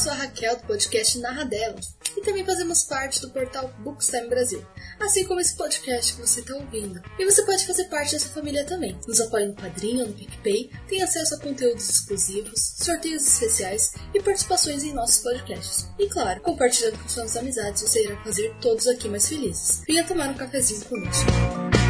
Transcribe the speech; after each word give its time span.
sou 0.00 0.12
a 0.12 0.14
Raquel 0.14 0.56
do 0.56 0.62
podcast 0.62 1.18
Narra 1.18 1.44
Delas 1.44 1.94
e 2.16 2.22
também 2.22 2.42
fazemos 2.42 2.84
parte 2.84 3.20
do 3.20 3.28
portal 3.28 3.70
Bookstime 3.80 4.28
Brasil, 4.28 4.64
assim 4.98 5.26
como 5.26 5.40
esse 5.40 5.54
podcast 5.54 6.14
que 6.14 6.22
você 6.22 6.40
está 6.40 6.54
ouvindo. 6.54 7.02
E 7.18 7.24
você 7.26 7.42
pode 7.44 7.66
fazer 7.66 7.84
parte 7.84 8.12
dessa 8.12 8.30
família 8.30 8.64
também. 8.64 8.98
Nos 9.06 9.20
apoie 9.20 9.48
no 9.48 9.54
Padrinho 9.54 10.06
no 10.06 10.14
PicPay, 10.14 10.70
tem 10.88 11.02
acesso 11.02 11.34
a 11.34 11.38
conteúdos 11.40 11.90
exclusivos, 11.90 12.76
sorteios 12.78 13.26
especiais 13.26 13.92
e 14.14 14.22
participações 14.22 14.84
em 14.84 14.94
nossos 14.94 15.22
podcasts. 15.22 15.86
E 15.98 16.08
claro, 16.08 16.40
compartilhando 16.40 16.98
com 16.98 17.08
suas 17.08 17.36
amizades, 17.36 17.82
você 17.82 18.02
irá 18.02 18.16
fazer 18.24 18.54
todos 18.58 18.88
aqui 18.88 19.06
mais 19.06 19.28
felizes. 19.28 19.82
Venha 19.86 20.06
tomar 20.06 20.30
um 20.30 20.34
cafezinho 20.34 20.82
conosco. 20.86 21.89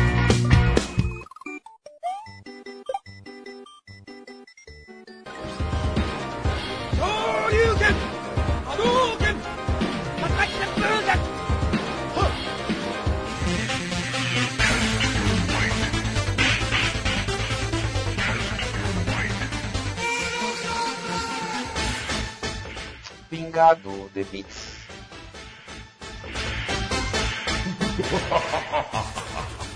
Pingado 23.61 24.11
de 24.15 24.25
Beats. 24.25 24.81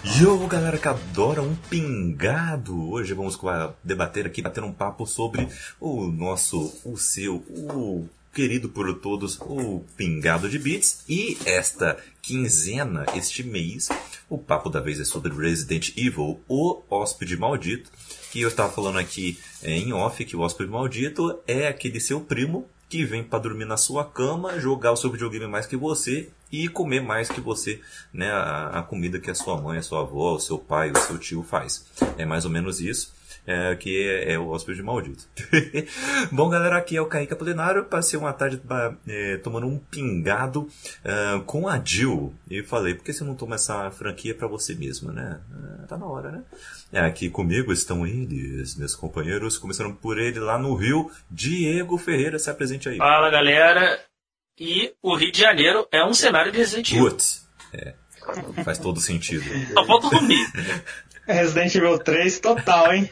Yo, 0.19 0.47
galera 0.47 0.79
que 0.79 0.89
adora 0.89 1.43
um 1.43 1.55
pingado! 1.55 2.91
Hoje 2.91 3.13
vamos 3.13 3.39
debater 3.83 4.25
aqui, 4.25 4.41
bater 4.41 4.65
um 4.65 4.73
papo 4.73 5.07
sobre 5.07 5.47
o 5.79 6.07
nosso, 6.07 6.73
o 6.83 6.97
seu, 6.97 7.37
o 7.37 8.09
querido 8.33 8.71
por 8.71 8.91
todos, 9.01 9.39
o 9.39 9.85
pingado 9.99 10.49
de 10.49 10.59
beats. 10.59 11.05
E 11.07 11.37
esta 11.45 11.99
quinzena, 12.23 13.05
este 13.15 13.43
mês, 13.43 13.91
o 14.31 14.39
papo 14.39 14.71
da 14.71 14.81
vez 14.81 14.99
é 14.99 15.05
sobre 15.05 15.31
Resident 15.35 15.91
Evil, 15.95 16.41
o 16.49 16.81
hóspede 16.89 17.37
maldito. 17.37 17.91
Que 18.33 18.41
eu 18.41 18.49
estava 18.49 18.73
falando 18.73 18.99
aqui 18.99 19.39
é, 19.63 19.73
em 19.77 19.93
off, 19.93 20.25
que 20.25 20.35
o 20.35 20.41
hóspede 20.41 20.71
maldito 20.71 21.39
é 21.47 21.69
aquele 21.69 22.01
seu 22.01 22.19
primo 22.21 22.67
que 22.95 23.05
vem 23.05 23.25
para 23.25 23.41
dormir 23.41 23.65
na 23.65 23.77
sua 23.77 24.05
cama, 24.05 24.61
jogar 24.61 24.93
o 24.93 24.97
seu 24.97 25.11
videogame 25.11 25.49
mais 25.49 25.67
que 25.67 25.77
você 25.77 26.29
e 26.53 26.69
comer 26.69 27.01
mais 27.01 27.29
que 27.29 27.41
você, 27.41 27.81
né, 28.13 28.31
a, 28.31 28.79
a, 28.79 28.83
comida 28.85 29.19
que 29.19 29.29
a 29.29 29.35
sua 29.35 29.61
mãe, 29.61 29.79
a 29.79 29.83
sua 29.83 30.03
avó, 30.03 30.37
o 30.37 30.39
seu 30.39 30.61
pai, 30.61 30.93
o 30.93 30.99
seu 30.99 31.19
tio 31.19 31.43
faz. 31.43 31.85
É 32.17 32.25
mais 32.25 32.45
ou 32.45 32.53
menos 32.53 32.81
isso. 32.81 33.13
É, 33.47 33.75
que 33.75 34.09
é, 34.09 34.33
é 34.33 34.39
o 34.39 34.49
hóspede 34.49 34.83
maldito. 34.83 35.25
Bom, 36.33 36.49
galera, 36.49 36.79
aqui 36.79 36.97
é 36.97 37.03
o 37.03 37.07
Kaique 37.07 37.33
Apolinário. 37.33 37.85
Passei 37.85 38.19
uma 38.19 38.33
tarde 38.33 38.63
é, 39.07 39.37
tomando 39.39 39.67
um 39.67 39.77
pingado 39.77 40.61
uh, 40.63 41.43
com 41.45 41.69
a 41.69 41.79
Jill. 41.85 42.33
E 42.49 42.63
falei, 42.63 42.95
por 42.95 43.05
que 43.05 43.13
você 43.13 43.23
não 43.23 43.35
toma 43.35 43.57
essa 43.57 43.91
franquia 43.91 44.35
para 44.35 44.47
você 44.47 44.75
mesmo, 44.75 45.13
né? 45.13 45.41
Uh, 45.51 45.87
tá 45.87 45.99
na 45.99 46.07
hora, 46.07 46.31
né? 46.31 46.43
É, 46.95 47.01
aqui 47.01 47.29
comigo 47.29 47.73
estão 47.73 48.07
eles, 48.07 48.77
meus 48.77 48.95
companheiros, 48.95 49.59
começando 49.59 49.97
por 49.97 50.17
ele 50.17 50.39
lá 50.39 50.57
no 50.57 50.77
Rio, 50.77 51.11
Diego 51.29 51.99
Ferreira, 51.99 52.39
se 52.39 52.49
apresente 52.49 52.89
aí. 52.89 52.99
Fala, 52.99 53.29
galera. 53.31 54.01
E 54.57 54.95
o 55.03 55.17
Rio 55.17 55.33
de 55.33 55.41
Janeiro 55.41 55.89
é 55.91 56.05
um 56.05 56.15
cenário 56.15 56.53
de 56.53 56.59
Resident 56.59 56.93
Evil. 56.93 57.11
Putz, 57.11 57.49
é, 57.73 57.95
faz 58.63 58.79
todo 58.79 59.01
sentido. 59.01 59.45
Só 59.75 59.85
falta 59.85 60.09
dormir. 60.09 60.47
Resident 61.27 61.75
Evil 61.75 61.99
3 61.99 62.39
total, 62.39 62.95
hein? 62.95 63.11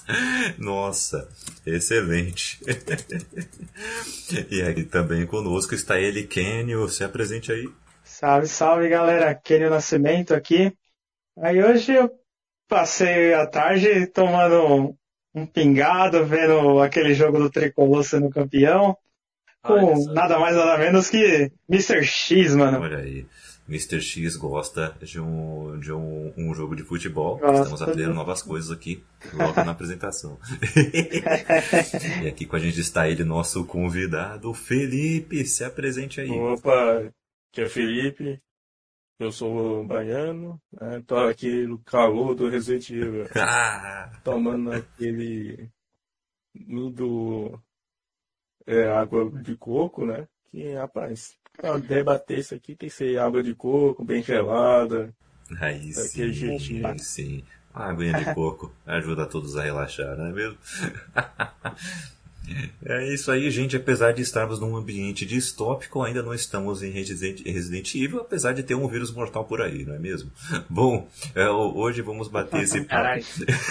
Nossa, 0.56 1.28
excelente. 1.66 2.58
e 4.50 4.62
aqui 4.62 4.84
também 4.84 5.26
conosco 5.26 5.74
está 5.74 6.00
ele, 6.00 6.22
Kenio, 6.22 6.88
se 6.88 7.04
apresente 7.04 7.52
aí. 7.52 7.68
Salve, 8.02 8.46
salve 8.46 8.88
galera, 8.88 9.34
Kenio 9.34 9.68
Nascimento 9.68 10.32
aqui. 10.32 10.72
Aí 11.36 11.62
hoje 11.62 11.92
eu 11.92 12.10
passei 12.70 13.34
a 13.34 13.46
tarde 13.46 14.06
tomando 14.06 14.96
um, 15.34 15.44
pingado, 15.44 16.24
vendo 16.24 16.80
aquele 16.80 17.12
jogo 17.12 17.38
do 17.38 17.50
Tricolor 17.50 18.04
sendo 18.04 18.30
campeão 18.30 18.96
com 19.62 20.12
nada 20.12 20.38
mais 20.38 20.56
nada 20.56 20.78
menos 20.78 21.10
que 21.10 21.52
Mr. 21.68 22.02
X, 22.02 22.54
mano. 22.54 22.80
Olha 22.80 22.98
aí. 22.98 23.26
Mr. 23.68 24.00
X 24.00 24.34
gosta 24.34 24.96
de 25.00 25.20
um, 25.20 25.78
de 25.78 25.92
um, 25.92 26.32
um 26.36 26.52
jogo 26.54 26.74
de 26.74 26.82
futebol. 26.82 27.38
Gosta 27.38 27.58
Estamos 27.58 27.82
aprendendo 27.82 28.10
de... 28.10 28.16
novas 28.16 28.42
coisas 28.42 28.70
aqui 28.72 29.04
logo 29.32 29.54
na 29.62 29.70
apresentação. 29.70 30.38
e 32.24 32.26
aqui 32.26 32.46
com 32.46 32.56
a 32.56 32.58
gente 32.58 32.80
está 32.80 33.08
ele, 33.08 33.22
nosso 33.22 33.64
convidado, 33.64 34.52
Felipe. 34.54 35.44
Se 35.44 35.62
apresente 35.62 36.20
aí. 36.20 36.30
Opa, 36.30 37.12
que 37.52 37.60
é 37.60 37.68
Felipe. 37.68 38.40
Eu 39.20 39.30
sou 39.30 39.84
baiano, 39.84 40.58
né? 40.72 41.02
tô 41.06 41.14
aqui 41.14 41.66
no 41.66 41.78
calor 41.80 42.34
do 42.34 42.48
Resident 42.48 42.88
Evil, 42.88 43.26
ah. 43.36 44.10
tomando 44.24 44.72
aquele 44.72 45.70
do 46.54 47.60
é, 48.66 48.88
água 48.88 49.30
de 49.42 49.54
coco, 49.58 50.06
né? 50.06 50.26
Que, 50.50 50.72
rapaz, 50.72 51.36
pra 51.54 51.76
debater 51.76 52.38
isso 52.38 52.54
aqui 52.54 52.74
tem 52.74 52.88
que 52.88 52.94
ser 52.94 53.18
água 53.18 53.42
de 53.42 53.54
coco, 53.54 54.02
bem 54.02 54.22
gelada. 54.22 55.14
Aí 55.60 55.92
sim, 55.92 56.32
jeitinho. 56.32 56.98
sim. 56.98 57.44
A 57.74 57.90
aguinha 57.90 58.14
de 58.14 58.34
coco 58.34 58.74
ajuda 58.86 59.26
todos 59.26 59.54
a 59.54 59.62
relaxar, 59.62 60.16
não 60.16 60.28
é 60.28 60.32
mesmo? 60.32 60.58
É 62.84 63.12
isso 63.12 63.30
aí, 63.30 63.50
gente. 63.50 63.76
Apesar 63.76 64.12
de 64.12 64.22
estarmos 64.22 64.58
num 64.60 64.76
ambiente 64.76 65.24
distópico, 65.26 66.02
ainda 66.02 66.22
não 66.22 66.34
estamos 66.34 66.82
em 66.82 66.90
Resident, 66.90 67.94
Evil, 67.94 68.20
apesar 68.20 68.52
de 68.52 68.62
ter 68.62 68.74
um 68.74 68.88
vírus 68.88 69.12
mortal 69.12 69.44
por 69.44 69.60
aí, 69.62 69.84
não 69.84 69.94
é 69.94 69.98
mesmo? 69.98 70.30
Bom, 70.68 71.08
é, 71.34 71.48
hoje 71.48 72.02
vamos 72.02 72.28
bater 72.28 72.62
esse 72.62 72.80
papo, 72.82 73.24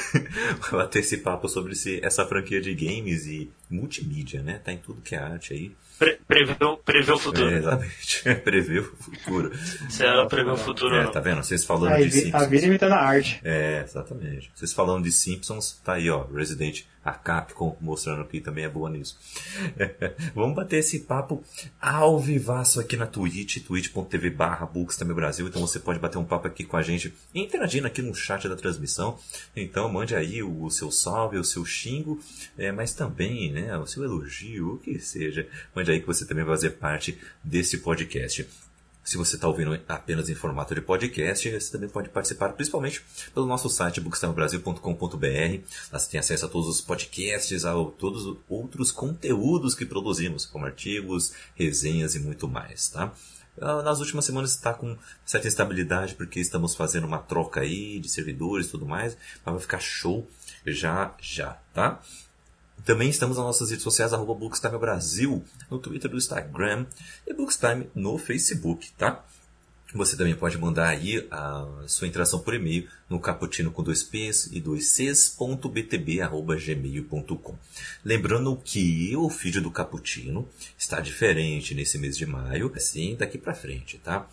bater 0.72 1.00
esse 1.00 1.18
papo 1.18 1.48
sobre 1.48 1.74
esse, 1.74 2.04
essa 2.04 2.26
franquia 2.26 2.62
de 2.62 2.74
games 2.74 3.26
e 3.26 3.52
multimídia, 3.70 4.42
né? 4.42 4.60
Tá 4.64 4.72
em 4.72 4.78
tudo 4.78 5.02
que 5.02 5.16
é 5.16 5.20
arte 5.20 5.54
aí. 5.54 5.72
Pre 6.00 6.18
prever, 6.26 7.12
o 7.12 7.20
futuro. 7.20 7.50
É, 7.50 7.58
exatamente. 7.58 8.24
prever 8.42 8.80
o 8.80 8.84
futuro. 8.86 9.52
Se 9.90 10.06
ela 10.06 10.26
prever 10.30 10.52
o 10.52 10.58
futuro. 10.58 10.96
É, 10.96 11.08
tá 11.08 11.20
vendo? 11.20 11.44
Vocês 11.44 11.66
falando 11.66 11.92
a 11.92 12.02
de 12.02 12.10
Simpsons. 12.10 12.42
A 12.42 12.48
vida 12.48 12.66
imitando 12.68 12.94
a 12.94 13.02
arte. 13.02 13.42
É, 13.44 13.84
exatamente. 13.84 14.50
Vocês 14.56 14.72
falando 14.72 15.04
de 15.04 15.12
Simpsons, 15.12 15.78
tá 15.84 15.96
aí, 15.96 16.10
ó. 16.10 16.24
Resident 16.24 16.84
a 17.09 17.14
Capcom 17.14 17.75
mostrando 17.81 18.25
que 18.25 18.40
também 18.40 18.64
é 18.64 18.70
boa 18.70 18.90
nisso. 18.90 19.18
Vamos 20.36 20.56
bater 20.56 20.78
esse 20.78 21.00
papo 21.00 21.44
ao 21.81 22.20
vivaço 22.20 22.80
aqui 22.80 22.96
na 22.96 23.08
Twitch, 23.08 23.64
twitch.tv 23.66 24.30
barra 24.30 24.70
também 24.97 25.16
Brasil. 25.16 25.48
Então 25.48 25.62
você 25.62 25.80
pode 25.80 26.00
bater 26.00 26.18
um 26.18 26.24
papo 26.24 26.48
aqui 26.48 26.64
com 26.64 26.78
a 26.78 26.81
gente, 26.81 27.14
interagindo 27.34 27.88
aqui 27.88 28.02
no 28.02 28.14
chat 28.14 28.48
da 28.48 28.56
transmissão. 28.56 29.18
Então 29.56 29.90
mande 29.90 30.16
aí 30.16 30.44
o 30.44 30.69
seu 30.69 30.92
salve, 30.92 31.38
o 31.38 31.44
seu 31.44 31.66
xingo, 31.66 32.22
é, 32.58 32.72
mas 32.72 32.94
também 32.94 33.52
né, 33.52 33.75
o 33.78 33.88
seu 33.88 34.03
elogio, 34.03 34.75
o 34.75 34.78
que 34.78 35.00
seja. 35.00 35.48
Mande 35.75 35.92
aí 35.92 36.00
que 36.00 36.08
você 36.08 36.25
também 36.25 36.44
vai 36.44 36.56
fazer 36.56 36.72
parte 36.72 37.18
desse 37.44 37.80
podcast. 37.80 38.48
Se 39.09 39.18
você 39.18 39.38
está 39.38 39.47
ouvindo 39.47 39.74
apenas 39.88 40.30
em 40.30 40.36
formato 40.36 40.75
de 40.75 40.81
podcast, 40.81 41.50
você 41.50 41.72
também 41.72 41.90
pode 41.90 42.09
participar, 42.09 42.50
principalmente 42.50 43.03
pelo 43.34 43.47
nosso 43.47 43.68
site 43.68 44.00
bookstamebrasil.com.br. 44.00 45.59
Lá 45.92 45.97
você 45.97 46.12
tem 46.12 46.20
acesso 46.20 46.46
a 46.46 46.47
todos 46.47 46.70
os 46.70 46.80
podcasts, 46.80 47.66
a 47.66 47.74
todos 47.74 48.28
os 48.28 48.38
outros 48.48 48.92
conteúdos 48.92 49.74
que 49.74 49.84
produzimos, 49.84 50.46
como 50.46 50.68
artigos, 50.68 51.34
resenhas 51.56 52.14
e 52.14 52.19
muito 52.19 52.48
mais, 52.48 52.90
tá? 52.90 53.12
Ah, 53.59 53.81
nas 53.81 54.00
últimas 54.00 54.25
semanas 54.25 54.52
está 54.52 54.75
com 54.75 54.96
certa 55.25 55.48
instabilidade 55.48 56.14
porque 56.14 56.40
estamos 56.40 56.75
fazendo 56.75 57.08
uma 57.08 57.18
troca 57.18 57.62
aí 57.62 58.00
de 58.00 58.09
servidores 58.09 58.68
e 58.68 58.69
tudo 58.69 58.86
mais, 58.86 59.18
mas 59.44 59.53
vai 59.53 59.59
ficar 59.59 59.80
show 59.80 60.30
já 60.68 61.16
já, 61.19 61.53
tá? 61.74 62.00
Também 62.86 63.10
estamos 63.10 63.38
nas 63.38 63.46
nossas 63.46 63.70
redes 63.70 63.84
sociais, 63.84 64.14
arroba 64.14 64.34
Bookstime 64.34 64.78
Brasil, 64.78 65.44
no 65.70 65.80
Twitter, 65.80 66.10
no 66.10 66.18
Instagram 66.18 66.86
e 67.28 67.34
Bookstime 67.34 67.90
no 67.94 68.18
Facebook, 68.18 68.92
tá? 68.98 69.24
Você 69.94 70.16
também 70.16 70.36
pode 70.36 70.56
mandar 70.56 70.88
aí 70.88 71.28
a 71.31 71.66
sua 71.88 72.08
interação 72.08 72.40
por 72.40 72.54
e-mail 72.54 72.88
no 73.10 73.20
caputino 73.20 73.72
com 73.72 73.81
dois 73.81 74.04
p's 74.04 74.48
e 74.52 74.62
dois 74.62 74.88
c's 74.92 75.30
ponto 75.30 75.68
btb, 75.68 76.22
arroba 76.22 76.56
gmail.com. 76.56 77.56
Lembrando 78.06 78.56
que 78.64 79.16
o 79.18 79.28
feed 79.32 79.62
do 79.62 79.72
caputino 79.72 80.48
está 80.78 81.00
diferente 81.00 81.74
nesse 81.74 81.98
mês 81.98 82.16
de 82.16 82.28
maio, 82.28 82.72
assim 82.75 83.16
daqui 83.16 83.40
para 83.40 83.56
frente, 83.56 83.98
tá? 83.98 84.28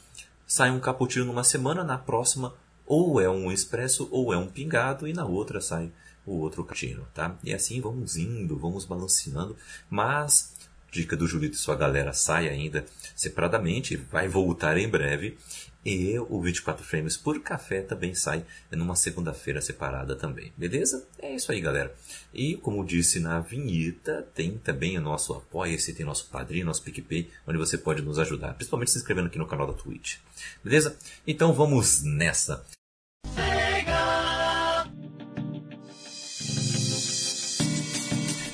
Sai 0.47 0.71
um 0.71 0.79
caputino 0.79 1.25
numa 1.25 1.43
semana, 1.43 1.83
na 1.83 1.97
próxima 1.97 2.53
ou 2.87 3.19
é 3.19 3.29
um 3.29 3.51
expresso 3.51 4.09
ou 4.13 4.35
é 4.35 4.37
um 4.37 4.47
pingado 4.47 5.09
e 5.09 5.15
na 5.15 5.25
outra 5.25 5.61
sai 5.63 5.91
o 6.27 6.39
outro 6.39 6.65
cappuccino, 6.65 7.07
tá? 7.15 7.39
E 7.43 7.55
assim 7.55 7.81
vamos 7.81 8.17
indo, 8.17 8.59
vamos 8.59 8.85
balanceando, 8.85 9.57
mas 9.89 10.55
Dica 10.91 11.17
do 11.17 11.27
Julito 11.27 11.57
e 11.57 11.59
sua 11.59 11.77
galera 11.77 12.13
sai 12.13 12.49
ainda 12.49 12.85
separadamente, 13.15 13.97
vai 13.97 14.29
voltar 14.29 14.77
em 14.79 14.89
breve. 14.89 15.37
E 15.85 16.19
o 16.19 16.43
24 16.43 16.85
Frames 16.85 17.17
por 17.17 17.41
café 17.41 17.81
também 17.81 18.13
sai 18.13 18.45
numa 18.73 18.97
segunda-feira 18.97 19.61
separada 19.61 20.17
também. 20.17 20.53
Beleza? 20.57 21.07
É 21.17 21.37
isso 21.37 21.53
aí, 21.53 21.61
galera. 21.61 21.95
E 22.35 22.57
como 22.57 22.85
disse 22.85 23.21
na 23.21 23.39
vinheta, 23.39 24.27
tem 24.35 24.59
também 24.59 24.99
o 24.99 25.01
nosso 25.01 25.33
Apoia-se, 25.33 25.95
tem 25.95 26.05
nosso 26.05 26.29
Padrinho, 26.29 26.67
nosso 26.67 26.83
PicPay, 26.83 27.31
onde 27.47 27.57
você 27.57 27.79
pode 27.79 28.03
nos 28.03 28.19
ajudar, 28.19 28.55
principalmente 28.55 28.91
se 28.91 28.99
inscrevendo 28.99 29.29
aqui 29.29 29.39
no 29.39 29.47
canal 29.47 29.69
da 29.69 29.75
Twitch. 29.75 30.17
Beleza? 30.65 30.97
Então 31.25 31.53
vamos 31.53 32.03
nessa. 32.03 32.67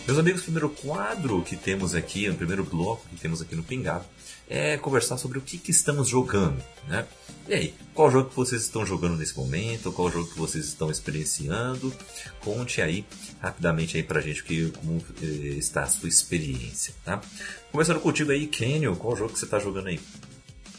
Meus 0.05 0.19
amigos, 0.19 0.41
o 0.41 0.45
primeiro 0.45 0.69
quadro 0.69 1.43
que 1.43 1.55
temos 1.55 1.95
aqui, 1.95 2.29
o 2.29 2.35
primeiro 2.35 2.65
bloco 2.65 3.07
que 3.09 3.21
temos 3.21 3.41
aqui 3.41 3.55
no 3.55 3.63
Pingado, 3.63 4.05
é 4.51 4.77
conversar 4.77 5.17
sobre 5.17 5.39
o 5.39 5.41
que, 5.41 5.57
que 5.57 5.71
estamos 5.71 6.09
jogando, 6.09 6.61
né? 6.89 7.07
E 7.49 7.55
aí, 7.55 7.75
qual 7.95 8.11
jogo 8.11 8.29
que 8.29 8.35
vocês 8.35 8.63
estão 8.63 8.85
jogando 8.85 9.17
nesse 9.17 9.37
momento? 9.37 9.93
Qual 9.93 10.11
jogo 10.11 10.29
que 10.29 10.39
vocês 10.39 10.65
estão 10.65 10.91
experienciando? 10.91 11.95
Conte 12.41 12.83
aí 12.83 13.05
rapidamente 13.41 13.97
aí 13.97 14.03
pra 14.03 14.21
gente 14.21 14.43
que, 14.43 14.73
como 14.73 15.01
eh, 15.23 15.57
está 15.57 15.85
a 15.85 15.87
sua 15.87 16.09
experiência, 16.09 16.93
tá? 17.05 17.21
Começando 17.71 18.01
contigo 18.01 18.33
aí, 18.33 18.49
Kenyon, 18.49 18.97
qual 18.97 19.17
jogo 19.17 19.33
que 19.33 19.39
você 19.39 19.45
está 19.45 19.61
jogando 19.61 19.87
aí? 19.87 20.01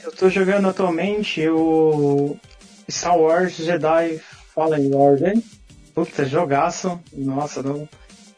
Eu 0.02 0.10
estou 0.10 0.30
jogando 0.30 0.68
atualmente 0.68 1.48
o 1.48 2.38
Star 2.92 3.18
Wars 3.18 3.56
Jedi 3.56 4.20
Fallen 4.54 4.94
Order. 4.94 5.42
Puta, 5.96 6.26
jogaço. 6.26 7.00
Nossa, 7.14 7.64
não 7.64 7.88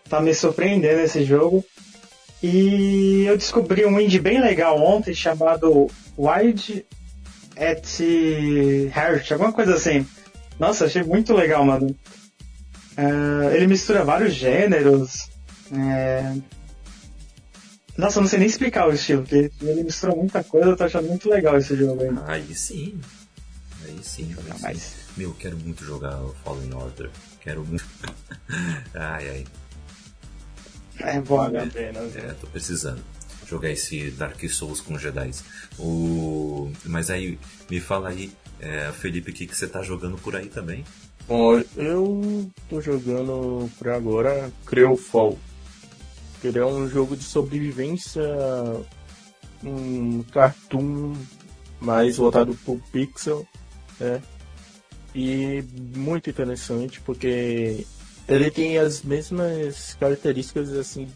tá 0.09 0.21
me 0.21 0.33
surpreendendo 0.33 1.01
esse 1.01 1.23
jogo. 1.23 1.63
E 2.41 3.25
eu 3.25 3.37
descobri 3.37 3.85
um 3.85 3.99
indie 3.99 4.19
bem 4.19 4.39
legal 4.39 4.79
ontem 4.81 5.13
chamado 5.13 5.89
Wide 6.17 6.85
at 7.57 7.99
Heart, 8.95 9.31
alguma 9.31 9.51
coisa 9.51 9.75
assim. 9.75 10.05
Nossa, 10.59 10.85
achei 10.85 11.03
muito 11.03 11.33
legal, 11.33 11.65
mano. 11.65 11.87
Uh, 12.97 13.49
ele 13.53 13.67
mistura 13.67 14.05
vários 14.05 14.33
gêneros. 14.33 15.29
É... 15.73 16.35
Nossa, 17.97 18.19
eu 18.19 18.21
não 18.21 18.29
sei 18.29 18.39
nem 18.39 18.47
explicar 18.47 18.87
o 18.87 18.93
estilo, 18.93 19.23
porque 19.23 19.51
ele 19.61 19.83
mistura 19.83 20.13
muita 20.15 20.43
coisa, 20.43 20.69
eu 20.69 20.77
tô 20.77 20.83
achando 20.83 21.07
muito 21.07 21.29
legal 21.29 21.57
esse 21.57 21.75
jogo 21.75 22.01
aí. 22.01 22.09
Aí 22.27 22.55
sim. 22.55 22.99
Aí 23.85 23.99
sim, 24.03 24.35
aí 24.37 24.61
mais. 24.61 24.81
sim. 24.81 24.95
Meu, 25.17 25.33
quero 25.33 25.57
muito 25.57 25.83
jogar 25.83 26.19
Fallen 26.43 26.73
Order. 26.73 27.09
Quero 27.39 27.65
muito. 27.65 27.85
ai, 28.93 29.29
ai. 29.29 29.45
É 30.99 31.19
bom, 31.19 31.37
Vale 31.37 31.57
a 31.57 31.65
né? 31.65 31.71
pena. 31.73 31.99
É, 32.15 32.33
tô 32.39 32.47
precisando 32.47 33.01
jogar 33.47 33.69
esse 33.69 34.11
Dark 34.11 34.41
Souls 34.49 34.81
com 34.81 34.97
Jedi. 34.97 35.31
O... 35.77 36.71
Mas 36.85 37.09
aí, 37.09 37.37
me 37.69 37.79
fala 37.79 38.09
aí, 38.09 38.31
é, 38.59 38.91
Felipe, 38.91 39.31
o 39.31 39.33
que, 39.33 39.45
que 39.45 39.55
você 39.55 39.67
tá 39.67 39.81
jogando 39.81 40.17
por 40.17 40.35
aí 40.35 40.47
também? 40.47 40.83
Bom, 41.27 41.61
eu 41.75 42.51
tô 42.69 42.81
jogando 42.81 43.69
por 43.77 43.89
agora 43.89 44.51
Crewfall. 44.65 45.37
Que 46.41 46.47
ele 46.47 46.59
é 46.59 46.65
um 46.65 46.87
jogo 46.87 47.15
de 47.15 47.23
sobrevivência, 47.23 48.23
um 49.63 50.21
cartoon 50.31 51.15
mais 51.79 52.17
voltado 52.17 52.53
pro 52.63 52.81
pixel, 52.91 53.47
né? 53.99 54.21
E 55.13 55.63
muito 55.95 56.29
interessante 56.29 56.99
porque 57.01 57.85
ele 58.27 58.49
tem 58.49 58.77
as 58.77 59.01
mesmas 59.01 59.95
características 59.99 60.73
assim 60.73 61.07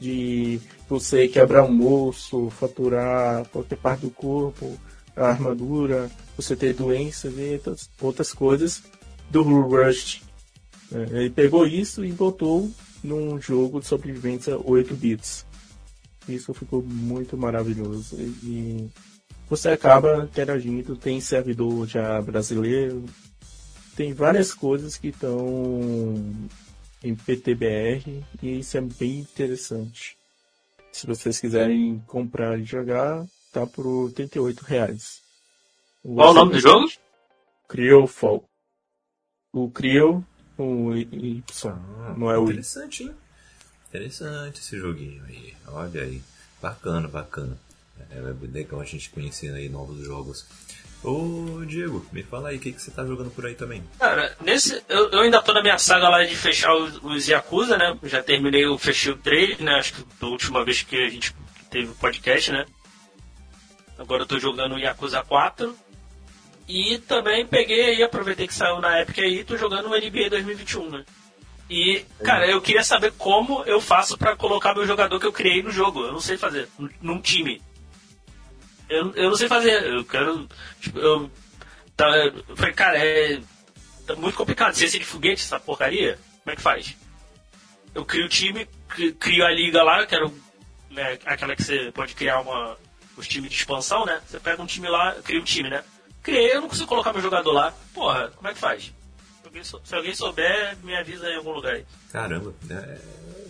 de 0.00 0.60
você 0.88 1.28
quebrar 1.28 1.64
um 1.64 1.86
osso, 1.86 2.50
faturar 2.50 3.44
qualquer 3.48 3.76
parte 3.76 4.02
do 4.02 4.10
corpo, 4.10 4.78
a 5.16 5.28
armadura, 5.28 6.10
você 6.36 6.54
ter 6.54 6.72
doenças 6.74 7.34
e 7.36 7.60
outras, 8.00 8.32
coisas 8.32 8.82
do 9.30 9.42
Rust. 9.42 10.22
É, 10.92 11.18
Ele 11.18 11.30
pegou 11.30 11.66
isso 11.66 12.04
e 12.04 12.12
botou 12.12 12.70
num 13.02 13.40
jogo 13.40 13.80
de 13.80 13.86
sobrevivência 13.86 14.58
8 14.58 14.94
bits. 14.94 15.44
Isso 16.28 16.54
ficou 16.54 16.82
muito 16.82 17.36
maravilhoso. 17.36 18.16
E 18.16 18.88
você 19.48 19.70
acaba 19.70 20.24
interagindo, 20.24 20.96
tem 20.96 21.20
servidor 21.20 21.86
já 21.86 22.20
brasileiro, 22.20 23.04
tem 23.98 24.12
várias 24.12 24.54
coisas 24.54 24.96
que 24.96 25.08
estão 25.08 26.24
em 27.02 27.16
PTBR 27.16 28.24
e 28.40 28.60
isso 28.60 28.78
é 28.78 28.80
bem 28.80 29.18
interessante. 29.18 30.16
Se 30.92 31.04
vocês 31.04 31.40
quiserem 31.40 31.98
comprar 32.06 32.56
e 32.60 32.64
jogar, 32.64 33.26
tá 33.52 33.66
por 33.66 33.84
88 33.84 34.60
reais. 34.60 35.20
Qual 36.00 36.30
o 36.30 36.32
nome 36.32 36.52
do 36.52 36.60
jogo? 36.60 36.88
Criofall. 37.66 38.48
O 39.52 39.68
Crio 39.68 40.24
com 40.56 40.96
Y, 40.96 41.42
não 42.16 42.30
é 42.30 42.38
o. 42.38 42.44
Interessante, 42.44 43.02
hein? 43.02 43.14
Interessante 43.88 44.60
esse 44.60 44.78
joguinho 44.78 45.24
aí. 45.24 45.56
Olha 45.66 46.02
aí. 46.02 46.22
Bacana, 46.62 47.08
bacana. 47.08 47.58
É 48.10 48.20
legal 48.46 48.80
a 48.80 48.84
gente 48.84 49.10
conhecer 49.10 49.52
aí 49.52 49.68
novos 49.68 50.04
jogos. 50.04 50.46
Ô 51.02 51.64
Diego, 51.64 52.04
me 52.12 52.22
fala 52.22 52.48
aí, 52.48 52.56
o 52.56 52.60
que, 52.60 52.72
que 52.72 52.82
você 52.82 52.90
tá 52.90 53.04
jogando 53.04 53.30
por 53.30 53.46
aí 53.46 53.54
também? 53.54 53.84
Cara, 53.98 54.36
nesse, 54.40 54.82
eu, 54.88 55.10
eu 55.10 55.20
ainda 55.20 55.40
tô 55.40 55.52
na 55.52 55.62
minha 55.62 55.78
saga 55.78 56.08
lá 56.08 56.24
de 56.24 56.34
fechar 56.34 56.74
os, 56.74 56.98
os 57.02 57.28
Yakuza, 57.28 57.76
né? 57.76 57.96
Já 58.02 58.22
terminei 58.22 58.66
o 58.66 58.76
fechei 58.76 59.12
o 59.12 59.16
3, 59.16 59.60
né? 59.60 59.74
Acho 59.74 59.94
que 59.94 60.04
da 60.20 60.26
última 60.26 60.64
vez 60.64 60.82
que 60.82 60.96
a 60.96 61.08
gente 61.08 61.34
teve 61.70 61.88
o 61.88 61.94
podcast, 61.94 62.50
né? 62.50 62.66
Agora 63.96 64.22
eu 64.22 64.26
tô 64.26 64.38
jogando 64.40 64.74
o 64.74 64.78
Yakuza 64.78 65.22
4. 65.22 65.74
E 66.68 66.98
também 66.98 67.46
peguei 67.46 67.90
aí, 67.90 68.02
aproveitei 68.02 68.46
que 68.46 68.54
saiu 68.54 68.80
na 68.80 68.98
época 68.98 69.22
aí, 69.22 69.42
tô 69.42 69.56
jogando 69.56 69.86
o 69.86 69.96
NBA 69.96 70.28
2021, 70.28 70.90
né? 70.90 71.04
E, 71.70 72.04
cara, 72.24 72.46
eu 72.46 72.60
queria 72.60 72.82
saber 72.82 73.12
como 73.12 73.62
eu 73.64 73.80
faço 73.80 74.16
pra 74.16 74.36
colocar 74.36 74.74
meu 74.74 74.86
jogador 74.86 75.20
que 75.20 75.26
eu 75.26 75.32
criei 75.32 75.62
no 75.62 75.70
jogo. 75.70 76.02
Eu 76.02 76.12
não 76.12 76.20
sei 76.20 76.36
fazer, 76.36 76.68
num 77.00 77.20
time. 77.20 77.60
Eu, 78.88 79.12
eu 79.14 79.28
não 79.30 79.36
sei 79.36 79.48
fazer, 79.48 79.82
eu 79.86 80.04
quero. 80.04 80.48
Tipo, 80.80 80.98
eu. 80.98 81.30
Tá, 81.96 82.06
eu 82.16 82.56
falei, 82.56 82.72
cara, 82.74 82.98
é. 82.98 83.40
Tá 84.06 84.14
muito 84.16 84.36
complicado. 84.36 84.74
Ciência 84.74 84.98
de 84.98 85.04
foguete, 85.04 85.42
essa 85.42 85.60
porcaria, 85.60 86.18
como 86.42 86.52
é 86.52 86.56
que 86.56 86.62
faz? 86.62 86.96
Eu 87.94 88.04
crio 88.04 88.26
o 88.26 88.28
time, 88.28 88.66
cri- 88.88 89.12
crio 89.12 89.44
a 89.44 89.50
liga 89.50 89.82
lá, 89.82 90.06
que 90.06 90.14
era 90.14 90.26
o- 90.26 90.34
né, 90.90 91.18
aquela 91.26 91.54
que 91.54 91.62
você 91.62 91.90
pode 91.92 92.14
criar 92.14 92.40
uma, 92.40 92.76
os 93.16 93.28
times 93.28 93.50
de 93.50 93.56
expansão, 93.56 94.06
né? 94.06 94.20
Você 94.26 94.40
pega 94.40 94.62
um 94.62 94.66
time 94.66 94.88
lá, 94.88 95.14
cria 95.22 95.40
um 95.40 95.44
time, 95.44 95.68
né? 95.68 95.84
Criei, 96.22 96.54
eu 96.54 96.62
não 96.62 96.68
consigo 96.68 96.86
colocar 96.88 97.12
meu 97.12 97.20
jogador 97.20 97.52
lá. 97.52 97.74
Porra, 97.92 98.28
como 98.34 98.48
é 98.48 98.54
que 98.54 98.58
faz? 98.60 98.92
Se 99.84 99.94
alguém, 99.94 100.14
souber, 100.14 100.76
me 100.84 100.94
avisa 100.94 101.28
em 101.30 101.36
algum 101.36 101.52
lugar 101.52 101.74
aí. 101.74 101.84
Caramba, 102.12 102.54
é, 102.70 102.74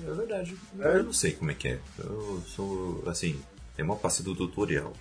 é 0.08 0.12
verdade. 0.14 0.56
Eu 0.79 1.02
não 1.05 1.12
sei 1.12 1.32
como 1.32 1.50
é 1.50 1.55
que 1.55 1.69
é. 1.69 1.78
Eu 1.99 2.42
sou, 2.47 3.02
assim, 3.09 3.40
é 3.76 3.83
uma 3.83 3.97
parte 3.97 4.23
do 4.23 4.35
tutorial. 4.35 4.92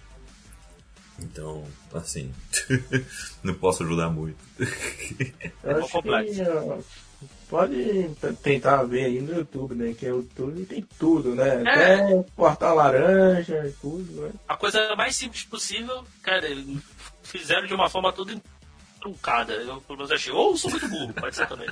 Então, 1.20 1.64
assim, 1.94 2.32
não 3.44 3.54
posso 3.54 3.84
ajudar 3.84 4.10
muito. 4.10 4.38
Eu 5.64 5.78
acho 5.78 5.90
complexo. 5.90 6.36
que, 6.36 6.42
ó, 6.50 6.78
pode 7.50 8.10
tentar 8.44 8.84
ver 8.84 9.06
aí 9.06 9.22
no 9.22 9.36
YouTube, 9.36 9.76
né? 9.76 9.96
Que 9.98 10.06
o 10.06 10.18
YouTube 10.18 10.66
tem 10.66 10.86
tudo, 11.00 11.34
né? 11.34 11.64
É. 11.64 11.96
Até 11.96 12.24
portar 12.36 12.76
laranja 12.76 13.68
e 13.68 13.72
tudo, 13.74 14.22
né? 14.22 14.32
A 14.48 14.56
coisa 14.56 14.96
mais 14.96 15.16
simples 15.16 15.44
possível, 15.44 16.04
cara, 16.22 16.48
fizeram 17.24 17.66
de 17.66 17.74
uma 17.74 17.90
forma 17.90 18.14
toda 18.14 18.40
truncada. 19.00 19.54
Eu 19.54 19.82
pelo 19.82 19.98
menos 19.98 20.12
achei. 20.12 20.32
Ou 20.32 20.58
sou 20.58 20.70
muito 20.70 20.88
burro, 20.88 21.14
pode 21.14 21.36
ser 21.36 21.48
também. 21.48 21.70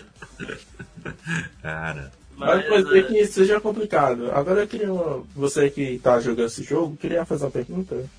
Cara, 1.62 2.12
Mas 2.36 2.68
pode 2.68 2.90
ser 2.90 3.00
é, 3.00 3.04
que 3.04 3.26
seja 3.28 3.62
complicado. 3.62 4.32
Agora 4.32 4.62
eu 4.62 4.68
queria. 4.68 4.90
Você 5.36 5.70
que 5.70 6.00
tá 6.00 6.20
jogando 6.20 6.48
esse 6.48 6.64
jogo, 6.64 6.98
queria 6.98 7.26
fazer 7.26 7.46
uma 7.46 7.52
pergunta. 7.52 8.10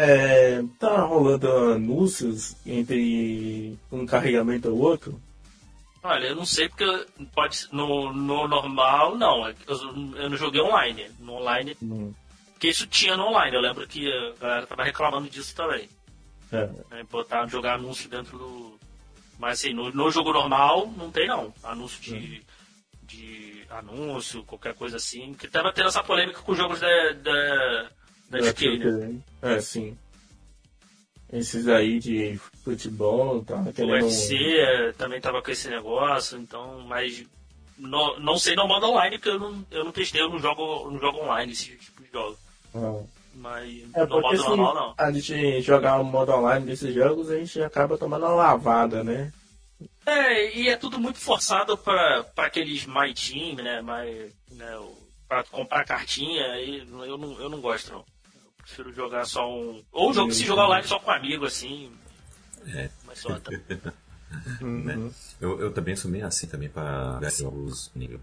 É, 0.00 0.62
tá 0.78 1.00
rolando 1.00 1.50
anúncios 1.72 2.54
entre 2.64 3.76
um 3.90 4.06
carregamento 4.06 4.68
ou 4.68 4.78
outro? 4.78 5.20
Olha, 6.04 6.28
eu 6.28 6.36
não 6.36 6.46
sei 6.46 6.68
porque 6.68 7.04
pode 7.34 7.66
no, 7.72 8.12
no 8.12 8.46
normal 8.46 9.18
não. 9.18 9.48
Eu, 9.48 9.56
eu 10.14 10.30
não 10.30 10.36
joguei 10.36 10.60
online. 10.60 11.10
No 11.18 11.32
online. 11.32 11.76
Não. 11.82 12.14
Porque 12.52 12.68
isso 12.68 12.86
tinha 12.86 13.16
no 13.16 13.24
online. 13.24 13.56
Eu 13.56 13.60
lembro 13.60 13.88
que 13.88 14.08
a 14.08 14.40
galera 14.40 14.66
tava 14.68 14.84
reclamando 14.84 15.28
disso 15.28 15.52
também. 15.56 15.88
É. 16.52 16.66
Né? 16.90 17.04
Botar, 17.10 17.48
jogar 17.48 17.74
anúncio 17.74 18.08
dentro 18.08 18.38
do. 18.38 18.78
Mas 19.36 19.58
assim, 19.58 19.74
no, 19.74 19.90
no 19.90 20.10
jogo 20.12 20.32
normal 20.32 20.86
não 20.96 21.10
tem 21.10 21.26
não. 21.26 21.52
Anúncio 21.64 22.00
de. 22.00 22.40
de 23.02 23.66
anúncio, 23.68 24.44
qualquer 24.44 24.74
coisa 24.74 24.96
assim. 24.96 25.34
Que 25.34 25.48
tava 25.48 25.72
tendo 25.72 25.88
essa 25.88 26.04
polêmica 26.04 26.40
com 26.40 26.52
os 26.52 26.58
jogos 26.58 26.78
da. 26.78 27.12
da, 27.14 27.90
da 28.28 28.38
É, 28.38 28.42
2K, 28.52 28.78
né? 28.98 29.20
É, 29.42 29.60
sim. 29.60 29.96
Esses 31.32 31.68
aí 31.68 31.98
de 31.98 32.40
futebol, 32.64 33.44
tá 33.44 33.56
O. 33.56 33.86
UFC 33.86 34.34
é, 34.58 34.92
também 34.92 35.20
tava 35.20 35.42
com 35.42 35.50
esse 35.50 35.68
negócio, 35.68 36.38
então, 36.38 36.80
mas 36.86 37.24
no- 37.76 38.18
não 38.18 38.38
sei 38.38 38.54
no 38.56 38.66
modo 38.66 38.86
online, 38.86 39.18
porque 39.18 39.28
eu 39.28 39.38
não, 39.38 39.66
eu 39.70 39.84
não 39.84 39.92
testei, 39.92 40.22
eu 40.22 40.30
não 40.30 40.38
jogo, 40.38 40.90
não 40.90 40.98
jogo 40.98 41.18
online 41.18 41.52
esse 41.52 41.76
tipo 41.76 42.02
de 42.02 42.10
jogo. 42.10 42.38
Ah. 42.74 43.02
Mas 43.34 43.84
é 43.94 44.06
no 44.06 44.20
modo 44.20 44.36
normal 44.42 44.74
não. 44.74 44.94
A 44.96 45.12
gente 45.12 45.60
jogar 45.60 46.00
o 46.00 46.04
modo 46.04 46.32
online 46.32 46.66
desses 46.66 46.92
jogos, 46.94 47.30
a 47.30 47.36
gente 47.36 47.60
acaba 47.62 47.98
tomando 47.98 48.24
uma 48.26 48.34
lavada, 48.34 49.04
né? 49.04 49.30
É, 50.06 50.56
e 50.58 50.68
é 50.68 50.76
tudo 50.76 50.98
muito 50.98 51.18
forçado 51.18 51.76
para 51.76 52.24
aqueles 52.38 52.86
My 52.86 53.12
Team, 53.14 53.56
né? 53.56 53.80
My, 53.82 54.32
né 54.56 54.76
para 55.28 55.44
comprar 55.44 55.84
cartinha, 55.84 56.58
e 56.58 56.78
eu 56.78 57.18
não, 57.18 57.38
eu 57.38 57.48
não 57.50 57.60
gosto 57.60 57.92
não. 57.92 58.04
Prefiro 58.68 58.92
jogar 58.92 59.24
só 59.24 59.50
um. 59.50 59.82
Ou 59.90 60.12
jogo 60.12 60.30
se 60.30 60.44
jogar 60.44 60.66
online 60.66 60.86
só 60.86 60.98
com 60.98 61.10
amigo, 61.10 61.46
assim. 61.46 61.90
É. 62.66 62.90
Mas 63.06 63.18
só 63.18 63.40
tá. 63.40 63.50
uhum. 64.60 65.10
eu, 65.40 65.58
eu 65.60 65.72
também 65.72 65.96
sou 65.96 66.10
meio 66.10 66.26
assim 66.26 66.46
também 66.46 66.68
para 66.68 67.18
jogos 67.30 67.90
nível. 67.94 68.20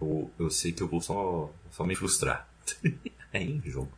Eu, 0.00 0.30
eu 0.38 0.50
sei 0.50 0.70
que 0.70 0.82
eu 0.82 0.88
vou 0.88 1.00
só, 1.00 1.50
só 1.70 1.82
me 1.84 1.96
frustrar. 1.96 2.46
é 3.32 3.42
em 3.42 3.62
jogo. 3.64 3.90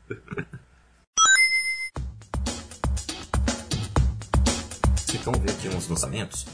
Então 5.13 5.33
ver 5.41 5.51
aqui 5.51 5.69
uns 5.69 5.89
lançamentos, 5.89 6.47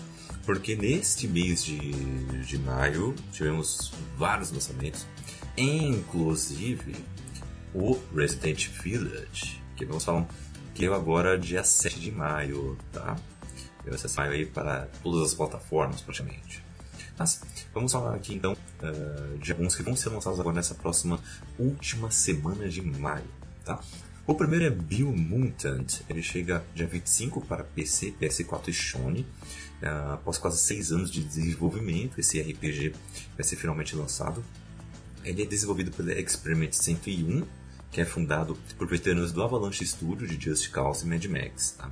porque 0.46 0.74
neste 0.74 1.28
mês 1.28 1.62
de, 1.62 1.78
de 2.46 2.58
maio 2.58 3.14
tivemos 3.30 3.92
vários 4.16 4.50
lançamentos, 4.50 5.06
inclusive 5.58 6.96
o 7.74 7.98
Resident 8.14 8.68
Village, 8.68 9.62
que 9.76 9.84
vamos 9.84 10.04
falar 10.04 10.26
que 10.74 10.84
eu 10.84 10.94
agora 10.94 11.38
dia 11.38 11.62
7 11.62 12.00
de 12.00 12.10
maio, 12.10 12.78
tá? 12.92 13.16
Eu 13.84 13.94
acessar 13.94 14.28
aí 14.28 14.46
para 14.46 14.88
todas 15.02 15.28
as 15.28 15.34
plataformas 15.34 16.00
praticamente. 16.00 16.62
Mas 17.18 17.42
vamos 17.74 17.92
falar 17.92 18.14
aqui 18.14 18.34
então 18.34 18.52
uh, 18.52 19.38
de 19.38 19.52
alguns 19.52 19.74
que 19.74 19.82
vão 19.82 19.94
ser 19.94 20.08
lançados 20.08 20.40
agora 20.40 20.56
nessa 20.56 20.74
próxima 20.74 21.20
última 21.58 22.10
semana 22.10 22.68
de 22.68 22.80
maio, 22.80 23.24
tá? 23.64 23.80
O 24.24 24.34
primeiro 24.34 24.64
é 24.64 24.70
Biomutant, 24.70 26.00
ele 26.08 26.22
chega 26.22 26.64
dia 26.74 26.86
25 26.86 27.40
para 27.40 27.64
PC, 27.64 28.14
PS4 28.20 28.68
e 28.68 28.72
Sony. 28.72 29.26
Uh, 29.82 30.12
após 30.12 30.38
quase 30.38 30.58
6 30.58 30.92
anos 30.92 31.10
de 31.10 31.24
desenvolvimento, 31.24 32.20
esse 32.20 32.40
RPG 32.40 32.94
vai 33.34 33.44
ser 33.44 33.56
finalmente 33.56 33.96
lançado. 33.96 34.44
Ele 35.24 35.42
é 35.42 35.46
desenvolvido 35.46 35.90
pela 35.90 36.12
Experiment 36.12 36.72
101, 36.72 37.44
que 37.92 38.00
é 38.00 38.04
fundado 38.06 38.56
por 38.78 38.88
veteranos 38.88 39.32
do 39.32 39.42
Avalanche 39.42 39.86
Studio 39.86 40.26
de 40.26 40.42
Just 40.42 40.70
Cause 40.70 41.06
e 41.06 41.08
Mad 41.08 41.24
Max. 41.26 41.72
Tá? 41.72 41.90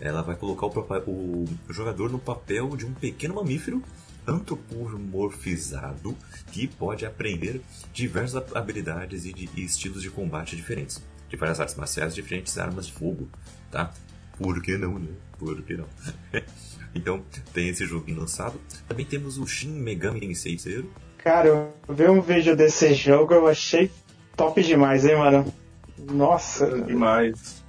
Ela 0.00 0.20
vai 0.20 0.34
colocar 0.34 0.66
o, 0.66 0.70
o 1.10 1.72
jogador 1.72 2.10
no 2.10 2.18
papel 2.18 2.76
de 2.76 2.84
um 2.84 2.92
pequeno 2.92 3.36
mamífero 3.36 3.80
antropomorfizado 4.26 6.16
que 6.50 6.66
pode 6.66 7.06
aprender 7.06 7.60
diversas 7.92 8.42
habilidades 8.56 9.24
e, 9.24 9.32
de, 9.32 9.48
e 9.54 9.64
estilos 9.64 10.02
de 10.02 10.10
combate 10.10 10.56
diferentes 10.56 11.00
de 11.28 11.36
várias 11.36 11.60
artes 11.60 11.76
marciais, 11.76 12.14
diferentes 12.14 12.58
armas 12.58 12.86
de 12.86 12.92
fogo, 12.92 13.28
tá? 13.70 13.92
Por 14.36 14.60
que 14.60 14.76
não, 14.76 14.98
né? 14.98 15.12
Por 15.38 15.62
que 15.62 15.76
não? 15.76 15.86
então, 16.94 17.24
tem 17.52 17.68
esse 17.68 17.86
jogo 17.86 18.12
lançado. 18.12 18.60
Também 18.86 19.06
temos 19.06 19.38
o 19.38 19.46
Shin 19.46 19.70
Megami 19.70 20.20
Tensei 20.20 20.58
Zero. 20.58 20.92
Cara, 21.18 21.48
eu 21.48 21.72
vi 21.88 22.08
um 22.08 22.20
vídeo 22.20 22.56
desse 22.56 22.94
jogo, 22.94 23.34
eu 23.34 23.48
achei 23.48 23.90
top 24.36 24.62
demais, 24.62 25.04
hein, 25.04 25.16
mano? 25.16 25.52
Nossa. 25.98 26.66
Demais. 26.82 27.64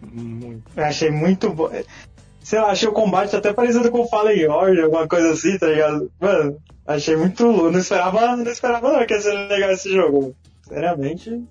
Muito. 0.00 0.70
Eu 0.76 0.84
achei 0.84 1.10
muito 1.10 1.50
bom. 1.52 1.70
Sei 2.40 2.60
lá, 2.60 2.70
achei 2.70 2.88
o 2.88 2.92
combate 2.92 3.34
até 3.34 3.52
parecido 3.52 3.90
com 3.90 4.02
o 4.02 4.08
Fallen 4.08 4.48
Order, 4.48 4.84
alguma 4.84 5.08
coisa 5.08 5.30
assim, 5.32 5.58
tá 5.58 5.66
ligado? 5.66 6.10
Mano, 6.20 6.56
achei 6.86 7.16
muito. 7.16 7.44
Não 7.70 7.78
esperava, 7.78 8.36
não 8.36 8.50
esperava 8.50 8.92
não 8.92 9.06
que 9.06 9.14
ia 9.14 9.20
ser 9.20 9.34
legal 9.48 9.70
esse 9.72 9.92
jogo. 9.92 10.34
Seriamente. 10.62 11.44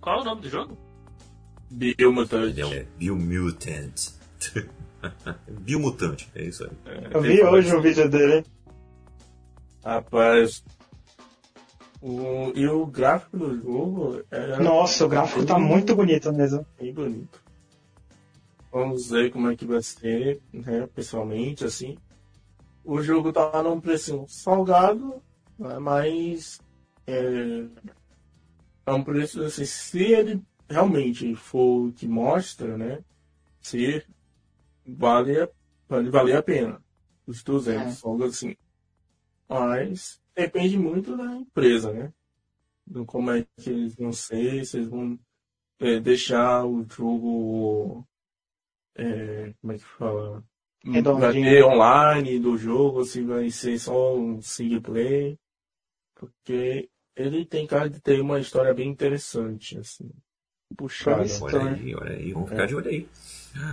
Qual 0.00 0.18
é 0.18 0.20
o 0.20 0.24
nome 0.24 0.42
do 0.42 0.48
jogo? 0.48 0.78
Biomutant. 1.70 2.58
É, 2.72 2.86
Biomutant. 2.96 4.16
Biomutante, 5.48 6.28
é 6.34 6.42
isso 6.42 6.64
aí. 6.64 6.70
Eu 7.10 7.20
vi 7.20 7.42
hoje 7.42 7.74
o 7.74 7.82
vídeo 7.82 8.08
dele. 8.08 8.44
Rapaz. 9.84 10.64
O, 12.06 12.52
e 12.54 12.68
o 12.68 12.86
gráfico 12.86 13.36
do 13.36 13.60
jogo 13.60 14.22
é. 14.30 14.60
Nossa, 14.60 15.04
o 15.04 15.08
gráfico 15.08 15.44
tá 15.44 15.58
muito 15.58 15.92
bonito 15.96 16.32
mesmo. 16.32 16.64
Bem 16.78 16.94
bonito. 16.94 17.42
Vamos 18.70 19.10
ver 19.10 19.32
como 19.32 19.50
é 19.50 19.56
que 19.56 19.66
vai 19.66 19.82
ser, 19.82 20.40
né, 20.52 20.86
pessoalmente, 20.94 21.64
assim. 21.64 21.98
O 22.84 23.02
jogo 23.02 23.32
tá 23.32 23.60
num 23.60 23.80
preço 23.80 24.24
salgado, 24.28 25.20
né, 25.58 25.80
mas 25.80 26.60
é, 27.08 27.64
é 28.86 28.92
um 28.92 29.02
preço 29.02 29.42
assim, 29.42 29.64
se 29.64 30.04
ele 30.04 30.40
realmente 30.70 31.34
for 31.34 31.88
o 31.88 31.92
que 31.92 32.06
mostra, 32.06 32.78
né? 32.78 33.00
Se 33.60 34.06
vale, 34.86 35.48
vale 35.88 36.08
valer 36.08 36.36
a 36.36 36.42
pena. 36.42 36.80
Os 37.26 37.42
200, 37.42 38.04
é. 38.04 38.06
algo 38.06 38.22
assim. 38.22 38.54
Mas 39.48 40.20
depende 40.36 40.78
muito 40.78 41.16
da 41.16 41.24
empresa, 41.34 41.92
né? 41.92 42.12
Do 42.86 43.04
como 43.04 43.30
é 43.30 43.44
que 43.56 43.70
eles 43.70 43.96
vão 43.96 44.12
ser, 44.12 44.64
se 44.64 44.76
eles 44.76 44.88
vão 44.88 45.18
é, 45.80 45.98
deixar 45.98 46.64
o 46.64 46.86
jogo. 46.88 48.06
É, 48.94 49.52
como 49.60 49.72
é 49.72 49.78
que 49.78 49.84
fala? 49.84 50.44
Vai 50.84 51.32
ter 51.32 51.64
online 51.64 52.38
do 52.38 52.56
jogo, 52.56 53.04
se 53.04 53.22
vai 53.22 53.50
ser 53.50 53.78
só 53.78 54.16
um 54.16 54.40
single 54.40 54.80
play. 54.80 55.38
Porque 56.14 56.88
ele 57.16 57.44
tem 57.44 57.66
cara 57.66 57.90
de 57.90 58.00
ter 58.00 58.20
uma 58.20 58.38
história 58.38 58.72
bem 58.72 58.88
interessante, 58.88 59.78
assim. 59.78 60.10
Puxada. 60.76 61.24
Olha 61.42 61.72
aí, 61.72 61.94
olha 61.94 62.16
aí, 62.16 62.32
vamos 62.32 62.50
ficar 62.50 62.64
é. 62.64 62.66
de 62.66 62.74
olho 62.74 62.88
aí. 62.88 63.08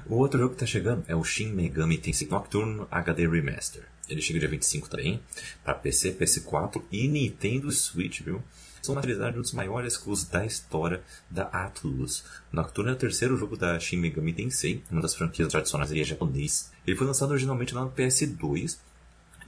O 0.08 0.15
outro 0.15 0.39
jogo 0.39 0.53
que 0.53 0.60
tá 0.60 0.65
chegando 0.65 1.03
é 1.08 1.15
o 1.15 1.24
Shin 1.24 1.51
Megami 1.53 1.98
Tensei 1.98 2.27
Nocturne 2.27 2.88
HD 2.89 3.27
Remaster. 3.27 3.92
Ele 4.10 4.22
chega 4.22 4.39
dia 4.39 4.50
25 4.50 4.89
também, 4.89 5.22
para 5.63 5.74
PC, 5.74 6.13
PS4 6.13 6.81
e 6.91 7.07
Nintendo 7.07 7.72
Switch, 7.72 8.22
viu? 8.22 8.43
São 8.81 8.95
materializados 8.95 9.38
um 9.38 9.41
dos 9.41 9.53
maiores 9.53 9.95
clubes 9.95 10.25
da 10.25 10.45
história 10.45 11.01
da 11.29 11.43
Atlus. 11.43 12.25
Nocturne 12.51 12.91
é 12.91 12.93
o 12.93 12.98
terceiro 12.98 13.38
jogo 13.38 13.55
da 13.55 13.79
Shin 13.79 13.98
Megami 13.98 14.33
Tensei, 14.33 14.83
uma 14.91 15.01
das 15.01 15.15
franquias 15.15 15.48
tradicionais 15.48 15.91
em 15.93 16.03
japonês. 16.03 16.69
Ele 16.86 16.98
foi 16.98 17.07
lançado 17.07 17.31
originalmente 17.31 17.74
lá 17.74 17.86
no 17.86 17.91
PS2 17.91 18.77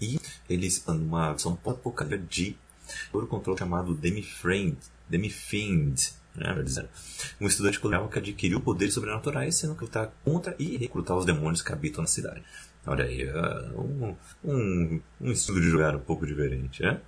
e 0.02 0.20
ele 0.50 0.68
expande 0.68 1.04
uma 1.04 1.32
versão 1.32 1.54
pós-apocalíptica 1.56 2.26
de 2.30 2.56
por 3.12 3.28
controle 3.28 3.60
chamado 3.60 3.94
Demi-Fiend, 3.94 4.78
Demi-Fiend 5.10 6.14
né, 6.36 6.88
um 7.40 7.48
estudante 7.48 7.80
colonial 7.80 8.08
que 8.10 8.20
adquiriu 8.20 8.60
poderes 8.60 8.94
sobrenaturais, 8.94 9.56
sendo 9.56 9.76
que 9.76 9.84
lutar 9.84 10.14
contra 10.24 10.56
e 10.60 10.78
recrutar 10.78 11.18
os 11.18 11.26
demônios 11.26 11.62
que 11.62 11.72
habitam 11.72 12.02
na 12.02 12.08
cidade. 12.08 12.44
Olha 12.88 13.06
aí, 13.06 13.28
uh, 13.28 13.82
um, 13.82 14.16
um, 14.44 15.02
um 15.22 15.32
estudo 15.32 15.60
de 15.60 15.70
jogar 15.70 15.96
um 15.96 16.00
pouco 16.00 16.26
diferente, 16.26 16.84
né? 16.84 17.00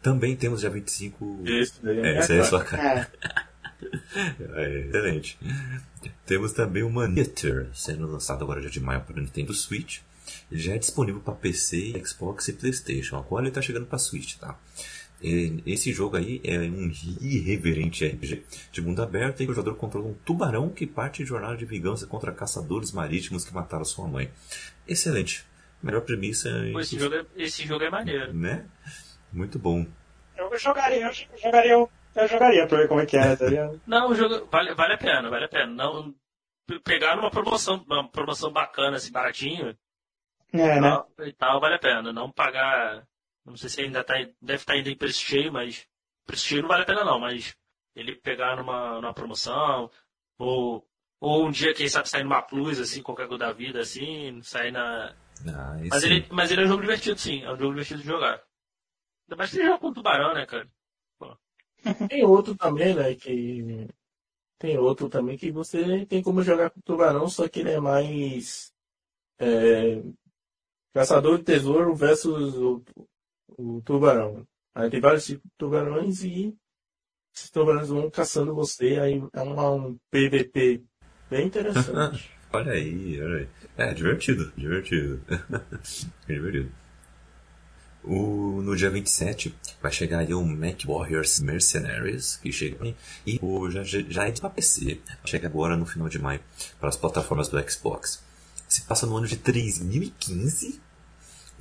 Também 0.00 0.34
temos 0.34 0.60
dia 0.60 0.70
25. 0.70 1.42
Esse 1.46 1.82
daí 1.82 1.98
é, 1.98 2.06
é, 2.06 2.16
essa 2.16 2.34
é 2.34 2.40
a 2.40 2.44
sua 2.44 2.64
cara. 2.64 3.10
É. 4.56 4.64
é, 4.64 4.80
excelente. 4.80 5.38
Temos 6.24 6.52
também 6.52 6.82
o 6.82 6.90
Maneater, 6.90 7.68
sendo 7.74 8.06
lançado 8.06 8.42
agora 8.42 8.60
dia 8.60 8.70
de 8.70 8.80
maio 8.80 9.02
para 9.02 9.16
o 9.16 9.20
Nintendo 9.20 9.52
Switch. 9.52 10.00
Ele 10.50 10.60
já 10.60 10.74
é 10.74 10.78
disponível 10.78 11.20
para 11.20 11.34
PC, 11.34 12.00
Xbox 12.04 12.48
e 12.48 12.52
PlayStation. 12.52 13.16
Agora 13.16 13.42
ele 13.42 13.50
está 13.50 13.60
chegando 13.60 13.86
para 13.86 13.98
Switch, 13.98 14.36
tá? 14.36 14.58
Esse 15.64 15.92
jogo 15.92 16.16
aí 16.16 16.40
é 16.42 16.58
um 16.58 16.90
irreverente 17.20 18.04
RPG 18.04 18.42
de 18.72 18.82
mundo 18.82 19.02
aberto 19.02 19.40
em 19.40 19.46
que 19.46 19.52
o 19.52 19.54
jogador 19.54 19.76
controla 19.76 20.08
um 20.08 20.14
tubarão 20.14 20.68
que 20.68 20.84
parte 20.84 21.22
de 21.22 21.28
jornada 21.28 21.56
de 21.56 21.64
vingança 21.64 22.08
contra 22.08 22.32
caçadores 22.32 22.90
marítimos 22.90 23.44
que 23.44 23.54
mataram 23.54 23.84
sua 23.84 24.08
mãe. 24.08 24.28
Excelente. 24.86 25.44
Melhor 25.82 26.02
premissa. 26.02 26.48
Esse, 26.80 26.98
jogo 26.98 27.16
é, 27.16 27.26
esse 27.36 27.66
jogo 27.66 27.84
é 27.84 27.90
maneiro. 27.90 28.32
Né? 28.32 28.68
Muito 29.32 29.58
bom. 29.58 29.86
Eu 30.36 30.56
jogaria, 30.58 31.06
eu 31.06 31.12
jogaria, 31.38 31.72
eu 31.72 32.28
jogaria 32.28 32.66
pra 32.66 32.78
ver 32.78 32.88
como 32.88 33.00
é 33.00 33.06
que 33.06 33.16
é, 33.16 33.36
tá 33.36 33.46
Não, 33.86 34.10
o 34.10 34.14
jogo 34.14 34.46
vale, 34.50 34.74
vale 34.74 34.94
a 34.94 34.98
pena, 34.98 35.28
vale 35.28 35.44
a 35.44 35.48
pena. 35.48 35.66
Não, 35.66 36.14
pegar 36.84 37.16
numa 37.16 37.30
promoção, 37.30 37.84
uma 37.86 38.08
promoção 38.08 38.52
bacana, 38.52 38.96
assim, 38.96 39.10
baratinho. 39.10 39.76
É, 40.52 40.80
né? 40.80 41.02
E 41.24 41.32
tal, 41.32 41.60
vale 41.60 41.74
a 41.74 41.78
pena. 41.78 42.12
Não 42.12 42.30
pagar 42.30 43.06
não 43.44 43.56
sei 43.56 43.68
se 43.68 43.80
ainda 43.80 44.04
tá, 44.04 44.14
deve 44.40 44.60
estar 44.60 44.72
tá 44.72 44.78
ainda 44.78 44.90
em 44.90 44.96
preço 44.96 45.20
cheio, 45.20 45.52
mas 45.52 45.86
preço 46.24 46.46
cheio 46.46 46.62
não 46.62 46.68
vale 46.68 46.82
a 46.82 46.86
pena 46.86 47.04
não, 47.04 47.18
mas 47.18 47.56
ele 47.94 48.14
pegar 48.16 48.56
numa, 48.56 49.00
numa 49.00 49.12
promoção, 49.12 49.90
ou, 50.38 50.86
ou 51.22 51.46
um 51.46 51.52
dia, 51.52 51.72
quem 51.72 51.88
sabe, 51.88 52.08
sair 52.08 52.24
numa 52.24 52.42
plus, 52.42 52.80
assim, 52.80 53.00
qualquer 53.00 53.28
coisa 53.28 53.44
da 53.46 53.52
vida, 53.52 53.78
assim, 53.78 54.42
sair 54.42 54.72
na. 54.72 55.14
Ah, 55.46 55.76
mas, 55.88 56.02
ele, 56.02 56.26
mas 56.32 56.50
ele 56.50 56.62
é 56.62 56.64
um 56.64 56.68
jogo 56.68 56.80
divertido, 56.80 57.16
sim, 57.16 57.44
é 57.44 57.52
um 57.52 57.56
jogo 57.56 57.70
divertido 57.70 58.00
de 58.00 58.08
jogar. 58.08 58.42
Ainda 59.22 59.36
mais 59.36 59.50
que 59.52 59.58
ele 59.58 59.66
joga 59.66 59.78
com 59.78 59.92
tubarão, 59.92 60.34
né, 60.34 60.44
cara? 60.44 60.68
Pô. 61.20 61.38
Tem 62.10 62.24
outro 62.24 62.56
também, 62.56 62.92
né, 62.96 63.14
que. 63.14 63.86
Tem 64.58 64.76
outro 64.76 65.08
também 65.08 65.38
que 65.38 65.52
você 65.52 66.06
tem 66.06 66.22
como 66.22 66.42
jogar 66.42 66.70
com 66.70 66.80
tubarão, 66.80 67.28
só 67.28 67.48
que 67.48 67.60
ele 67.60 67.70
é 67.70 67.80
mais. 67.80 68.72
É, 69.38 70.02
Caçador 70.92 71.38
de 71.38 71.44
tesouro 71.44 71.94
versus 71.94 72.54
o, 72.56 72.82
o 73.56 73.80
tubarão. 73.82 74.46
Aí 74.74 74.90
tem 74.90 75.00
vários 75.00 75.24
tipos 75.24 75.44
de 75.44 75.56
tubarões 75.56 76.22
e 76.24 76.56
Citobranos 77.32 77.88
vão 77.88 78.10
caçando 78.10 78.54
você, 78.54 78.98
aí 79.00 79.22
é 79.32 79.42
um, 79.42 79.88
um 79.88 79.98
PVP 80.10 80.84
bem 81.32 81.46
interessante. 81.46 82.30
olha 82.52 82.72
aí, 82.72 83.20
olha 83.20 83.38
aí. 83.38 83.48
É, 83.78 83.94
divertido, 83.94 84.52
divertido. 84.56 85.20
divertido. 86.28 86.70
O, 88.04 88.60
no 88.62 88.76
dia 88.76 88.90
27 88.90 89.54
vai 89.80 89.92
chegar 89.92 90.18
aí 90.18 90.34
o 90.34 90.44
Mac 90.44 90.84
Warriors 90.84 91.40
Mercenaries, 91.40 92.36
que 92.36 92.52
chega 92.52 92.94
e 93.24 93.38
o, 93.40 93.70
já, 93.70 93.82
já 93.84 94.26
é 94.26 94.32
para 94.32 94.50
PC. 94.50 95.00
Chega 95.24 95.46
agora 95.46 95.76
no 95.76 95.86
final 95.86 96.08
de 96.08 96.18
maio 96.18 96.40
para 96.78 96.88
as 96.88 96.96
plataformas 96.96 97.48
do 97.48 97.70
Xbox. 97.70 98.22
Se 98.68 98.82
passa 98.82 99.06
no 99.06 99.16
ano 99.16 99.26
de 99.26 99.36
3015. 99.36 100.80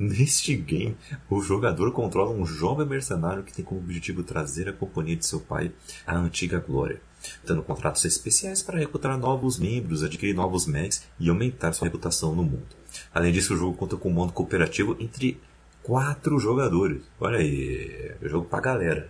Neste 0.02 0.56
game, 0.56 0.98
o 1.30 1.44
jogador 1.44 1.92
controla 1.92 2.32
um 2.32 2.44
jovem 2.44 2.88
mercenário 2.88 3.44
que 3.44 3.54
tem 3.54 3.64
como 3.64 3.80
objetivo 3.80 4.24
trazer 4.24 4.68
a 4.68 4.74
companhia 4.74 5.16
de 5.16 5.28
seu 5.28 5.40
pai 5.40 5.72
à 6.08 6.18
antiga 6.18 6.58
glória, 6.58 7.00
dando 7.46 7.62
contratos 7.62 8.04
especiais 8.04 8.64
para 8.64 8.80
recrutar 8.80 9.16
novos 9.16 9.60
membros, 9.60 10.02
adquirir 10.02 10.34
novos 10.34 10.66
mags 10.66 11.04
e 11.20 11.30
aumentar 11.30 11.74
sua 11.74 11.86
reputação 11.86 12.34
no 12.34 12.42
mundo. 12.42 12.76
Além 13.14 13.32
disso, 13.32 13.54
o 13.54 13.58
jogo 13.58 13.78
conta 13.78 13.96
com 13.96 14.10
um 14.10 14.14
modo 14.14 14.34
cooperativo 14.34 14.98
entre 15.00 15.40
quatro 15.84 16.40
jogadores. 16.40 17.04
Olha 17.20 17.38
aí, 17.38 18.16
é 18.20 18.28
jogo 18.28 18.48
pra 18.48 18.60
galera. 18.60 19.08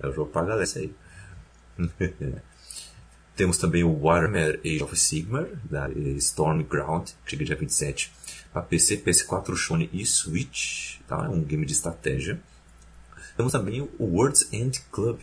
É 0.00 0.08
o 0.08 0.12
jogo 0.12 0.32
pra 0.32 0.42
galera, 0.42 0.64
isso 0.64 0.80
aí. 0.80 0.92
Temos 3.36 3.56
também 3.56 3.84
o 3.84 4.02
Warhammer 4.02 4.58
Age 4.64 4.82
of 4.82 4.98
Sigmar, 4.98 5.46
da 5.70 5.88
Stormground, 6.16 7.10
que 7.24 7.30
chega 7.30 7.44
dia 7.44 7.54
27 7.54 8.12
para 8.52 8.62
PC, 8.62 8.98
PS4, 8.98 9.56
Sony 9.56 9.90
e 9.92 10.04
Switch. 10.04 10.98
Tá? 11.06 11.24
É 11.24 11.28
um 11.28 11.42
game 11.42 11.64
de 11.64 11.72
estratégia. 11.72 12.40
Temos 13.36 13.52
também 13.52 13.80
o 13.80 14.04
World's 14.04 14.52
End 14.52 14.80
Club, 14.90 15.20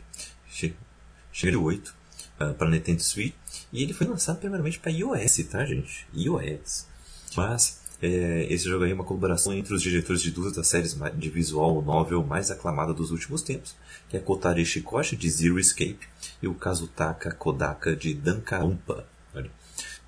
chega 0.48 1.52
de 1.52 1.58
8 1.58 1.94
uh, 2.40 2.54
para 2.54 2.70
Nintendo 2.70 3.04
Switch. 3.04 3.34
E 3.74 3.84
ele 3.84 3.94
foi 3.94 4.08
lançado 4.08 4.40
primeiramente 4.40 4.80
para 4.80 4.92
iOS, 4.92 5.38
tá, 5.50 5.66
gente? 5.66 6.08
iOS. 6.14 6.88
Mas 7.36 7.82
é, 8.02 8.46
esse 8.50 8.66
jogo 8.66 8.84
aí 8.84 8.92
é 8.92 8.94
uma 8.94 9.04
colaboração 9.04 9.54
entre 9.54 9.74
os 9.74 9.82
diretores 9.82 10.22
de 10.22 10.32
duas 10.32 10.54
das 10.54 10.68
séries 10.68 10.96
de 11.16 11.30
visual 11.30 11.82
novel 11.82 12.24
mais 12.24 12.52
aclamada 12.52 12.94
dos 12.94 13.12
últimos 13.12 13.42
tempos, 13.42 13.76
que 14.10 14.18
é 14.18 14.20
Kotari 14.20 14.66
Shikoshi, 14.66 15.16
de 15.16 15.30
Zero 15.30 15.60
Escape, 15.60 16.08
e 16.42 16.48
o 16.48 16.54
Kazutaka 16.54 17.32
Kodaka, 17.32 17.96
de 17.96 18.14
Dankarompa. 18.14 19.08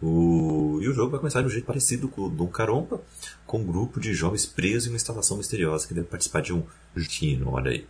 O... 0.01 0.79
E 0.81 0.87
o 0.87 0.93
jogo 0.93 1.11
vai 1.11 1.19
começar 1.19 1.41
de 1.41 1.47
um 1.47 1.49
jeito 1.49 1.65
parecido 1.65 2.07
com 2.07 2.23
o 2.23 2.29
Dankarompa, 2.29 3.01
com 3.45 3.59
um 3.59 3.65
grupo 3.65 3.99
de 3.99 4.13
jovens 4.13 4.45
presos 4.45 4.87
em 4.87 4.91
uma 4.91 4.95
instalação 4.95 5.37
misteriosa 5.37 5.87
que 5.87 5.93
deve 5.93 6.07
participar 6.07 6.41
de 6.41 6.53
um 6.53 6.63
destino, 6.95 7.51
olha 7.51 7.71
aí. 7.71 7.87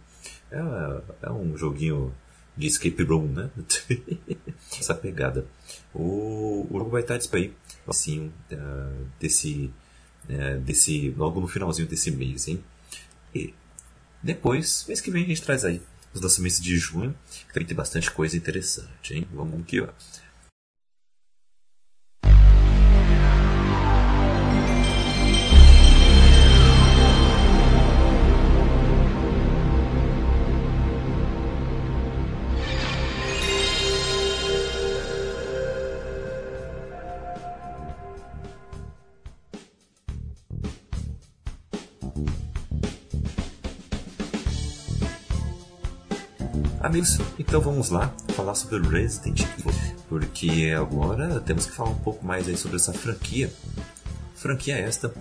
É, 0.52 1.02
é 1.24 1.32
um 1.32 1.58
joguinho 1.58 2.14
de 2.56 2.68
escape 2.68 3.04
room, 3.04 3.28
né? 3.28 3.50
Essa 4.80 4.96
pegada. 4.96 5.46
O, 5.94 6.66
o 6.70 6.78
jogo 6.78 6.90
vai 6.90 7.02
estar 7.02 7.18
disponível 7.18 7.54
assim, 7.88 8.32
uh, 8.52 9.06
desse 9.20 9.72
é, 10.30 10.58
desse, 10.58 11.14
logo 11.18 11.40
no 11.40 11.48
finalzinho 11.48 11.88
desse 11.88 12.12
mês, 12.12 12.48
hein? 12.48 12.64
E 13.34 13.54
depois, 14.22 14.86
mês 14.88 15.00
que 15.00 15.12
vem 15.12 15.24
a 15.24 15.28
gente 15.28 15.42
traz 15.42 15.64
aí 15.64 15.82
os 16.14 16.22
lançamentos 16.22 16.60
de 16.60 16.78
junho, 16.78 17.16
que 17.48 17.54
também 17.54 17.68
tem 17.68 17.78
bastante 17.78 18.12
coisa 18.12 18.36
interessante, 18.36 19.14
hein? 19.14 19.28
Vamos 19.34 19.66
que 19.66 19.80
vamos. 19.80 19.96
Amigos, 46.88 47.18
então 47.38 47.60
vamos 47.60 47.90
lá 47.90 48.14
falar 48.30 48.56
sobre 48.56 48.80
Resident 48.80 49.42
Evil, 49.42 49.74
porque 50.08 50.74
agora 50.74 51.42
temos 51.42 51.66
que 51.66 51.74
falar 51.74 51.90
um 51.90 52.00
pouco 52.00 52.26
mais 52.26 52.48
aí 52.48 52.56
sobre 52.56 52.78
essa 52.78 52.94
franquia. 52.94 53.52
Franquia 54.36 54.78
esta 54.78 55.14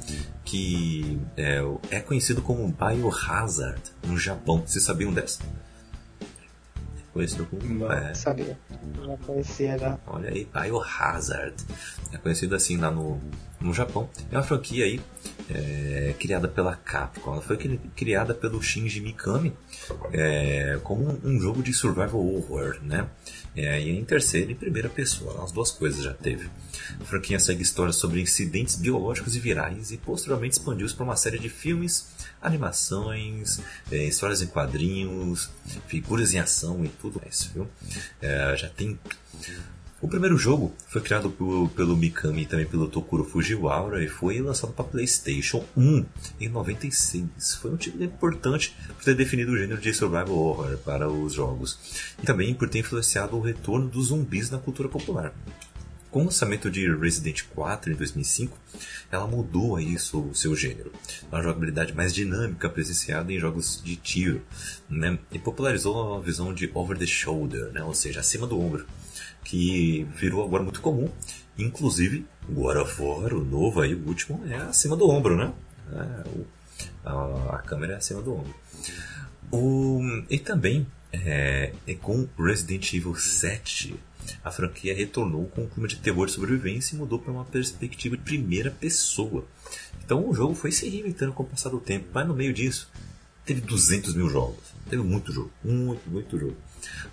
que 0.45 1.19
é, 1.37 1.59
é 1.91 1.99
conhecido 1.99 2.41
como 2.41 2.69
Biohazard 2.69 3.83
no 4.07 4.17
Japão. 4.17 4.63
Vocês 4.65 4.85
sabiam 4.85 5.13
dessa? 5.13 5.43
Conhecido 7.13 7.45
como. 7.47 7.65
Não, 7.65 7.91
é... 7.91 8.15
sabia. 8.15 8.57
Já 9.05 9.17
conhecia 9.27 9.77
já. 9.77 9.99
Olha 10.07 10.31
aí, 10.31 10.45
Biohazard. 10.45 11.57
É 12.13 12.17
conhecido 12.17 12.55
assim 12.55 12.77
lá 12.77 12.93
no, 12.93 13.21
no 13.61 13.75
Japão. 13.75 14.09
É 14.31 14.37
uma 14.37 14.45
franquia 14.45 14.85
aí 14.85 15.01
é, 15.51 16.15
criada 16.19 16.49
pela 16.49 16.75
Capcom. 16.75 17.33
Ela 17.33 17.43
foi 17.43 17.57
criada 17.95 18.35
pelo 18.35 18.63
Shinji 18.63 19.01
Mikami 19.01 19.53
é, 20.13 20.79
como 20.83 21.19
um, 21.25 21.41
jogo 21.41 21.63
de 21.63 21.73
survival 21.73 22.25
horror, 22.25 22.79
né? 22.83 23.09
É, 23.55 23.81
e 23.81 23.91
em 23.91 24.05
terceira 24.05 24.53
e 24.53 24.55
primeira 24.55 24.89
pessoa, 24.89 25.43
as 25.43 25.51
duas 25.51 25.71
coisas 25.71 26.03
já 26.03 26.13
teve. 26.13 26.49
A 27.01 27.05
franquia 27.05 27.39
segue 27.39 27.63
histórias 27.63 27.97
sobre 27.97 28.21
incidentes 28.21 28.77
biológicos 28.77 29.35
e 29.35 29.41
virais 29.41 29.91
e 29.93 29.97
posteriormente 29.97 30.59
expandiu-se 30.59 30.95
para 30.95 31.05
uma 31.05 31.17
série 31.17 31.39
de 31.39 31.49
filmes, 31.49 32.09
animações, 32.41 33.61
é, 33.91 34.05
histórias 34.05 34.43
em 34.43 34.47
quadrinhos, 34.47 35.51
figuras 35.87 36.35
em 36.35 36.39
ação 36.39 36.85
e 36.85 36.89
tudo 36.89 37.21
mais, 37.23 37.51
viu? 37.55 37.67
É, 38.21 38.55
já 38.57 38.69
tem 38.69 38.99
o 39.99 40.09
primeiro 40.09 40.37
jogo 40.37 40.75
foi 40.89 41.01
criado 41.01 41.31
por, 41.31 41.71
pelo 41.71 41.97
Mikami 41.97 42.43
e 42.43 42.47
também 42.47 42.67
pelo 42.67 42.87
Tokuro 42.87 43.25
Fujiwara 43.25 44.05
e 44.05 44.09
foi 44.09 44.41
lançado 44.43 44.75
para 44.75 44.85
PlayStation 44.85 45.65
1 45.75 46.05
em 46.39 46.49
96. 46.51 47.55
Foi 47.63 47.73
um 47.73 47.79
título 47.79 48.05
importante 48.05 48.77
por 48.89 49.03
ter 49.03 49.15
definido 49.15 49.53
o 49.53 49.57
gênero 49.57 49.81
de 49.81 49.95
survival 49.95 50.37
horror 50.37 50.77
para 50.85 51.09
os 51.09 51.33
jogos 51.33 52.15
e 52.23 52.27
também 52.27 52.53
por 52.53 52.69
ter 52.69 52.81
influenciado 52.81 53.37
o 53.37 53.41
retorno 53.41 53.89
dos 53.89 54.09
zumbis 54.09 54.51
na 54.51 54.59
cultura 54.59 54.87
popular. 54.87 55.33
Com 56.11 56.21
o 56.21 56.25
lançamento 56.25 56.71
de 56.71 56.95
Resident 56.95 57.45
4 57.55 57.93
em 57.93 57.97
2005, 57.97 58.57
ela 59.11 59.27
mudou 59.27 59.81
isso, 59.81 60.21
o 60.21 60.35
seu 60.35 60.55
gênero. 60.55 60.93
Uma 61.33 61.43
jogabilidade 61.43 61.95
mais 61.95 62.15
dinâmica 62.15 62.69
presenciada 62.69 63.33
em 63.33 63.39
jogos 63.39 63.83
de 63.83 63.97
tiro, 63.97 64.43
né? 64.89 65.19
e 65.33 65.39
popularizou 65.39 66.17
a 66.17 66.21
visão 66.21 66.53
de 66.53 66.71
over 66.75 66.99
the 66.99 67.07
shoulder, 67.07 67.73
né? 67.73 67.83
ou 67.83 67.95
seja, 67.95 68.21
acima 68.21 68.47
do 68.47 68.61
ombro 68.61 68.87
que 69.47 70.07
virou 70.17 70.45
agora 70.45 70.63
muito 70.63 70.81
comum. 70.81 71.09
Inclusive, 71.57 72.27
of 72.51 73.03
War, 73.03 73.33
o 73.33 73.45
novo 73.45 73.81
aí, 73.81 73.95
o 73.95 74.07
último, 74.07 74.43
é 74.47 74.57
acima 74.57 74.97
do 74.97 75.09
ombro, 75.09 75.37
né? 75.37 75.53
É, 75.93 76.29
o, 76.29 76.47
a, 77.05 77.57
a, 77.57 77.59
câmera 77.59 77.95
é 77.95 77.97
acima 77.97 78.21
do 78.21 78.35
ombro. 78.35 78.55
O, 79.51 80.01
e 80.29 80.39
também, 80.39 80.87
é, 81.13 81.73
é 81.87 81.95
com 81.95 82.29
Resident 82.37 82.93
Evil 82.93 83.15
7, 83.15 83.95
a 84.43 84.51
franquia 84.51 84.93
retornou 84.93 85.47
com 85.47 85.63
um 85.63 85.69
clima 85.69 85.87
de 85.87 85.97
terror 85.97 86.27
e 86.27 86.31
sobrevivência 86.31 86.97
e 86.97 86.99
mudou 86.99 87.21
para 87.21 87.33
uma 87.33 87.45
perspectiva 87.45 88.17
de 88.17 88.25
primeira 88.25 88.73
pessoa. 88.73 89.45
Então 90.05 90.29
o 90.29 90.35
jogo 90.35 90.55
foi 90.55 90.73
se 90.73 90.89
reinventando 90.89 91.33
com 91.33 91.45
o 91.45 91.47
passar 91.47 91.71
do 91.71 91.79
tempo, 91.79 92.07
mas 92.13 92.27
no 92.27 92.35
meio 92.35 92.53
disso 92.53 92.91
teve 93.45 93.61
200 93.61 94.15
mil 94.15 94.29
jogos. 94.29 94.75
Teve 94.91 95.05
muito 95.05 95.33
jogo, 95.33 95.53
muito, 95.63 96.11
muito 96.11 96.37
jogo. 96.37 96.57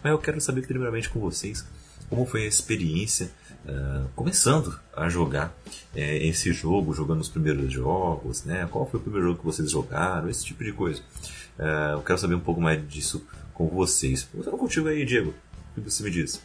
Mas 0.03 0.11
eu 0.11 0.17
quero 0.17 0.41
saber 0.41 0.65
primeiramente 0.65 1.09
com 1.09 1.19
vocês 1.19 1.63
como 2.13 2.27
foi 2.27 2.43
a 2.43 2.47
experiência 2.47 3.31
uh, 3.65 4.07
começando 4.15 4.79
a 4.95 5.09
jogar 5.09 5.47
uh, 5.47 5.73
esse 5.95 6.53
jogo, 6.53 6.93
jogando 6.93 7.21
os 7.21 7.29
primeiros 7.29 7.73
jogos, 7.73 8.45
né? 8.45 8.67
Qual 8.69 8.85
foi 8.85 8.99
o 8.99 9.03
primeiro 9.03 9.29
jogo 9.29 9.39
que 9.39 9.45
vocês 9.45 9.71
jogaram, 9.71 10.29
esse 10.29 10.45
tipo 10.45 10.63
de 10.63 10.71
coisa. 10.71 11.01
Uh, 11.57 11.93
eu 11.93 12.01
quero 12.03 12.19
saber 12.19 12.35
um 12.35 12.39
pouco 12.39 12.61
mais 12.61 12.87
disso 12.87 13.27
com 13.51 13.67
vocês. 13.67 14.23
Começando 14.31 14.57
contigo 14.57 14.87
aí, 14.89 15.03
Diego. 15.03 15.33
O 15.71 15.81
que 15.81 15.89
você 15.89 16.03
me 16.03 16.11
diz? 16.11 16.39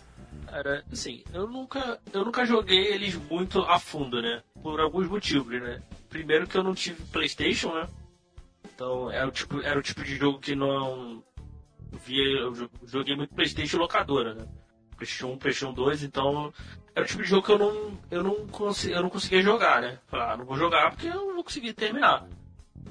Cara, 0.46 0.82
assim, 0.90 1.22
eu 1.34 1.46
nunca, 1.46 2.00
eu 2.14 2.24
nunca 2.24 2.46
joguei 2.46 2.86
eles 2.86 3.14
muito 3.14 3.60
a 3.60 3.78
fundo, 3.78 4.22
né? 4.22 4.42
Por 4.62 4.80
alguns 4.80 5.06
motivos, 5.06 5.60
né? 5.60 5.82
Primeiro 6.08 6.46
que 6.46 6.56
eu 6.56 6.62
não 6.62 6.74
tive 6.74 7.02
Playstation, 7.12 7.74
né? 7.74 7.86
Então 8.74 9.10
era 9.10 9.28
o 9.28 9.30
tipo, 9.30 9.60
era 9.60 9.78
o 9.78 9.82
tipo 9.82 10.02
de 10.02 10.16
jogo 10.16 10.38
que 10.38 10.56
não 10.56 11.22
via. 12.06 12.40
Eu 12.40 12.70
joguei 12.86 13.14
muito 13.14 13.34
Playstation 13.34 13.76
locadora, 13.76 14.34
né? 14.34 14.46
PlayStation 14.98 15.32
1, 15.34 15.38
PlayStation 15.38 15.72
2, 15.72 16.02
então 16.02 16.52
era 16.94 17.04
o 17.04 17.08
tipo 17.08 17.22
de 17.22 17.28
jogo 17.28 17.46
que 17.46 17.52
eu 17.52 17.58
não, 17.58 17.98
eu 18.10 18.22
não, 18.24 18.46
consegui, 18.48 18.92
eu 18.92 19.02
não 19.02 19.08
conseguia 19.08 19.40
jogar, 19.40 19.80
né? 19.80 19.98
Falar, 20.08 20.32
ah, 20.32 20.36
não 20.36 20.44
vou 20.44 20.58
jogar 20.58 20.90
porque 20.90 21.06
eu 21.06 21.26
não 21.26 21.34
vou 21.34 21.44
conseguir 21.44 21.72
terminar. 21.72 22.26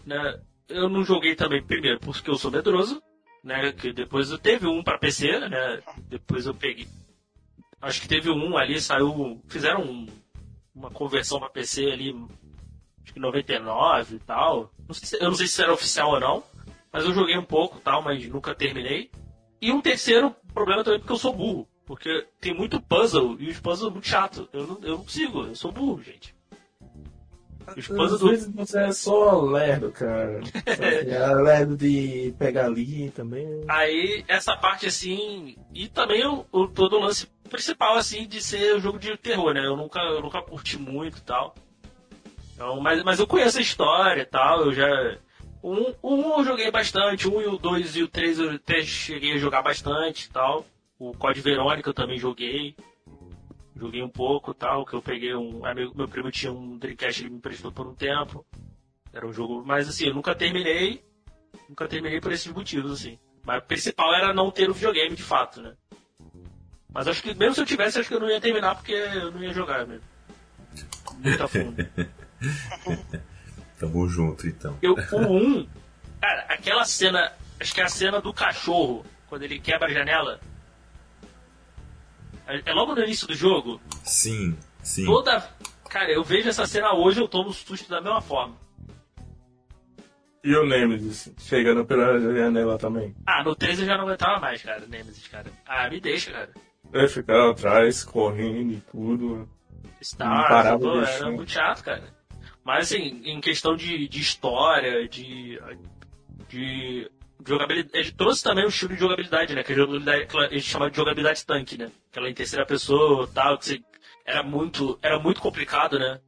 Né? 0.06 0.40
Eu 0.70 0.88
não 0.88 1.04
joguei 1.04 1.36
também, 1.36 1.62
primeiro, 1.62 2.00
porque 2.00 2.30
eu 2.30 2.38
sou 2.38 2.50
medroso, 2.50 3.04
né? 3.44 3.74
Que 3.74 3.92
depois 3.92 4.32
eu 4.32 4.38
teve 4.38 4.66
um 4.66 4.82
para 4.82 4.98
PC, 4.98 5.40
né? 5.50 5.82
Depois 6.08 6.46
eu 6.46 6.54
peguei. 6.54 6.88
Acho 7.82 8.02
que 8.02 8.08
teve 8.08 8.30
um 8.30 8.58
ali, 8.58 8.80
saiu. 8.80 9.42
Fizeram 9.48 9.82
um, 9.82 10.08
uma 10.74 10.90
conversão 10.90 11.40
para 11.40 11.50
PC 11.50 11.92
ali, 11.92 12.16
acho 13.04 13.14
que 13.14 13.20
99 13.20 14.16
e 14.16 14.20
tal. 14.20 14.72
Não 14.88 14.94
se, 14.94 15.18
eu 15.18 15.26
não 15.26 15.36
sei 15.36 15.48
se 15.48 15.62
era 15.62 15.74
oficial 15.74 16.12
ou 16.12 16.20
não, 16.20 16.44
mas 16.94 17.04
eu 17.04 17.14
joguei 17.14 17.38
um 17.38 17.44
pouco 17.44 17.80
tal, 17.82 18.02
mas 18.02 18.26
nunca 18.28 18.56
terminei. 18.56 19.12
E 19.62 19.72
um 19.72 19.82
terceiro 19.82 20.34
problema 20.54 20.84
também 20.84 21.00
porque 21.00 21.12
eu 21.12 21.18
sou 21.18 21.34
burro. 21.34 21.68
Porque 21.88 22.28
tem 22.42 22.54
muito 22.54 22.82
puzzle 22.82 23.38
e 23.40 23.50
os 23.50 23.60
puzzles 23.62 23.94
muito 23.94 24.08
chato. 24.08 24.48
Eu 24.52 24.68
não, 24.68 24.80
eu 24.84 24.90
não 24.90 24.98
consigo, 24.98 25.46
eu 25.46 25.56
sou 25.56 25.72
burro, 25.72 26.04
gente. 26.04 26.36
Os 27.76 27.88
puzzles 27.88 28.14
Às 28.14 28.20
do... 28.20 28.30
vezes 28.30 28.54
você 28.54 28.80
é 28.80 28.92
só 28.92 29.42
lerdo, 29.42 29.90
cara. 29.92 30.42
é 30.68 31.34
lerdo 31.34 31.78
de 31.78 32.36
pegar 32.38 32.66
ali 32.66 33.10
também. 33.12 33.64
Aí, 33.70 34.24
essa 34.28 34.56
parte 34.58 34.86
assim. 34.86 35.56
E 35.74 35.88
também 35.88 36.26
o, 36.26 36.46
o, 36.52 36.68
todo 36.68 36.98
o 36.98 37.00
lance 37.00 37.26
principal, 37.50 37.96
assim, 37.96 38.28
de 38.28 38.42
ser 38.42 38.74
o 38.74 38.78
um 38.78 38.82
jogo 38.82 39.00
de 39.00 39.16
terror, 39.16 39.54
né? 39.54 39.66
Eu 39.66 39.78
nunca, 39.78 40.00
eu 40.02 40.22
nunca 40.22 40.42
curti 40.42 40.78
muito 40.78 41.20
e 41.20 41.22
tal. 41.22 41.56
Então, 42.54 42.82
mas, 42.82 43.02
mas 43.04 43.20
eu 43.20 43.28
conheço 43.28 43.60
a 43.60 43.62
história 43.62 44.22
e 44.24 44.26
tal, 44.26 44.66
eu 44.66 44.74
já. 44.74 45.18
Um, 45.64 45.94
um 46.04 46.38
eu 46.38 46.44
joguei 46.44 46.70
bastante, 46.70 47.30
um 47.30 47.42
e 47.42 47.48
o 47.48 47.58
dois 47.58 47.96
e 47.96 48.04
o 48.04 48.08
três 48.10 48.40
eu 48.40 48.52
até 48.52 48.82
cheguei 48.82 49.34
a 49.34 49.38
jogar 49.38 49.62
bastante 49.62 50.26
e 50.26 50.30
tal. 50.30 50.66
O 51.00 51.12
Code 51.14 51.42
Verônica 51.42 51.90
eu 51.90 51.94
também 51.94 52.18
joguei. 52.18 52.76
Joguei 53.76 54.02
um 54.02 54.10
pouco 54.10 54.54
tal, 54.54 54.86
que 54.86 54.96
eu 54.96 55.02
peguei 55.02 55.36
um. 55.36 55.64
Amigo, 55.66 55.94
meu 55.96 56.08
primo 56.08 56.32
tinha 56.32 56.52
um 56.52 56.78
Dreamcast, 56.78 57.22
ele 57.22 57.30
me 57.30 57.38
emprestou 57.38 57.72
por 57.72 57.86
um 57.88 57.94
tempo. 57.94 58.46
Era 59.14 59.28
um 59.28 59.34
jogo. 59.34 59.64
Mas 59.66 59.88
assim, 59.88 60.08
eu 60.08 60.14
nunca 60.14 60.34
terminei. 60.34 61.04
Nunca 61.70 61.88
terminei 61.88 62.20
por 62.20 62.32
esses 62.32 62.52
motivos, 62.52 62.92
assim. 62.92 63.20
Mas 63.46 63.64
o 63.64 63.66
principal 63.68 64.14
era 64.16 64.34
não 64.34 64.52
ter 64.52 64.70
o 64.70 64.74
videogame 64.74 65.16
de 65.16 65.24
fato, 65.24 65.62
né? 65.62 65.76
Mas 66.92 67.08
acho 67.08 67.22
que 67.22 67.34
mesmo 67.34 67.54
se 67.54 67.62
eu 67.62 67.66
tivesse, 67.66 68.00
acho 68.00 68.10
que 68.10 68.16
eu 68.16 68.20
não 68.20 68.30
ia 68.30 68.42
terminar 68.42 68.76
porque 68.76 68.94
eu 68.94 69.32
não 69.32 69.44
ia 69.44 69.54
jogar 69.54 69.86
mesmo. 69.86 70.04
Muito 71.20 71.44
a 71.44 71.48
fundo. 71.48 71.88
Tamo 73.80 74.10
junto 74.10 74.48
então. 74.48 74.78
Eu, 74.82 74.94
o 74.94 75.38
1, 75.38 75.68
cara, 76.20 76.42
aquela 76.50 76.84
cena. 76.86 77.32
Acho 77.60 77.74
que 77.74 77.82
é 77.82 77.84
a 77.84 77.90
cena 77.90 78.22
do 78.22 78.34
cachorro, 78.34 79.06
quando 79.28 79.44
ele 79.44 79.60
quebra 79.60 79.88
a 79.88 79.94
janela. 79.94 80.40
É, 82.48 82.74
logo 82.74 82.96
no 82.96 83.04
início 83.04 83.28
do 83.28 83.36
jogo. 83.36 83.82
Sim, 84.04 84.58
sim. 84.82 85.06
Toda. 85.06 85.48
Cara, 85.90 86.12
eu 86.12 86.24
vejo 86.24 86.50
essa 86.50 86.66
cena 86.66 86.94
hoje, 86.94 87.22
eu 87.22 87.28
tomo 87.28 87.52
susto 87.52 87.90
da 87.90 88.02
mesma 88.02 88.22
forma. 88.22 88.56
E 90.44 90.56
o 90.56 90.66
Nemesis, 90.66 91.34
chegando 91.40 91.86
pela 91.86 92.20
janela 92.20 92.78
também. 92.78 93.14
Ah, 93.26 93.44
no 93.44 93.54
13 93.56 93.82
eu 93.82 93.88
já 93.88 93.98
não 93.98 94.06
aguentava 94.06 94.40
mais, 94.40 94.62
cara, 94.62 94.86
Nemesis, 94.88 95.28
cara. 95.28 95.52
Ah, 95.66 95.90
me 95.90 96.00
deixa, 96.00 96.32
cara. 96.32 96.50
Eu 96.94 97.10
ficava 97.10 97.52
atrás, 97.52 98.04
correndo 98.04 98.74
e 98.74 98.82
tudo. 98.92 99.50
Star, 100.02 100.80
pô, 100.80 101.02
era 101.02 101.32
muito 101.32 101.52
chato, 101.52 101.84
cara. 101.84 102.04
Mas 102.64 102.86
assim, 102.86 103.22
em 103.26 103.42
questão 103.42 103.76
de, 103.76 104.08
de 104.08 104.20
história, 104.20 105.08
de, 105.08 105.60
de 106.48 107.10
jogabilidade. 107.46 108.12
Trouxe 108.14 108.44
também 108.44 108.66
um 108.66 108.70
estilo 108.70 108.94
de 108.94 109.00
jogabilidade, 109.00 109.56
né? 109.56 109.64
Que 109.64 109.74
a 109.74 109.76
jogabilidade, 109.76 110.28
gente 110.52 110.70
chama 110.70 110.90
de 110.90 110.98
jogabilidade 110.98 111.46
tanque, 111.46 111.78
né? 111.78 111.92
Aquela 112.12 112.30
em 112.30 112.34
terceira 112.34 112.66
pessoa 112.66 113.28
tal, 113.34 113.58
que 113.58 113.66
você, 113.66 113.84
era 114.28 114.44
muito, 114.44 115.00
era 115.02 115.18
muito 115.18 115.40
complicado, 115.40 115.98
né? 115.98 116.20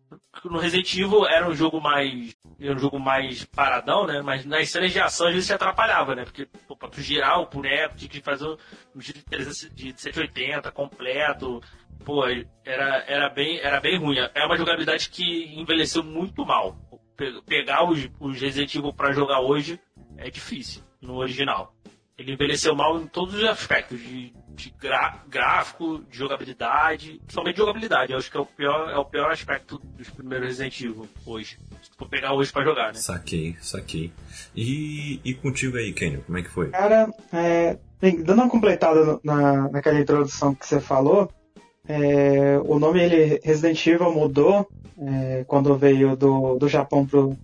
No 0.46 0.58
Resident 0.58 0.94
Evil 0.94 1.28
era 1.28 1.48
um 1.48 1.54
jogo 1.54 1.82
mais. 1.82 2.34
Era 2.60 2.74
um 2.74 2.80
jogo 2.80 2.98
mais 2.98 3.44
paradão, 3.44 4.08
né? 4.08 4.22
Mas 4.22 4.46
nas 4.46 4.70
cenas 4.70 4.94
de 4.94 5.00
ação 5.00 5.28
às 5.28 5.34
vezes 5.34 5.48
se 5.48 5.54
atrapalhava, 5.54 6.16
né? 6.16 6.24
Porque 6.24 6.48
pô, 6.68 6.78
pra 6.78 6.88
tu 6.88 7.02
girar 7.02 7.42
o 7.42 7.48
boneco, 7.48 7.98
tinha 7.98 8.10
que 8.10 8.22
fazer 8.22 8.48
um 8.96 9.02
giro 9.02 9.20
de 9.74 9.94
180 9.98 10.72
completo. 10.72 11.62
Pô, 12.06 12.26
era, 12.64 13.04
era, 13.06 13.30
bem, 13.30 13.60
era 13.60 13.82
bem 13.82 13.98
ruim. 14.00 14.18
É 14.34 14.46
uma 14.46 14.58
jogabilidade 14.58 15.10
que 15.10 15.54
envelheceu 15.60 16.02
muito 16.02 16.46
mal. 16.46 16.78
Pegar 17.46 17.84
os, 17.84 18.10
os 18.18 18.40
Resident 18.40 18.74
Evil 18.74 18.94
pra 18.94 19.12
jogar 19.12 19.42
hoje 19.42 19.78
é 20.18 20.30
difícil 20.30 20.89
no 21.02 21.16
original. 21.16 21.74
Ele 22.18 22.34
envelheceu 22.34 22.76
mal 22.76 23.00
em 23.00 23.08
todos 23.08 23.34
os 23.36 23.44
aspectos, 23.46 23.98
de, 23.98 24.34
de 24.50 24.74
gráfico, 25.30 26.04
de 26.10 26.18
jogabilidade, 26.18 27.18
principalmente 27.20 27.56
de 27.56 27.62
jogabilidade. 27.62 28.12
Eu 28.12 28.18
acho 28.18 28.30
que 28.30 28.36
é 28.36 28.40
o 28.42 28.46
pior, 28.46 28.90
é 28.90 28.98
o 28.98 29.06
pior 29.06 29.32
aspecto 29.32 29.80
dos 29.98 30.10
primeiros 30.10 30.48
Resident 30.48 30.82
Evil 30.82 31.08
hoje. 31.26 31.58
Se 31.82 31.92
for 31.98 32.10
pegar 32.10 32.34
hoje 32.34 32.52
pra 32.52 32.66
jogar, 32.66 32.88
né? 32.88 32.96
Saquei, 32.96 33.56
saquei. 33.62 34.12
E, 34.54 35.22
e 35.24 35.34
contigo 35.34 35.78
aí, 35.78 35.94
Kenny, 35.94 36.18
como 36.18 36.38
é 36.38 36.42
que 36.42 36.50
foi? 36.50 36.72
Cara, 36.72 37.10
é, 37.32 37.78
dando 38.02 38.34
uma 38.34 38.50
completada 38.50 39.18
na, 39.24 39.70
naquela 39.70 40.00
introdução 40.00 40.54
que 40.54 40.68
você 40.68 40.82
falou, 40.82 41.32
é, 41.88 42.60
o 42.66 42.78
nome 42.78 43.02
ele, 43.02 43.40
Resident 43.42 43.88
Evil 43.88 44.12
mudou 44.12 44.68
é, 44.98 45.46
quando 45.48 45.78
veio 45.78 46.18
do, 46.18 46.58
do 46.60 46.68
Japão 46.68 47.06
pro, 47.06 47.38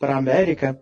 pra 0.00 0.16
América 0.16 0.76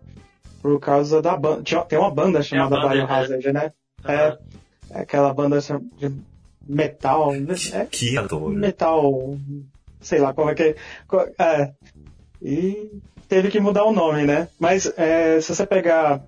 por 0.63 0.79
causa 0.79 1.21
da 1.21 1.35
banda. 1.35 1.61
Tem 1.89 1.99
uma 1.99 2.09
banda 2.09 2.41
chamada 2.41 2.77
é 2.77 2.89
Biohazard, 2.89 3.51
né? 3.51 3.73
Uhum. 4.05 4.11
É, 4.11 4.37
é, 4.91 4.99
aquela 5.01 5.33
banda 5.33 5.59
de 5.59 6.09
metal. 6.65 7.33
Né? 7.33 7.53
É, 7.73 7.85
que 7.85 8.17
adoro. 8.17 8.49
Metal. 8.49 9.37
Sei 9.99 10.19
lá 10.19 10.33
como 10.33 10.49
é 10.49 10.55
que. 10.55 10.75
É. 11.37 11.73
E 12.41 12.91
teve 13.27 13.49
que 13.49 13.59
mudar 13.59 13.83
o 13.83 13.91
nome, 13.91 14.23
né? 14.25 14.47
Mas 14.57 14.91
é, 14.97 15.41
se 15.41 15.53
você 15.53 15.67
pegar 15.67 16.23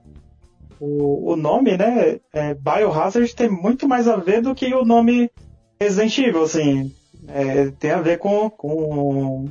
o, 0.82 1.32
o 1.32 1.36
nome, 1.38 1.78
né? 1.78 2.20
É, 2.34 2.54
Biohazard 2.54 3.34
tem 3.34 3.50
muito 3.50 3.88
mais 3.88 4.06
a 4.06 4.18
ver 4.18 4.42
do 4.42 4.54
que 4.54 4.74
o 4.74 4.84
nome 4.84 5.32
Resident 5.80 6.18
Evil, 6.18 6.44
assim. 6.44 6.94
É, 7.30 7.72
tem 7.80 7.92
a 7.92 8.02
ver 8.02 8.20
com, 8.20 8.50
com 8.50 9.48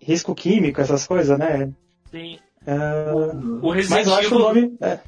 risco 0.00 0.34
químico, 0.34 0.80
essas 0.80 1.06
coisas, 1.06 1.38
né? 1.38 1.70
Sim. 2.10 2.38
Uh, 2.66 3.58
o 3.66 3.70
Resident 3.70 4.06
mas 4.06 4.24
Evil, 4.26 4.36
o 4.36 4.40
nome. 4.40 4.76
É. 4.80 4.98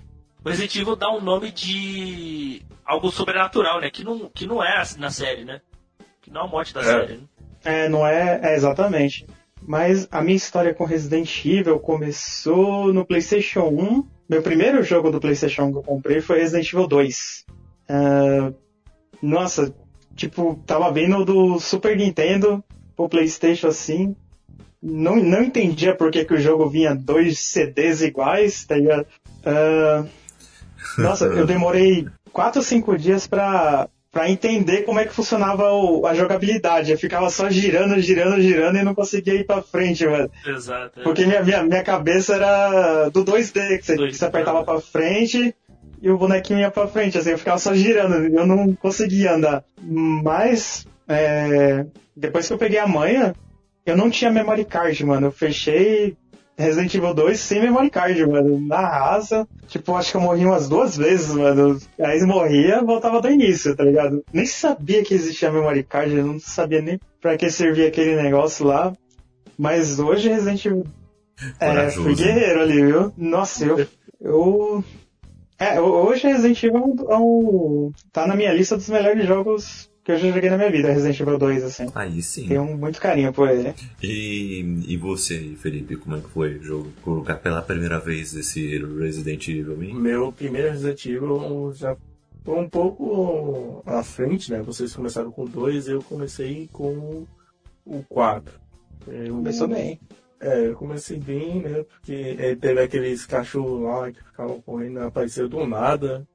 O 0.44 0.48
Resident 0.48 0.76
Evil 0.76 0.96
dá 0.96 1.10
um 1.10 1.20
nome 1.20 1.50
de 1.50 2.62
algo 2.84 3.10
sobrenatural, 3.10 3.80
né? 3.80 3.90
Que 3.90 4.04
não, 4.04 4.28
que 4.28 4.46
não 4.46 4.62
é 4.62 4.82
na 4.98 5.10
série, 5.10 5.44
né? 5.44 5.60
Que 6.20 6.30
não 6.30 6.42
é 6.42 6.44
a 6.44 6.48
morte 6.48 6.74
da 6.74 6.80
é. 6.80 6.84
série, 6.84 7.14
né? 7.14 7.22
É, 7.64 7.88
não 7.88 8.06
é, 8.06 8.40
é, 8.42 8.54
exatamente. 8.54 9.26
Mas 9.62 10.06
a 10.10 10.20
minha 10.20 10.36
história 10.36 10.74
com 10.74 10.84
Resident 10.84 11.44
Evil 11.44 11.78
começou 11.78 12.92
no 12.92 13.06
PlayStation 13.06 13.68
1. 13.68 14.08
Meu 14.28 14.42
primeiro 14.42 14.82
jogo 14.82 15.10
do 15.10 15.20
PlayStation 15.20 15.70
que 15.70 15.78
eu 15.78 15.82
comprei 15.82 16.20
foi 16.20 16.40
Resident 16.40 16.70
Evil 16.70 16.86
2. 16.86 17.46
Uh, 17.88 18.54
nossa, 19.22 19.74
tipo, 20.14 20.62
tava 20.66 20.92
vindo 20.92 21.24
do 21.24 21.58
Super 21.58 21.96
Nintendo 21.96 22.62
pro 22.94 23.08
PlayStation 23.08 23.68
assim 23.68 24.14
não, 24.84 25.16
não 25.16 25.42
entendia 25.42 25.94
por 25.94 26.10
que, 26.10 26.26
que 26.26 26.34
o 26.34 26.40
jogo 26.40 26.68
vinha 26.68 26.94
dois 26.94 27.38
CDs 27.38 28.02
iguais, 28.02 28.64
tá 28.66 28.76
ligado? 28.76 29.06
Uh, 29.40 30.06
nossa, 30.98 31.24
eu 31.24 31.46
demorei 31.48 32.06
4 32.30 32.60
ou 32.60 32.64
5 32.64 32.98
dias 32.98 33.26
pra, 33.26 33.88
pra 34.12 34.28
entender 34.28 34.82
como 34.82 35.00
é 35.00 35.06
que 35.06 35.14
funcionava 35.14 35.72
o, 35.72 36.06
a 36.06 36.14
jogabilidade. 36.14 36.92
Eu 36.92 36.98
ficava 36.98 37.30
só 37.30 37.48
girando, 37.48 37.98
girando, 37.98 38.40
girando 38.42 38.76
e 38.76 38.82
não 38.82 38.94
conseguia 38.94 39.34
ir 39.34 39.44
pra 39.44 39.62
frente, 39.62 40.06
mano. 40.06 40.30
Exato. 40.46 41.00
É. 41.00 41.02
Porque 41.02 41.24
minha, 41.24 41.42
minha, 41.42 41.62
minha 41.62 41.82
cabeça 41.82 42.34
era 42.34 43.08
do 43.08 43.24
2D, 43.24 43.78
que 43.78 43.86
você, 43.86 43.96
que 43.96 44.12
você 44.12 44.24
apertava 44.26 44.62
pra 44.64 44.80
frente 44.80 45.54
e 46.02 46.10
o 46.10 46.18
bonequinho 46.18 46.60
ia 46.60 46.70
pra 46.70 46.86
frente, 46.86 47.16
assim, 47.16 47.30
eu 47.30 47.38
ficava 47.38 47.56
só 47.56 47.72
girando, 47.72 48.16
eu 48.26 48.46
não 48.46 48.74
conseguia 48.74 49.32
andar. 49.32 49.64
Mas, 49.82 50.86
é, 51.08 51.86
depois 52.14 52.46
que 52.46 52.52
eu 52.52 52.58
peguei 52.58 52.78
a 52.78 52.86
manha, 52.86 53.34
eu 53.86 53.96
não 53.96 54.10
tinha 54.10 54.30
memory 54.30 54.64
card, 54.64 55.04
mano. 55.04 55.26
Eu 55.26 55.32
fechei 55.32 56.16
Resident 56.56 56.94
Evil 56.94 57.12
2 57.12 57.38
sem 57.38 57.60
memory 57.60 57.90
card, 57.90 58.26
mano. 58.26 58.60
Na 58.60 58.80
raça. 58.80 59.46
Tipo, 59.66 59.94
acho 59.94 60.12
que 60.12 60.16
eu 60.16 60.20
morri 60.20 60.46
umas 60.46 60.68
duas 60.68 60.96
vezes, 60.96 61.34
mano. 61.34 61.78
Aí 62.00 62.20
morria, 62.22 62.82
voltava 62.82 63.20
do 63.20 63.30
início, 63.30 63.76
tá 63.76 63.84
ligado? 63.84 64.24
Nem 64.32 64.46
sabia 64.46 65.02
que 65.02 65.14
existia 65.14 65.52
memory 65.52 65.82
card, 65.82 66.14
eu 66.14 66.26
não 66.26 66.38
sabia 66.38 66.80
nem 66.80 66.98
pra 67.20 67.36
que 67.36 67.50
servia 67.50 67.88
aquele 67.88 68.16
negócio 68.16 68.66
lá. 68.66 68.92
Mas 69.58 69.98
hoje 69.98 70.28
Resident 70.28 70.64
Evil. 70.64 70.84
É, 71.60 71.90
fui 71.90 72.14
guerreiro 72.14 72.60
ali, 72.62 72.84
viu? 72.84 73.12
Nossa, 73.16 73.64
eu. 73.64 73.86
eu... 74.20 74.84
É, 75.58 75.80
hoje 75.80 76.26
Resident 76.26 76.62
Evil 76.62 76.96
é 77.08 77.16
um, 77.16 77.92
tá 78.12 78.26
na 78.26 78.34
minha 78.34 78.52
lista 78.52 78.76
dos 78.76 78.88
melhores 78.88 79.26
jogos 79.26 79.90
que 80.04 80.12
eu 80.12 80.18
já 80.18 80.30
joguei 80.30 80.50
na 80.50 80.58
minha 80.58 80.70
vida, 80.70 80.92
Resident 80.92 81.18
Evil 81.18 81.38
2, 81.38 81.64
assim. 81.64 81.86
Aí 81.94 82.20
sim. 82.22 82.46
Tenho 82.46 82.64
muito 82.76 83.00
carinho 83.00 83.32
por 83.32 83.48
ele. 83.48 83.74
E, 84.02 84.60
e 84.86 84.96
você, 84.98 85.56
Felipe, 85.58 85.96
como 85.96 86.16
é 86.16 86.20
que 86.20 86.28
foi 86.28 86.58
o 86.58 86.62
jogo? 86.62 86.92
Colocar 87.00 87.36
pela 87.36 87.62
primeira 87.62 87.98
vez 87.98 88.34
esse 88.34 88.78
Resident 88.98 89.48
Evil? 89.48 89.82
Hein? 89.82 89.94
Meu 89.94 90.30
primeiro 90.30 90.70
Resident 90.70 91.06
Evil 91.06 91.72
já 91.74 91.96
foi 92.44 92.58
um 92.58 92.68
pouco 92.68 93.82
à 93.86 94.02
frente, 94.02 94.52
né? 94.52 94.60
Vocês 94.60 94.94
começaram 94.94 95.32
com 95.32 95.46
dois, 95.46 95.88
eu 95.88 96.02
comecei 96.02 96.68
com 96.70 97.24
o 97.86 98.02
4. 98.06 98.60
Eu, 99.08 99.36
Começou 99.36 99.68
bem. 99.68 99.98
É, 100.38 100.66
eu 100.66 100.74
comecei 100.74 101.18
bem, 101.18 101.62
né? 101.62 101.84
Porque 101.84 102.36
é, 102.38 102.54
teve 102.54 102.82
aqueles 102.82 103.24
cachorros 103.24 103.82
lá 103.82 104.12
que 104.12 104.22
ficavam 104.22 104.60
correndo, 104.60 105.00
apareceu 105.00 105.48
do 105.48 105.66
nada. 105.66 106.26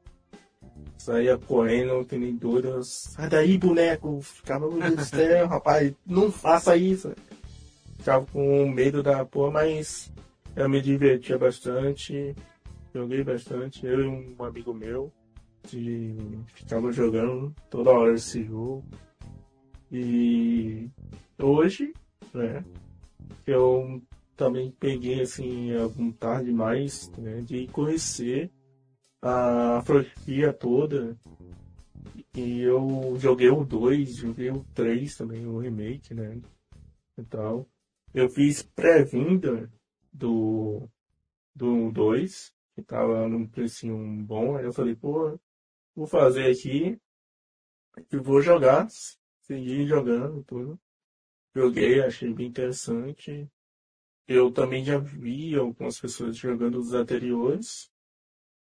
Saía 0.99 1.37
correndo, 1.37 2.05
que 2.05 2.17
nem 2.17 2.35
doido. 2.35 2.83
Sai 2.83 3.29
daí, 3.29 3.57
boneco! 3.57 4.21
Ficava, 4.21 4.69
meu 4.69 4.79
Deus 4.81 4.95
do 4.95 5.05
céu, 5.15 5.47
rapaz, 5.47 5.93
não 6.05 6.29
faça 6.29 6.75
isso. 6.75 7.13
Ficava 7.97 8.25
com 8.25 8.69
medo 8.69 9.01
da 9.01 9.25
porra, 9.25 9.51
mas 9.51 10.11
eu 10.55 10.67
me 10.67 10.81
divertia 10.81 11.37
bastante. 11.37 12.35
Joguei 12.93 13.23
bastante, 13.23 13.85
eu 13.85 14.01
e 14.01 14.07
um 14.07 14.43
amigo 14.43 14.73
meu. 14.73 15.11
de 15.69 16.17
ficava 16.53 16.91
jogando 16.91 17.55
toda 17.69 17.91
hora 17.91 18.13
esse 18.13 18.43
jogo. 18.43 18.83
E 19.89 20.89
hoje, 21.37 21.93
né, 22.33 22.63
eu 23.47 24.01
também 24.35 24.71
peguei 24.77 25.21
assim 25.21 25.73
a 25.75 25.87
vontade 25.87 26.51
mais 26.51 27.09
né, 27.17 27.41
de 27.41 27.67
conhecer 27.67 28.51
a 29.21 29.81
franquia 29.85 30.53
toda. 30.53 31.17
E 32.35 32.61
eu 32.61 33.17
joguei 33.17 33.49
o 33.49 33.65
2, 33.65 34.15
joguei 34.17 34.51
o 34.51 34.63
3 34.73 35.17
também, 35.17 35.45
o 35.45 35.59
remake, 35.59 36.13
né? 36.13 36.39
E 37.17 37.23
tal. 37.23 37.67
Eu 38.13 38.29
fiz 38.29 38.63
pré-vinda 38.63 39.71
do, 40.11 40.87
do 41.55 41.91
2, 41.91 42.53
que 42.75 42.81
tava 42.81 43.27
num 43.27 43.47
precinho 43.47 43.97
bom. 44.23 44.55
Aí 44.55 44.65
eu 44.65 44.73
falei, 44.73 44.95
pô, 44.95 45.37
vou 45.95 46.07
fazer 46.07 46.49
aqui 46.51 46.99
e 48.11 48.17
vou 48.17 48.41
jogar. 48.41 48.87
Segui 49.41 49.85
jogando 49.85 50.43
tudo. 50.43 50.79
Joguei, 51.55 52.01
achei 52.01 52.31
bem 52.33 52.47
interessante. 52.47 53.49
Eu 54.27 54.51
também 54.51 54.85
já 54.85 54.97
vi 54.97 55.55
algumas 55.55 55.99
pessoas 55.99 56.37
jogando 56.37 56.79
os 56.79 56.93
anteriores 56.93 57.88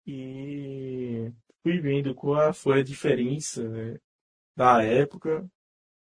e 0.06 1.32
fui 1.62 1.80
vendo 1.80 2.14
qual 2.14 2.54
foi 2.54 2.82
a 2.82 2.84
diferença 2.84 3.68
né, 3.68 3.98
da 4.56 4.84
época, 4.84 5.48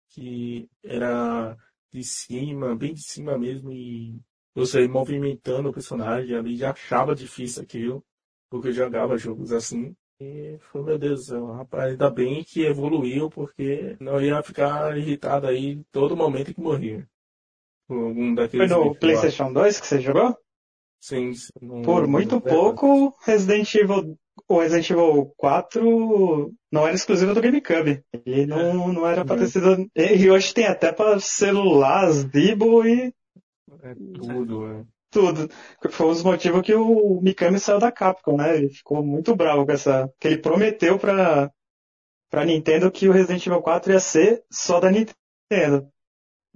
que 0.09 0.69
era 0.83 1.57
de 1.91 2.03
cima, 2.03 2.75
bem 2.75 2.93
de 2.93 3.01
cima 3.01 3.37
mesmo, 3.37 3.71
e 3.71 4.19
você 4.53 4.87
movimentando 4.87 5.69
o 5.69 5.73
personagem 5.73 6.35
ali 6.35 6.55
já 6.55 6.71
achava 6.71 7.15
difícil 7.15 7.63
aquilo, 7.63 8.03
porque 8.49 8.69
eu 8.69 8.73
jogava 8.73 9.17
jogos 9.17 9.51
assim. 9.51 9.95
E 10.19 10.57
foi, 10.71 10.81
meu 10.83 10.97
Deus 10.97 11.29
rapaz, 11.29 11.91
ainda 11.91 12.09
bem 12.09 12.43
que 12.43 12.65
evoluiu, 12.65 13.29
porque 13.29 13.95
não 13.99 14.19
ia 14.19 14.41
ficar 14.41 14.97
irritado 14.97 15.45
aí 15.45 15.83
todo 15.91 16.17
momento 16.17 16.53
que 16.53 16.59
morria. 16.59 17.07
Algum 17.87 18.33
daqueles 18.33 18.71
foi 18.71 18.85
no 18.85 18.95
PlayStation 18.95 19.53
2 19.53 19.79
que 19.79 19.87
você 19.87 20.01
jogou? 20.01 20.35
Sim. 20.99 21.31
Por 21.83 22.07
muito 22.07 22.41
pouco, 22.41 23.15
Resident 23.23 23.73
Evil, 23.75 24.17
o 24.47 24.59
Resident 24.59 24.89
Evil 24.89 25.33
4 25.37 26.53
não 26.71 26.85
era 26.85 26.95
exclusivo 26.95 27.33
do 27.33 27.41
GameCube. 27.41 28.03
Ele 28.25 28.45
não, 28.45 28.91
não 28.93 29.07
era 29.07 29.23
pra 29.23 29.37
ter 29.37 29.47
sido. 29.47 29.89
E 29.95 30.29
hoje 30.29 30.53
tem 30.53 30.65
até 30.65 30.91
pra 30.91 31.19
celular, 31.19 32.09
Zibo 32.11 32.85
e. 32.85 33.13
É 33.83 33.95
tudo, 34.15 34.67
é. 34.67 34.83
Tudo. 35.09 35.49
Foi 35.89 36.07
um 36.07 36.11
dos 36.11 36.23
motivos 36.23 36.61
que 36.61 36.73
o 36.73 37.21
Mikami 37.21 37.59
saiu 37.59 37.79
da 37.79 37.91
Capcom, 37.91 38.37
né? 38.37 38.57
Ele 38.57 38.69
ficou 38.69 39.03
muito 39.03 39.35
bravo 39.35 39.65
com 39.65 39.71
essa. 39.71 40.11
Que 40.19 40.27
ele 40.27 40.37
prometeu 40.39 40.99
pra, 40.99 41.51
pra 42.29 42.45
Nintendo 42.45 42.91
que 42.91 43.07
o 43.07 43.13
Resident 43.13 43.45
Evil 43.45 43.61
4 43.61 43.93
ia 43.93 43.99
ser 43.99 44.43
só 44.51 44.79
da 44.79 44.91
Nintendo. 44.91 45.87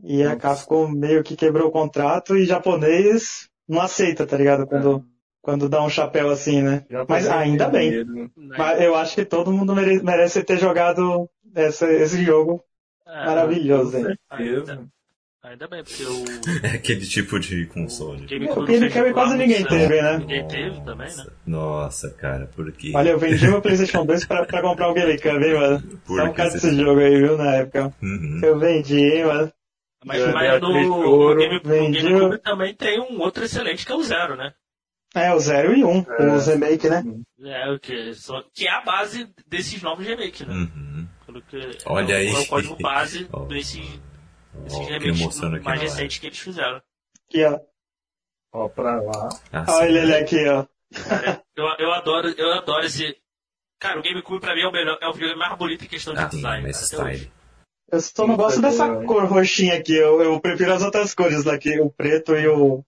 E 0.03 0.23
a 0.23 0.35
Capcom 0.35 0.87
meio 0.89 1.23
que 1.23 1.35
quebrou 1.35 1.67
o 1.67 1.71
contrato 1.71 2.35
e 2.35 2.45
japonês 2.45 3.50
não 3.71 3.81
aceita, 3.81 4.27
tá 4.27 4.37
ligado? 4.37 4.67
Quando, 4.67 4.97
é. 4.97 5.01
quando 5.41 5.69
dá 5.69 5.81
um 5.81 5.89
chapéu 5.89 6.29
assim, 6.29 6.61
né? 6.61 6.83
Mas 7.07 7.27
ainda 7.29 7.69
bem. 7.69 8.05
Mas 8.35 8.81
eu 8.81 8.95
acho 8.95 9.15
que 9.15 9.23
todo 9.23 9.53
mundo 9.53 9.73
mere 9.73 10.03
merece 10.03 10.43
ter 10.43 10.59
jogado 10.59 11.29
essa, 11.55 11.89
esse 11.91 12.23
jogo 12.23 12.61
é, 13.07 13.25
maravilhoso, 13.25 13.97
hein? 13.97 14.17
Ainda, 14.29 14.83
ainda 15.41 15.67
bem, 15.69 15.83
porque 15.83 16.03
o. 16.03 16.25
É 16.67 16.75
aquele 16.75 17.05
tipo 17.05 17.39
de 17.39 17.65
console. 17.67 18.25
O 18.25 18.65
GameCube 18.65 19.13
quase 19.13 19.37
ninguém 19.37 19.63
teve, 19.63 20.01
né? 20.01 20.17
Ninguém 20.17 20.47
teve 20.47 20.81
também, 20.81 21.15
né? 21.15 21.25
Nossa, 21.47 22.09
cara, 22.09 22.47
por 22.53 22.69
quê? 22.73 22.91
Olha, 22.93 23.11
eu 23.11 23.19
vendi 23.19 23.47
meu 23.47 23.61
PlayStation 23.63 24.05
2 24.05 24.25
pra, 24.25 24.45
pra 24.45 24.61
comprar 24.61 24.89
o 24.89 24.93
GameCube, 24.93 25.45
hein, 25.45 25.53
mano? 25.53 25.81
Por 26.05 26.19
Só 26.19 26.25
um 26.25 26.33
cara 26.33 26.49
desse 26.49 26.75
jogo 26.75 26.99
aí, 26.99 27.17
viu, 27.17 27.37
na 27.37 27.55
época. 27.55 27.93
Uhum. 28.01 28.41
Eu 28.43 28.59
vendi, 28.59 28.99
hein, 28.99 29.25
mano. 29.25 29.51
Mas, 30.03 30.33
mas 30.33 30.61
no, 30.61 30.69
no, 30.69 31.35
Game, 31.35 31.61
no 31.63 31.91
GameCube 31.91 32.37
também 32.39 32.73
tem 32.73 32.99
um 32.99 33.19
outro 33.19 33.43
excelente 33.43 33.85
que 33.85 33.91
é 33.91 33.95
o 33.95 34.03
Zero, 34.03 34.35
né? 34.35 34.53
É, 35.13 35.33
o 35.33 35.39
Zero 35.39 35.75
e 35.75 35.83
um, 35.83 36.05
é. 36.07 36.35
os 36.35 36.47
remake, 36.47 36.89
né? 36.89 37.03
É, 37.43 37.69
o 37.69 37.79
que, 37.79 38.13
só, 38.15 38.41
que 38.53 38.67
é 38.67 38.71
a 38.71 38.81
base 38.81 39.29
desses 39.45 39.81
novos 39.81 40.05
remakes, 40.05 40.47
né? 40.47 40.53
Uhum. 40.53 41.07
Que, 41.49 41.77
Olha 41.85 42.13
é, 42.13 42.17
aí. 42.17 42.27
É 42.29 42.39
o 42.39 42.47
código 42.47 42.77
base 42.77 43.27
oh. 43.31 43.45
desses, 43.45 43.85
desses 44.63 44.79
oh, 44.79 44.83
remakes 44.83 45.63
mais 45.63 45.81
recentes 45.81 46.17
que 46.17 46.27
eles 46.27 46.39
fizeram. 46.39 46.81
Aqui, 47.29 47.45
ó. 47.45 47.59
Ó, 48.53 48.67
pra 48.67 49.01
lá. 49.01 49.29
Ah, 49.51 49.65
Olha 49.69 49.99
ele 49.99 50.15
aqui, 50.15 50.47
ó. 50.47 50.65
Cara, 51.07 51.43
eu, 51.55 51.65
eu, 51.79 51.93
adoro, 51.93 52.29
eu 52.37 52.51
adoro 52.53 52.85
esse. 52.85 53.15
Cara, 53.79 53.99
o 53.99 54.03
GameCube 54.03 54.41
pra 54.41 54.53
mim 54.53 54.61
é 54.61 54.67
o 54.67 54.71
melhor, 54.71 54.97
é 55.01 55.07
o 55.07 55.13
videogame 55.13 55.39
mais 55.39 55.57
bonito 55.57 55.85
em 55.85 55.87
questão 55.87 56.13
de 56.13 56.19
ah, 56.19 56.25
design. 56.25 56.73
Sim, 56.73 56.83
style. 56.85 57.31
Eu 57.91 58.01
só 58.01 58.27
não 58.27 58.35
gosto 58.35 58.61
dessa 58.61 59.03
cor 59.03 59.25
roxinha 59.25 59.77
aqui. 59.77 59.95
Eu, 59.95 60.21
eu 60.21 60.39
prefiro 60.39 60.73
as 60.73 60.83
outras 60.83 61.13
cores 61.13 61.43
daqui, 61.43 61.79
o 61.79 61.89
preto 61.89 62.35
e 62.35 62.47
o, 62.47 62.83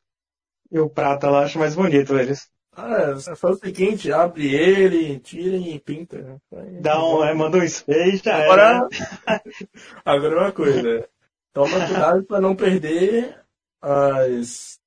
e 0.71 0.79
o 0.79 0.89
prata 0.89 1.29
lá. 1.29 1.43
Acho 1.43 1.59
mais 1.59 1.75
bonito 1.75 2.17
eles. 2.17 2.49
Ah, 2.75 3.11
você 3.11 3.35
faz 3.35 3.57
o 3.57 3.59
seguinte, 3.59 4.11
abre 4.11 4.53
ele, 4.55 5.19
tira 5.19 5.55
e 5.57 5.79
pinta. 5.79 6.41
Dá 6.81 7.03
um, 7.03 7.23
é, 7.23 7.33
manda 7.33 7.57
um 7.57 7.63
spray 7.63 8.17
já 8.17 8.43
agora, 8.43 8.87
agora 10.03 10.39
uma 10.39 10.51
coisa. 10.51 11.07
Toma 11.53 11.85
cuidado 11.85 12.23
para 12.23 12.41
não 12.41 12.55
perder 12.55 13.39
as 13.79 14.79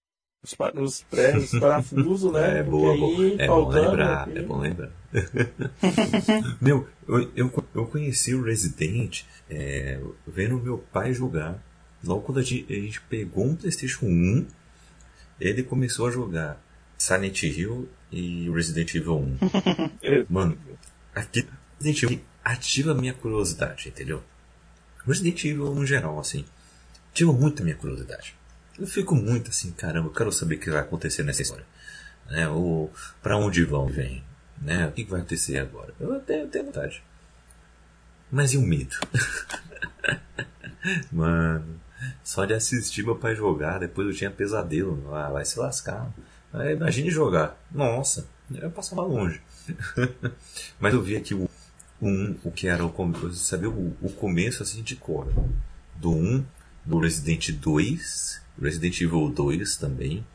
os, 0.47 0.57
os, 0.81 1.03
pré, 1.03 1.37
os 1.37 1.51
parafusos, 1.51 2.33
né? 2.33 2.61
É, 2.61 2.63
boa, 2.63 2.93
aí, 2.93 3.37
é 3.39 3.47
bom 3.47 3.69
lembrar, 3.69 4.23
aqui. 4.23 4.39
é 4.39 4.43
bom 4.43 4.59
lembrar. 4.59 4.91
Meu, 6.61 6.87
eu, 7.09 7.33
eu, 7.35 7.65
eu, 7.75 7.87
conheci 7.87 8.35
o 8.35 8.43
Resident 8.43 9.23
é, 9.51 10.01
vendo 10.27 10.59
meu 10.59 10.79
pai 10.79 11.13
jogar. 11.13 11.63
Logo 12.05 12.21
quando 12.23 12.39
a 12.39 12.43
gente, 12.43 12.73
a 12.73 12.81
gente, 12.81 13.01
pegou 13.03 13.47
um 13.47 13.57
PlayStation 13.57 14.07
1, 14.07 14.47
ele 15.41 15.63
começou 15.63 16.07
a 16.07 16.11
jogar 16.11 16.63
Silent 16.97 17.43
Hill 17.43 17.89
e 18.13 18.49
Resident 18.51 18.95
Evil 18.95 19.19
1. 19.19 19.39
Mano, 20.29 20.57
aqui 21.15 21.47
Resident 21.81 22.03
Evil 22.03 22.21
ativa 22.45 22.93
a 22.93 22.95
minha 22.95 23.15
curiosidade, 23.15 23.89
entendeu? 23.89 24.23
Resident 25.05 25.43
Evil 25.45 25.75
no 25.75 25.87
geral, 25.87 26.19
assim, 26.19 26.45
ativa 27.11 27.33
muito 27.33 27.63
a 27.63 27.65
minha 27.65 27.77
curiosidade. 27.77 28.35
Eu 28.79 28.87
fico 28.87 29.15
muito 29.15 29.51
assim, 29.51 29.71
caramba, 29.73 30.09
eu 30.09 30.12
quero 30.12 30.31
saber 30.31 30.57
o 30.57 30.59
que 30.59 30.71
vai 30.71 30.81
acontecer 30.81 31.23
nessa 31.23 31.43
história. 31.43 31.65
Né? 32.31 32.49
Ou 32.49 32.93
para 33.23 33.37
onde 33.37 33.65
vão, 33.65 33.87
vem. 33.87 34.23
Né? 34.61 34.87
O 34.87 34.93
que 34.93 35.05
vai 35.05 35.21
acontecer 35.21 35.59
agora? 35.59 35.95
Eu 35.99 36.15
até 36.15 36.43
eu 36.43 36.49
tenho 36.49 36.67
vontade. 36.67 37.03
Mas 38.31 38.53
e 38.53 38.59
o 38.59 38.62
medo? 38.62 38.97
Mano, 41.11 41.81
só 42.23 42.45
de 42.45 42.55
assistir 42.55 43.03
meu 43.03 43.17
pai 43.17 43.35
jogar, 43.35 43.79
depois 43.79 44.09
eu 44.09 44.15
tinha 44.15 44.31
pesadelo. 44.31 45.15
Ah, 45.15 45.31
vai 45.31 45.45
se 45.45 45.59
lascar. 45.59 46.12
Aí, 46.53 46.75
imagine 46.75 47.11
jogar. 47.11 47.57
Nossa, 47.71 48.29
eu 48.55 48.71
passava 48.71 49.03
longe. 49.03 49.41
Mas 50.79 50.93
eu 50.93 51.03
vi 51.03 51.17
aqui 51.17 51.35
o 51.35 51.49
1, 52.01 52.37
o 52.45 52.51
que 52.51 52.69
era 52.69 52.85
o 52.85 52.91
começo. 52.91 53.35
Sabe 53.35 53.67
o, 53.67 53.97
o 54.03 54.11
começo 54.11 54.62
assim 54.62 54.83
de 54.83 54.97
cor. 54.97 55.33
Do 55.95 56.11
1, 56.11 56.45
do 56.85 56.99
Resident 56.99 57.53
2 57.53 58.46
Resident 58.61 59.01
Evil 59.01 59.29
2 59.31 59.77
também, 59.77 60.27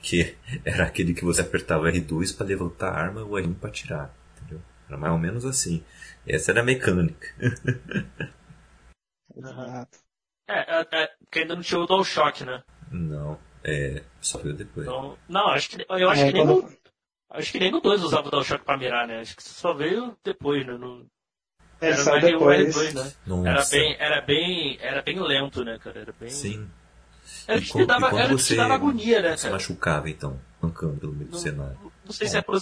que 0.00 0.36
era 0.64 0.84
aquele 0.84 1.14
que 1.14 1.24
você 1.24 1.40
apertava 1.40 1.90
R2 1.90 2.36
para 2.36 2.46
levantar 2.46 2.92
a 2.92 2.98
arma 2.98 3.22
ou 3.22 3.32
R1 3.32 3.54
para 3.54 3.68
atirar, 3.68 4.14
entendeu? 4.36 4.60
Era 4.88 4.96
mais 4.96 5.12
ou 5.12 5.18
menos 5.18 5.44
assim. 5.44 5.82
Essa 6.26 6.52
era 6.52 6.60
a 6.60 6.64
mecânica. 6.64 7.28
Exato. 9.36 9.98
É, 10.48 10.78
é, 10.78 10.86
é, 10.92 11.06
porque 11.18 11.40
ainda 11.40 11.56
não 11.56 11.62
tinha 11.62 11.80
o 11.80 11.86
DualShock, 11.86 12.44
né? 12.44 12.62
Não, 12.90 13.38
é, 13.64 14.02
só 14.20 14.38
veio 14.38 14.54
depois. 14.54 14.86
Então, 14.86 15.18
não, 15.28 15.48
acho 15.48 15.70
que, 15.70 15.84
eu 15.88 16.08
acho 16.08 16.22
é, 16.22 16.26
que 16.26 16.32
nem 16.32 16.46
quando... 16.46 16.62
no, 16.62 16.76
acho 17.30 17.52
que 17.52 17.58
nem 17.58 17.72
no 17.72 17.80
2 17.80 18.02
usava 18.02 18.28
o 18.28 18.30
DualShock 18.30 18.64
pra 18.64 18.78
mirar, 18.78 19.08
né? 19.08 19.20
Acho 19.20 19.36
que 19.36 19.42
só 19.42 19.74
veio 19.74 20.16
depois, 20.22 20.64
né? 20.64 20.74
No, 20.74 21.04
era 21.80 22.04
mais 22.04 22.22
depois. 22.22 22.76
R2, 22.76 22.94
né? 22.94 23.50
Era 23.50 23.64
bem, 23.66 23.96
era 23.98 24.20
bem, 24.20 24.78
era 24.80 25.02
bem 25.02 25.20
lento, 25.20 25.64
né, 25.64 25.78
cara? 25.78 26.00
Era 26.00 26.12
bem... 26.18 26.30
Sim. 26.30 26.70
Era 27.46 27.60
que 27.60 27.72
te 27.72 27.86
dava, 27.86 28.20
era 28.20 28.28
você, 28.28 28.54
te 28.54 28.56
dava 28.56 28.74
agonia, 28.74 29.22
né? 29.22 29.36
Você 29.36 29.50
machucava, 29.50 30.08
então, 30.08 30.40
mancando 30.60 30.98
pelo 30.98 31.12
meio 31.12 31.30
do 31.30 31.38
cenário. 31.38 31.92
Não 32.04 32.12
sei 32.12 32.28
se 32.28 32.36
é 32.36 32.42
por. 32.42 32.60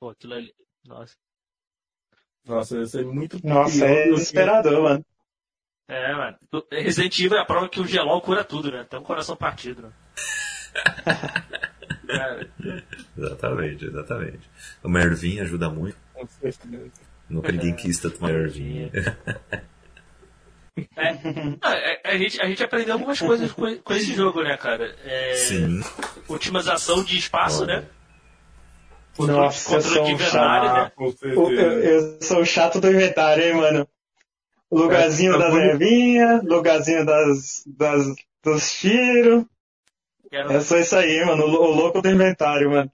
Pô, 0.00 0.10
aquilo 0.10 0.34
ali. 0.34 0.54
Nossa. 0.84 1.14
Nossa, 2.44 2.80
isso 2.80 2.98
é 2.98 3.02
muito 3.02 3.46
Nossa, 3.46 3.84
é 3.84 4.10
desesperador, 4.10 4.82
mano. 4.82 5.04
É, 5.86 6.14
mano. 6.14 6.38
Resident 6.70 7.18
Evil 7.18 7.38
é 7.38 7.40
a 7.40 7.44
prova 7.44 7.68
que 7.68 7.80
o 7.80 7.86
gelol 7.86 8.20
cura 8.20 8.44
tudo, 8.44 8.70
né? 8.70 8.84
Tem 8.84 8.98
um 8.98 9.02
coração 9.02 9.36
partido, 9.36 9.82
né? 9.82 9.92
exatamente, 13.16 13.86
exatamente. 13.86 14.50
O 14.82 14.88
Mervin 14.88 15.40
ajuda 15.40 15.68
muito. 15.68 15.96
Com 16.14 16.26
certeza. 16.26 16.90
Nunca 17.28 17.52
ninguém 17.52 17.74
quis 17.74 17.98
tanto 17.98 18.24
Mervin. 18.24 18.90
É, 18.92 19.56
a, 19.56 19.62
é, 20.96 22.00
a, 22.04 22.16
gente, 22.16 22.40
a 22.40 22.46
gente 22.46 22.62
aprendeu 22.62 22.94
algumas 22.94 23.18
coisas 23.18 23.50
com, 23.52 23.76
com 23.76 23.92
esse 23.92 24.14
jogo, 24.14 24.42
né, 24.42 24.56
cara? 24.56 24.94
É, 25.04 25.34
Sim. 25.34 25.80
Otimização 26.28 27.02
de 27.02 27.18
espaço, 27.18 27.62
Olha. 27.62 27.80
né? 27.80 27.88
Nossa, 29.18 29.74
eu 29.74 29.82
sou 29.82 30.04
um 30.04 30.18
chato. 30.18 30.64
Né? 30.64 30.92
Eu, 31.22 31.52
eu, 31.52 32.22
sou 32.22 32.40
o 32.40 32.46
chato 32.46 32.80
do 32.80 32.88
inventário, 32.88 33.42
hein, 33.42 33.54
mano? 33.54 33.88
Lugarzinho 34.70 35.34
é, 35.34 35.38
das 35.38 35.54
ervinhas, 35.54 36.44
lugarzinho 36.44 37.04
das, 37.04 37.64
das, 37.66 38.14
dos 38.44 38.72
tiros. 38.74 39.44
É 40.30 40.60
só 40.60 40.76
isso 40.76 40.94
aí, 40.94 41.24
mano. 41.24 41.44
O 41.44 41.74
louco 41.74 42.02
do 42.02 42.08
inventário, 42.08 42.70
mano. 42.70 42.92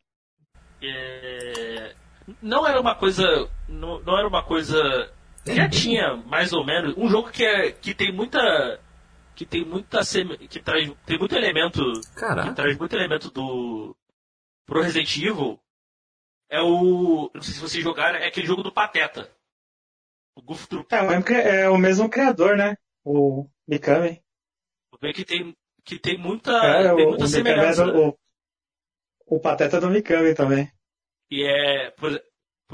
É... 0.83 1.93
Não 2.41 2.67
era 2.67 2.81
uma 2.81 2.95
coisa. 2.95 3.25
Não, 3.69 4.01
não 4.01 4.17
era 4.17 4.27
uma 4.27 4.43
coisa. 4.43 5.11
Já 5.47 5.69
tinha, 5.69 6.17
mais 6.17 6.53
ou 6.53 6.65
menos. 6.65 6.95
Um 6.97 7.09
jogo 7.09 7.31
que, 7.31 7.45
é, 7.45 7.73
que 7.73 7.95
tem 7.95 8.13
muita. 8.13 8.39
Que 9.35 9.45
tem 9.45 9.65
muita. 9.65 10.01
Que 10.49 10.61
traz, 10.61 10.91
tem 11.05 11.19
muito 11.19 11.35
elemento. 11.35 11.81
Caraca. 12.17 12.49
Que 12.49 12.55
traz 12.55 12.79
muito 12.79 12.97
elemento 12.97 13.31
do. 13.31 13.95
Pro 14.65 14.81
Resident 14.81 15.17
Evil. 15.17 15.61
É 16.49 16.61
o. 16.61 17.31
Não 17.35 17.43
sei 17.43 17.55
se 17.55 17.61
vocês 17.61 17.83
jogaram, 17.83 18.19
é 18.19 18.29
aquele 18.29 18.47
jogo 18.47 18.63
do 18.63 18.73
Pateta. 18.73 19.31
O 20.35 20.43
Goof 20.43 20.67
Troop. 20.67 20.89
É, 20.93 21.63
é 21.63 21.69
o 21.69 21.77
mesmo 21.77 22.09
criador, 22.09 22.57
né? 22.57 22.77
O 23.05 23.47
Mikami. 23.69 24.23
Vê 25.01 25.13
que 25.13 25.25
tem, 25.25 25.55
que 25.85 25.99
tem 25.99 26.17
muita, 26.17 26.53
é, 26.53 26.95
tem 26.95 27.07
muita 27.07 27.25
o, 27.25 27.29
semelhança. 27.29 27.87
O, 27.87 28.09
o, 28.09 29.37
o 29.37 29.41
Pateta 29.41 29.81
do 29.81 29.91
Mikami 29.91 30.35
também. 30.35 30.73
E 31.31 31.45
é. 31.45 31.93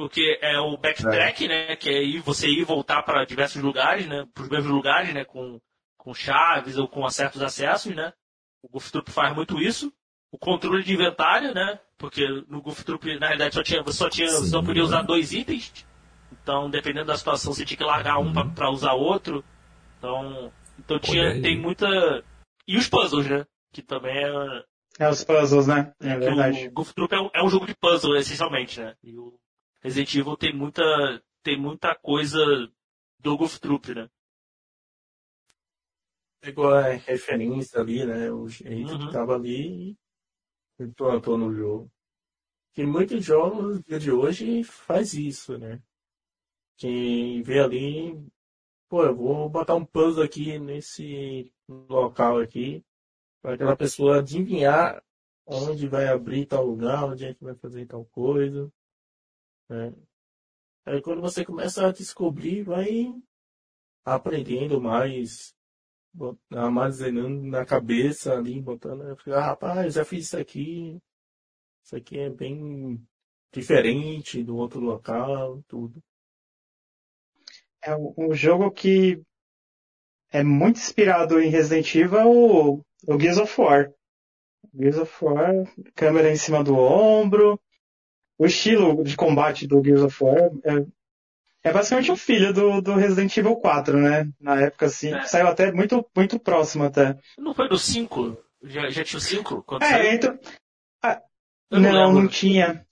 Porque 0.00 0.38
é 0.40 0.58
o 0.58 0.78
backtrack, 0.78 1.44
é. 1.44 1.48
né? 1.48 1.76
Que 1.76 1.90
é 1.90 2.02
ir, 2.02 2.20
você 2.20 2.48
ir 2.48 2.60
e 2.60 2.64
voltar 2.64 3.02
para 3.02 3.22
diversos 3.26 3.62
lugares, 3.62 4.06
né? 4.06 4.26
Para 4.32 4.44
os 4.44 4.48
mesmos 4.48 4.72
lugares, 4.72 5.12
né? 5.12 5.26
Com, 5.26 5.60
com 5.98 6.14
chaves 6.14 6.78
ou 6.78 6.88
com 6.88 7.06
certos 7.10 7.42
acessos, 7.42 7.94
né? 7.94 8.10
O 8.62 8.68
Goof 8.70 8.90
Troop 8.90 9.10
faz 9.10 9.36
muito 9.36 9.60
isso. 9.60 9.92
O 10.32 10.38
controle 10.38 10.82
de 10.82 10.94
inventário, 10.94 11.52
né? 11.52 11.78
Porque 11.98 12.26
no 12.48 12.62
Goof 12.62 12.82
Troop, 12.82 13.18
na 13.18 13.26
realidade, 13.26 13.54
só 13.54 13.62
tinha, 13.62 13.82
você 13.82 13.98
só, 13.98 14.08
tinha, 14.08 14.28
Sim, 14.28 14.46
só 14.46 14.62
podia 14.62 14.82
usar 14.82 15.02
dois 15.02 15.34
itens. 15.34 15.86
Então, 16.32 16.70
dependendo 16.70 17.08
da 17.08 17.18
situação, 17.18 17.52
você 17.52 17.66
tinha 17.66 17.76
que 17.76 17.84
largar 17.84 18.18
um 18.20 18.32
uhum. 18.34 18.54
para 18.54 18.70
usar 18.70 18.94
outro. 18.94 19.44
Então, 19.98 20.50
então 20.78 20.98
tinha, 20.98 21.42
tem 21.42 21.60
muita. 21.60 21.86
E 22.66 22.78
os 22.78 22.88
puzzles, 22.88 23.28
né? 23.28 23.44
Que 23.70 23.82
também 23.82 24.16
é. 24.16 24.64
É 24.98 25.10
os 25.10 25.22
puzzles, 25.22 25.66
né? 25.66 25.92
É, 26.00 26.16
verdade. 26.16 26.68
O 26.68 26.72
Goof 26.72 26.94
Troop 26.94 27.14
é 27.14 27.20
um, 27.20 27.30
é 27.34 27.44
um, 27.44 27.50
jogo 27.50 27.66
de 27.66 27.74
puzzle, 27.74 28.16
essencialmente, 28.16 28.80
né? 28.80 28.94
E 29.04 29.14
o 29.18 29.38
Resident 29.82 30.14
Evil 30.14 30.36
tem 30.36 30.54
muita, 30.54 30.82
tem 31.42 31.58
muita 31.58 31.94
coisa 31.94 32.38
do 33.18 33.36
Goof 33.36 33.58
Troop, 33.58 33.94
né? 33.94 34.10
Pegou 36.40 36.68
a 36.68 36.90
referência 36.90 37.80
ali, 37.80 38.04
né? 38.04 38.30
O 38.30 38.48
jeito 38.48 38.92
uhum. 38.92 39.06
que 39.06 39.12
tava 39.12 39.34
ali 39.34 39.96
e 40.78 40.82
implantou 40.82 41.36
no 41.36 41.52
jogo. 41.52 41.90
Que 42.72 42.84
muitos 42.84 43.24
jogos 43.24 43.76
no 43.76 43.82
dia 43.82 43.98
de 43.98 44.10
hoje 44.10 44.62
faz 44.64 45.14
isso, 45.14 45.58
né? 45.58 45.82
Quem 46.76 47.42
vê 47.42 47.58
ali, 47.58 48.26
pô, 48.88 49.04
eu 49.04 49.14
vou 49.14 49.48
botar 49.50 49.74
um 49.74 49.84
puzzle 49.84 50.22
aqui 50.24 50.58
nesse 50.58 51.52
local 51.68 52.38
aqui, 52.38 52.84
para 53.42 53.54
aquela 53.54 53.76
pessoa 53.76 54.18
adivinhar 54.18 55.02
onde 55.46 55.88
vai 55.88 56.08
abrir 56.08 56.46
tal 56.46 56.64
lugar, 56.64 57.04
onde 57.04 57.24
é 57.24 57.34
que 57.34 57.44
vai 57.44 57.54
fazer 57.54 57.86
tal 57.86 58.04
coisa. 58.06 58.72
Né? 59.70 59.94
Aí 60.84 61.00
quando 61.00 61.22
você 61.22 61.44
começa 61.44 61.86
a 61.86 61.92
descobrir, 61.92 62.62
vai 62.62 63.14
aprendendo 64.04 64.80
mais, 64.80 65.54
armazenando 66.50 67.42
na 67.44 67.64
cabeça 67.64 68.34
ali, 68.34 68.60
botando, 68.60 69.16
ah, 69.32 69.40
rapaz, 69.40 69.94
já 69.94 70.04
fiz 70.04 70.26
isso 70.26 70.36
aqui, 70.36 71.00
isso 71.82 71.96
aqui 71.96 72.18
é 72.18 72.28
bem 72.28 73.02
diferente 73.50 74.42
do 74.44 74.56
outro 74.56 74.80
local, 74.80 75.62
tudo 75.66 76.02
é 77.82 77.96
um 77.96 78.34
jogo 78.34 78.70
que 78.70 79.22
é 80.30 80.42
muito 80.42 80.76
inspirado 80.76 81.40
em 81.40 81.48
Resident 81.48 81.94
Evil, 81.94 82.30
o, 82.30 82.84
o 83.06 83.18
Gears 83.18 83.38
of 83.38 83.60
War. 83.60 83.92
Gears 84.74 84.98
of 84.98 85.24
War, 85.24 85.52
câmera 85.94 86.30
em 86.30 86.36
cima 86.36 86.62
do 86.62 86.76
ombro. 86.76 87.60
O 88.40 88.46
estilo 88.46 89.04
de 89.04 89.16
combate 89.16 89.66
do 89.66 89.84
Gears 89.84 90.02
of 90.02 90.24
War 90.24 90.50
é, 90.64 91.68
é 91.68 91.72
basicamente 91.72 92.10
um 92.10 92.16
filho 92.16 92.54
do, 92.54 92.80
do 92.80 92.94
Resident 92.94 93.36
Evil 93.36 93.56
4, 93.56 93.98
né? 93.98 94.28
Na 94.40 94.60
época, 94.60 94.86
assim. 94.86 95.12
É. 95.14 95.24
Saiu 95.24 95.46
até 95.46 95.70
muito, 95.70 96.04
muito 96.16 96.38
próximo 96.38 96.84
até. 96.84 97.18
Não 97.36 97.52
foi 97.52 97.68
do 97.68 97.76
5? 97.76 98.38
Já, 98.62 98.88
já 98.88 99.04
tinha 99.04 99.18
o 99.18 99.20
5? 99.20 99.66
É, 99.82 100.14
então... 100.14 100.38
Ah, 101.02 101.20
não, 101.70 101.80
não, 101.80 102.12
não, 102.12 102.28
tinha. 102.28 102.86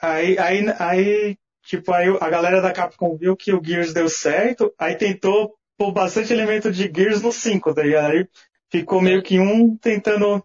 Aí, 0.00 0.36
aí, 0.38 0.66
aí 0.78 1.38
Tipo, 1.64 1.92
aí 1.92 2.08
a 2.20 2.28
galera 2.28 2.60
da 2.60 2.72
Capcom 2.72 3.16
viu 3.16 3.34
que 3.34 3.52
o 3.52 3.62
Gears 3.64 3.94
deu 3.94 4.08
certo, 4.08 4.72
aí 4.78 4.94
tentou 4.96 5.54
pôr 5.78 5.92
bastante 5.92 6.32
elemento 6.32 6.70
de 6.70 6.92
Gears 6.94 7.22
no 7.22 7.32
5, 7.32 7.74
tá 7.74 7.82
ligado? 7.82 8.12
Aí 8.12 8.28
ficou 8.70 9.00
meio 9.00 9.22
que 9.22 9.40
um 9.40 9.74
tentando, 9.78 10.44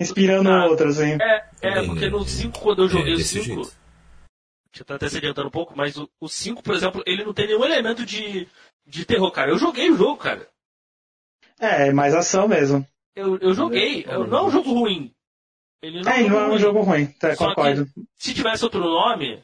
inspirando 0.00 0.48
ah, 0.48 0.66
o 0.66 0.70
outro, 0.70 0.88
assim. 0.88 1.18
É, 1.20 1.44
é, 1.60 1.86
porque 1.86 2.08
no 2.08 2.24
5, 2.24 2.58
quando 2.58 2.82
eu 2.84 2.88
joguei 2.88 3.12
é, 3.12 3.16
o 3.16 3.20
5, 3.20 3.44
deixa 3.46 3.72
eu 4.80 4.84
tá 4.84 4.94
até 4.94 5.08
se 5.08 5.18
adiantando 5.18 5.48
um 5.48 5.52
pouco, 5.52 5.76
mas 5.76 5.96
o 5.96 6.28
5, 6.28 6.62
por 6.62 6.74
exemplo, 6.74 7.02
ele 7.06 7.24
não 7.24 7.34
tem 7.34 7.46
nenhum 7.46 7.64
elemento 7.64 8.04
de, 8.06 8.48
de 8.86 9.04
terror, 9.04 9.30
cara. 9.30 9.50
Eu 9.50 9.58
joguei 9.58 9.90
o 9.90 9.96
jogo, 9.96 10.16
cara. 10.16 10.48
É, 11.60 11.88
é 11.88 11.92
mais 11.92 12.14
ação 12.14 12.48
mesmo. 12.48 12.86
Eu, 13.14 13.36
eu 13.38 13.52
joguei. 13.52 14.04
Eu, 14.08 14.26
não 14.26 14.38
é 14.38 14.42
um 14.44 14.50
jogo 14.50 14.72
ruim. 14.72 15.12
Ele 15.82 16.02
não 16.02 16.12
é, 16.12 16.22
é 16.22 16.28
não 16.28 16.40
é 16.40 16.48
um 16.48 16.58
jogo 16.58 16.80
ruim, 16.80 17.06
tá, 17.06 17.34
concordo. 17.36 17.88
se 18.16 18.34
tivesse 18.34 18.62
outro 18.64 18.80
nome, 18.80 19.42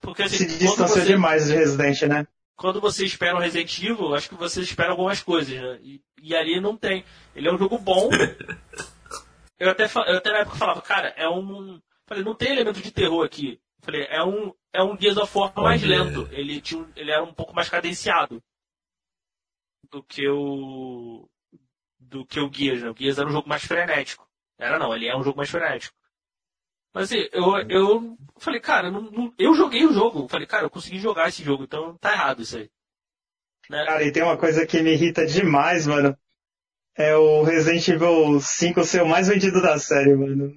porque 0.00 0.24
assim, 0.24 0.38
se 0.38 0.58
distanciou 0.58 0.88
você, 0.88 1.04
demais 1.04 1.46
de 1.46 1.54
Resident, 1.54 2.02
né? 2.02 2.26
Quando 2.56 2.80
você 2.80 3.04
espera 3.04 3.36
um 3.36 3.40
Resident 3.40 3.78
Evil, 3.78 4.14
acho 4.14 4.28
que 4.28 4.34
você 4.34 4.60
espera 4.60 4.90
algumas 4.90 5.22
coisas, 5.22 5.54
né? 5.54 5.78
E, 5.80 6.00
e 6.20 6.34
ali 6.34 6.60
não 6.60 6.76
tem. 6.76 7.04
Ele 7.34 7.48
é 7.48 7.52
um 7.52 7.58
jogo 7.58 7.78
bom. 7.78 8.10
eu, 9.58 9.70
até, 9.70 9.84
eu 9.84 10.16
até 10.16 10.30
na 10.30 10.38
época 10.38 10.56
falava, 10.56 10.82
cara, 10.82 11.08
é 11.16 11.28
um. 11.28 11.80
Falei, 12.06 12.24
não 12.24 12.34
tem 12.34 12.52
elemento 12.52 12.80
de 12.80 12.90
terror 12.90 13.24
aqui. 13.24 13.60
Falei, 13.80 14.06
é 14.08 14.22
um, 14.22 14.52
é 14.72 14.82
um 14.82 14.98
Gears 14.98 15.16
of 15.16 15.36
War 15.36 15.52
mais 15.56 15.82
lento. 15.82 16.28
Ele, 16.32 16.60
tinha, 16.60 16.86
ele 16.96 17.10
era 17.10 17.22
um 17.22 17.32
pouco 17.32 17.54
mais 17.54 17.68
cadenciado 17.68 18.42
do 19.90 20.02
que 20.02 20.28
o. 20.28 21.28
do 21.98 22.24
que 22.24 22.40
o 22.40 22.52
Gears, 22.52 22.82
né? 22.82 22.90
O 22.90 22.96
Gears 22.96 23.18
era 23.18 23.28
um 23.28 23.32
jogo 23.32 23.48
mais 23.48 23.64
frenético. 23.64 24.28
Era 24.58 24.78
não, 24.78 24.94
ele 24.94 25.06
é 25.06 25.16
um 25.16 25.22
jogo 25.22 25.36
mais 25.36 25.50
frenético. 25.50 25.96
Mas 26.92 27.04
assim, 27.04 27.28
eu, 27.32 27.56
eu 27.68 28.18
falei, 28.38 28.60
cara, 28.60 28.90
não, 28.90 29.02
não, 29.02 29.34
eu 29.38 29.54
joguei 29.54 29.84
o 29.84 29.92
jogo. 29.92 30.26
Falei, 30.28 30.46
cara, 30.46 30.64
eu 30.64 30.70
consegui 30.70 30.98
jogar 30.98 31.28
esse 31.28 31.44
jogo, 31.44 31.64
então 31.64 31.96
tá 31.98 32.12
errado 32.12 32.42
isso 32.42 32.56
aí. 32.56 32.70
Né? 33.70 33.84
Cara, 33.84 34.02
e 34.02 34.10
tem 34.10 34.22
uma 34.22 34.36
coisa 34.36 34.66
que 34.66 34.82
me 34.82 34.92
irrita 34.92 35.26
demais, 35.26 35.86
mano. 35.86 36.16
É 36.98 37.14
o 37.14 37.44
Resident 37.44 37.86
Evil 37.86 38.40
5 38.40 38.82
ser 38.82 39.02
o 39.02 39.06
mais 39.06 39.28
vendido 39.28 39.62
da 39.62 39.78
série, 39.78 40.16
mano. 40.16 40.52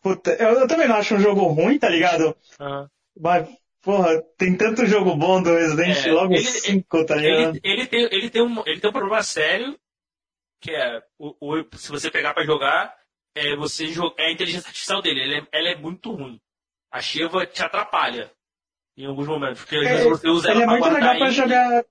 Puta, 0.00 0.32
eu, 0.32 0.60
eu 0.60 0.66
também 0.66 0.88
não 0.88 0.96
acho 0.96 1.14
um 1.14 1.20
jogo 1.20 1.42
ruim, 1.48 1.78
tá 1.78 1.88
ligado? 1.90 2.34
Uhum. 2.58 2.88
Mas, 3.20 3.46
porra, 3.82 4.22
tem 4.38 4.56
tanto 4.56 4.86
jogo 4.86 5.14
bom 5.14 5.42
do 5.42 5.54
Resident 5.54 6.06
é, 6.06 6.10
logo 6.10 6.34
5, 6.34 7.04
tá 7.04 7.14
ligado? 7.14 7.56
Ele, 7.56 7.60
ele, 7.62 7.86
tem, 7.86 8.08
ele, 8.10 8.30
tem 8.30 8.42
um, 8.42 8.62
ele 8.66 8.80
tem 8.80 8.88
um 8.88 8.92
problema 8.92 9.22
sério, 9.22 9.78
que 10.62 10.70
é, 10.70 11.02
o, 11.18 11.34
o, 11.38 11.76
se 11.76 11.90
você 11.90 12.10
pegar 12.10 12.32
pra 12.32 12.46
jogar, 12.46 12.96
é, 13.34 13.54
você 13.54 13.84
é 14.16 14.26
a 14.28 14.32
inteligência 14.32 14.68
artificial 14.68 15.02
dele. 15.02 15.22
Ela 15.22 15.34
é, 15.42 15.46
ela 15.52 15.68
é 15.68 15.76
muito 15.76 16.10
ruim. 16.10 16.40
A 16.90 17.02
Shiva 17.02 17.44
te 17.44 17.62
atrapalha 17.62 18.32
em 18.96 19.06
alguns 19.06 19.26
momentos. 19.26 19.60
Porque 19.60 19.76
às 19.76 19.88
vezes 19.88 20.04
você 20.06 20.28
usa 20.28 20.50
ela 20.50 20.62
é 20.62 20.66
muito 20.66 20.88
legal 20.88 21.18
pra 21.18 21.30
jogar 21.30 21.84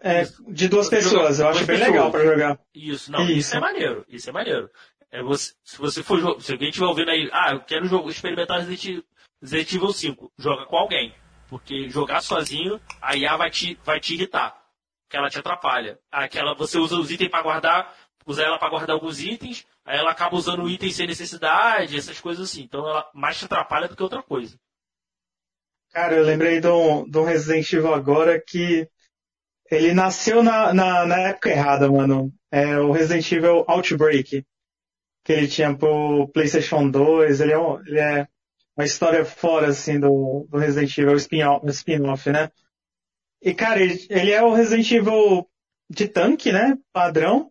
é, 0.00 0.24
de 0.48 0.68
duas 0.68 0.88
pessoas. 0.88 1.40
Eu 1.40 1.48
acho 1.48 1.58
bem 1.60 1.78
pessoas. 1.78 1.88
legal 1.88 2.10
pra 2.10 2.24
jogar. 2.24 2.60
Isso, 2.74 3.10
não, 3.10 3.22
isso. 3.22 3.32
isso 3.32 3.56
é 3.56 3.60
maneiro. 3.60 4.04
Isso 4.08 4.30
é 4.30 4.32
maneiro. 4.32 4.70
É 5.10 5.22
você, 5.22 5.52
se 5.62 5.78
você 5.78 6.02
for 6.02 6.40
se 6.40 6.52
alguém 6.52 6.68
estiver 6.68 6.86
ouvindo 6.86 7.10
aí, 7.10 7.28
ah, 7.32 7.52
eu 7.52 7.60
quero 7.60 7.86
jogo, 7.86 8.08
experimentar 8.10 8.60
Resident, 8.60 9.04
Resident 9.40 9.72
Evil 9.74 9.92
5, 9.92 10.32
joga 10.38 10.66
com 10.66 10.76
alguém. 10.76 11.14
Porque 11.48 11.88
jogar 11.88 12.22
sozinho, 12.22 12.80
a 13.00 13.14
IA 13.14 13.36
vai 13.36 13.50
te, 13.50 13.78
vai 13.84 14.00
te 14.00 14.14
irritar. 14.14 14.56
Que 15.10 15.16
ela 15.16 15.28
te 15.28 15.38
atrapalha. 15.38 15.98
Aquela, 16.10 16.54
você 16.54 16.78
usa 16.78 16.96
os 16.96 17.10
itens 17.10 17.30
para 17.30 17.42
guardar, 17.42 17.94
usa 18.24 18.42
ela 18.42 18.58
para 18.58 18.70
guardar 18.70 18.94
alguns 18.94 19.20
itens, 19.20 19.66
Aí 19.84 19.98
ela 19.98 20.12
acaba 20.12 20.36
usando 20.36 20.62
o 20.62 20.70
item 20.70 20.90
sem 20.90 21.06
necessidade, 21.06 21.96
essas 21.96 22.20
coisas 22.20 22.50
assim. 22.50 22.62
Então 22.62 22.88
ela 22.88 23.08
mais 23.12 23.38
te 23.38 23.44
atrapalha 23.44 23.88
do 23.88 23.96
que 23.96 24.02
outra 24.02 24.22
coisa. 24.22 24.56
Cara, 25.90 26.14
eu 26.14 26.24
lembrei 26.24 26.60
de 26.60 26.68
um, 26.68 27.08
de 27.08 27.18
um 27.18 27.24
Resident 27.24 27.70
Evil 27.72 27.92
agora 27.92 28.40
que 28.40 28.88
ele 29.72 29.94
nasceu 29.94 30.42
na, 30.42 30.74
na, 30.74 31.06
na 31.06 31.18
época 31.28 31.48
errada, 31.48 31.90
mano. 31.90 32.30
É 32.50 32.78
o 32.78 32.92
Resident 32.92 33.32
Evil 33.32 33.64
Outbreak. 33.66 34.44
Que 35.24 35.32
ele 35.32 35.48
tinha 35.48 35.74
pro 35.74 36.28
PlayStation 36.28 36.90
2. 36.90 37.40
Ele 37.40 37.52
é, 37.52 37.58
um, 37.58 37.80
ele 37.86 37.98
é 37.98 38.28
uma 38.76 38.84
história 38.84 39.24
fora, 39.24 39.68
assim, 39.68 39.98
do, 39.98 40.46
do 40.50 40.58
Resident 40.58 40.96
Evil, 40.98 41.16
spin-off, 41.16 42.30
né? 42.30 42.50
E, 43.40 43.54
cara, 43.54 43.80
ele, 43.80 43.98
ele 44.10 44.30
é 44.30 44.42
o 44.42 44.52
Resident 44.52 44.90
Evil 44.90 45.48
de 45.88 46.06
tanque, 46.06 46.52
né? 46.52 46.76
Padrão. 46.92 47.50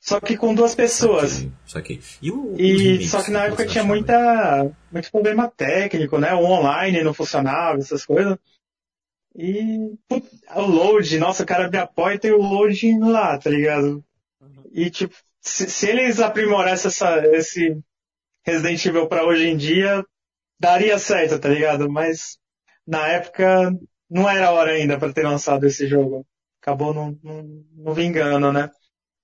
só 0.00 0.18
que 0.18 0.36
com 0.36 0.52
duas 0.52 0.74
pessoas. 0.74 1.46
Só 1.64 1.80
que, 1.80 2.00
e, 2.20 2.32
o, 2.32 2.56
e 2.58 3.06
só 3.06 3.22
que 3.22 3.30
na 3.30 3.44
época 3.44 3.64
tinha 3.64 3.84
muita, 3.84 4.68
muito 4.90 5.08
problema 5.12 5.48
técnico, 5.48 6.18
né? 6.18 6.34
O 6.34 6.44
online 6.44 7.04
não 7.04 7.14
funcionava, 7.14 7.78
essas 7.78 8.04
coisas. 8.04 8.36
E 9.34 9.96
o 10.56 10.60
load, 10.62 11.18
nossa, 11.18 11.42
o 11.42 11.46
cara 11.46 11.66
abre 11.66 11.78
a 11.78 11.86
porta 11.86 12.26
e 12.26 12.32
o 12.32 12.42
load 12.42 12.98
lá, 12.98 13.38
tá 13.38 13.48
ligado? 13.48 14.04
E 14.72 14.90
tipo, 14.90 15.14
se, 15.40 15.68
se 15.68 15.88
eles 15.88 16.20
aprimorassem 16.20 16.88
essa, 16.88 17.26
esse 17.28 17.78
Resident 18.44 18.84
Evil 18.84 19.08
pra 19.08 19.24
hoje 19.24 19.46
em 19.46 19.56
dia, 19.56 20.04
daria 20.58 20.98
certo, 20.98 21.38
tá 21.38 21.48
ligado? 21.48 21.90
Mas 21.90 22.38
na 22.86 23.06
época 23.08 23.72
não 24.08 24.28
era 24.28 24.50
hora 24.50 24.72
ainda 24.72 24.98
para 24.98 25.12
ter 25.12 25.22
lançado 25.22 25.64
esse 25.66 25.86
jogo. 25.86 26.26
Acabou 26.60 26.92
não, 26.92 27.18
não, 27.22 27.42
não 27.74 27.94
vingando, 27.94 28.52
né? 28.52 28.70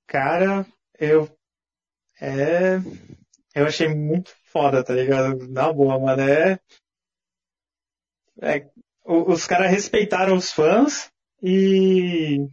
Cara, 0.06 0.66
eu. 0.98 1.28
É. 2.20 2.76
Eu 3.54 3.66
achei 3.66 3.88
muito 3.88 4.32
foda, 4.52 4.84
tá 4.84 4.94
ligado? 4.94 5.46
Na 5.48 5.72
boa, 5.72 5.98
mano. 5.98 6.22
É. 6.22 6.58
é 8.40 8.70
os 9.06 9.46
caras 9.46 9.70
respeitaram 9.70 10.36
os 10.36 10.52
fãs 10.52 11.10
e. 11.42 12.46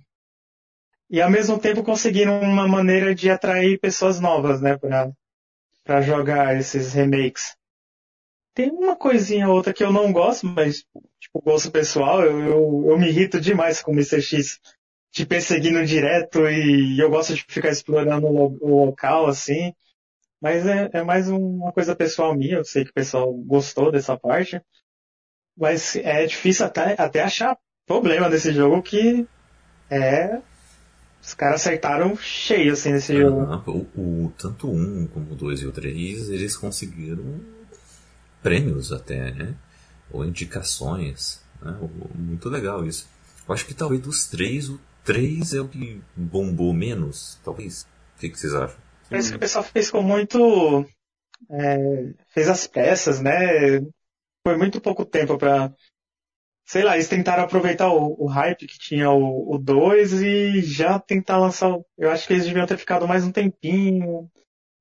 E 1.10 1.22
ao 1.22 1.30
mesmo 1.30 1.60
tempo 1.60 1.84
conseguiram 1.84 2.40
uma 2.42 2.68
maneira 2.68 3.14
de 3.14 3.30
atrair 3.30 3.80
pessoas 3.80 4.20
novas, 4.20 4.62
né? 4.62 4.78
Pra, 4.78 5.12
pra 5.84 6.02
jogar 6.02 6.58
esses 6.58 6.94
remakes. 6.94 7.56
Tem 8.56 8.70
uma 8.70 8.96
coisinha 8.96 9.48
ou 9.48 9.56
outra 9.56 9.74
que 9.74 9.84
eu 9.84 9.92
não 9.92 10.12
gosto, 10.12 10.48
mas, 10.48 10.86
tipo, 11.20 11.42
gosto 11.42 11.72
pessoal, 11.72 12.22
eu, 12.22 12.40
eu, 12.40 12.86
eu 12.90 13.00
me 13.00 13.10
irrito 13.10 13.42
demais 13.42 13.82
com 13.82 13.92
o 13.92 13.94
Mr. 13.94 14.22
X 14.22 14.60
te 15.12 15.26
perseguindo 15.26 15.86
direto 15.86 16.50
e 16.50 17.00
eu 17.00 17.10
gosto 17.10 17.36
de 17.36 17.46
ficar 17.48 17.70
explorando 17.70 18.28
o, 18.28 18.86
local, 18.86 19.28
assim. 19.28 19.72
Mas 20.42 20.66
é, 20.66 20.90
é 20.92 21.04
mais 21.04 21.30
uma 21.30 21.72
coisa 21.72 21.96
pessoal 21.96 22.36
minha, 22.36 22.58
eu 22.58 22.66
sei 22.66 22.84
que 22.84 22.90
o 22.90 22.94
pessoal 22.94 23.32
gostou 23.32 23.92
dessa 23.92 24.18
parte. 24.18 24.60
Mas 25.58 25.96
é 25.96 26.26
difícil 26.26 26.66
até, 26.66 26.96
até 26.98 27.22
achar 27.22 27.58
problema 27.86 28.30
desse 28.30 28.52
jogo 28.54 28.82
que 28.82 29.28
é. 29.90 30.40
Os 31.22 31.34
caras 31.34 31.62
acertaram 31.62 32.18
cheio 32.18 32.74
assim 32.74 32.92
nesse 32.92 33.16
jogo. 33.16 33.42
o, 33.66 34.26
o, 34.26 34.34
tanto 34.38 34.70
1 34.70 35.08
como 35.08 35.32
o 35.32 35.36
2 35.36 35.62
e 35.62 35.68
o 35.68 35.72
3, 35.72 36.30
eles 36.30 36.58
conseguiram 36.58 37.40
prêmios 38.42 38.92
até, 38.92 39.32
né? 39.32 39.56
Ou 40.12 40.26
indicações. 40.26 41.42
Né? 41.62 41.78
Muito 42.14 42.50
legal 42.50 42.86
isso. 42.86 43.08
Eu 43.48 43.54
acho 43.54 43.66
que 43.66 43.74
talvez 43.74 44.02
dos 44.02 44.28
três, 44.28 44.68
o 44.68 44.80
3 45.06 45.54
é 45.54 45.62
o 45.62 45.68
que 45.68 46.02
bombou 46.16 46.74
menos, 46.74 47.40
talvez. 47.44 47.88
O 48.18 48.20
que, 48.20 48.30
que 48.30 48.38
vocês 48.38 48.54
acham? 48.54 48.78
Parece 49.10 49.30
que 49.30 49.38
o 49.38 49.40
pessoal 49.40 49.64
fez 49.64 49.90
com 49.90 50.02
muito. 50.02 50.86
É, 51.50 52.10
fez 52.34 52.50
as 52.50 52.68
peças, 52.68 53.22
né? 53.22 53.80
Foi 54.46 54.58
muito 54.58 54.82
pouco 54.82 55.06
tempo 55.06 55.38
para 55.38 55.74
Sei 56.66 56.82
lá, 56.82 56.96
eles 56.96 57.10
tentaram 57.10 57.44
aproveitar 57.44 57.90
o, 57.90 58.16
o 58.18 58.26
hype 58.26 58.66
que 58.66 58.80
tinha 58.80 59.12
o 59.12 59.58
2 59.62 60.14
e 60.22 60.62
já 60.62 60.98
tentar 60.98 61.38
lançar. 61.38 61.78
Eu 61.98 62.10
acho 62.10 62.26
que 62.26 62.34
eles 62.34 62.46
deviam 62.46 62.66
ter 62.66 62.78
ficado 62.78 63.08
mais 63.08 63.26
um 63.26 63.32
tempinho. 63.32 64.30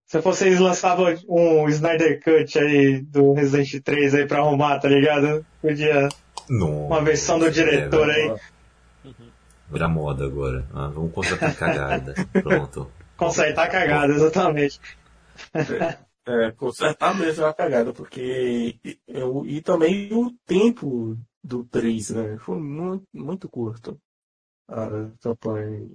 Se 0.06 0.22
fosse 0.22 0.46
eles 0.46 0.60
lançavam 0.60 1.06
um 1.28 1.68
Snyder 1.68 2.22
Cut 2.22 2.58
aí 2.58 3.02
do 3.02 3.32
Resident 3.32 3.82
3 3.82 4.14
aí 4.14 4.26
pra 4.26 4.38
arrumar, 4.38 4.78
tá 4.78 4.88
ligado? 4.88 5.44
Podia. 5.60 6.08
Uma 6.48 7.02
versão 7.02 7.38
do 7.38 7.50
diretor 7.50 8.08
é, 8.10 8.14
aí. 8.14 8.34
Virar 9.70 9.88
moda 9.88 10.24
agora. 10.24 10.64
Ah, 10.72 10.88
vamos 10.88 11.12
consertar 11.12 11.56
cagada. 11.56 12.14
Pronto. 12.42 12.92
Consertar 13.16 13.68
cagada, 13.70 14.12
exatamente. 14.12 14.78
É, 16.26 16.46
é, 16.46 16.52
consertar 16.52 17.18
mesmo 17.18 17.44
a 17.44 17.54
cagada, 17.54 17.92
porque. 17.92 18.78
Eu, 19.06 19.44
e 19.46 19.60
também 19.60 20.12
o 20.12 20.30
tempo 20.46 21.16
do 21.42 21.64
3, 21.64 22.10
né? 22.10 22.38
Foi 22.38 22.58
muito, 22.58 23.06
muito 23.12 23.48
curto. 23.48 24.00
A 24.68 25.10
campanha. 25.20 25.90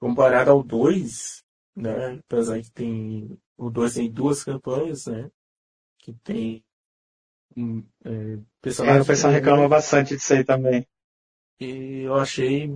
Comparado 0.00 0.50
ao 0.50 0.62
2, 0.62 1.42
né? 1.76 2.18
Apesar 2.26 2.60
que 2.60 2.70
tem. 2.72 3.38
O 3.56 3.70
2 3.70 3.94
tem 3.94 4.10
duas 4.10 4.42
campanhas, 4.42 5.06
né? 5.06 5.30
Que 5.98 6.12
tem. 6.24 6.64
Um, 7.56 7.86
é, 8.04 8.38
personagens. 8.60 9.00
É, 9.00 9.02
o 9.02 9.06
pessoal 9.06 9.32
reclama 9.32 9.68
bastante 9.68 10.16
disso 10.16 10.34
aí 10.34 10.44
também. 10.44 10.86
E 11.60 12.02
eu 12.02 12.14
achei 12.16 12.68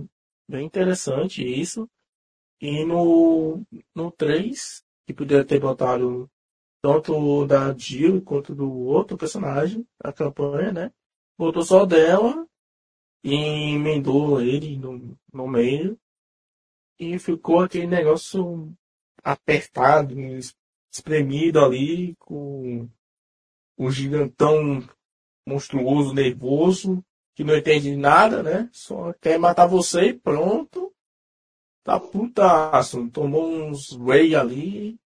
bem 0.47 0.65
interessante 0.65 1.43
isso. 1.43 1.89
E 2.61 2.85
no, 2.85 3.61
no 3.93 4.11
3, 4.11 4.83
que 5.05 5.13
poderia 5.13 5.45
ter 5.45 5.59
botado 5.59 6.29
tanto 6.81 7.45
da 7.45 7.73
Jill 7.77 8.21
quanto 8.21 8.55
do 8.55 8.71
outro 8.71 9.17
personagem, 9.17 9.85
a 10.03 10.13
campanha, 10.13 10.71
né? 10.71 10.93
Botou 11.37 11.63
só 11.63 11.85
dela 11.85 12.47
e 13.23 13.33
emendou 13.73 14.41
ele 14.41 14.77
no, 14.77 15.17
no 15.31 15.47
meio. 15.47 15.99
E 16.97 17.17
ficou 17.17 17.61
aquele 17.61 17.87
negócio 17.87 18.73
apertado, 19.23 20.15
espremido 20.91 21.59
ali, 21.59 22.15
com 22.15 22.89
um 23.77 23.89
gigantão 23.89 24.83
monstruoso, 25.47 26.13
nervoso, 26.13 27.03
que 27.35 27.43
não 27.43 27.55
entende 27.55 27.95
nada, 27.95 28.43
né? 28.43 28.69
Só 28.73 29.13
quer 29.13 29.39
matar 29.39 29.65
você 29.65 30.09
e 30.09 30.13
pronto. 30.13 30.93
Tá 31.83 31.99
putaço. 31.99 33.09
Tomou 33.09 33.49
uns 33.49 33.95
Ray 33.97 34.35
ali. 34.35 34.99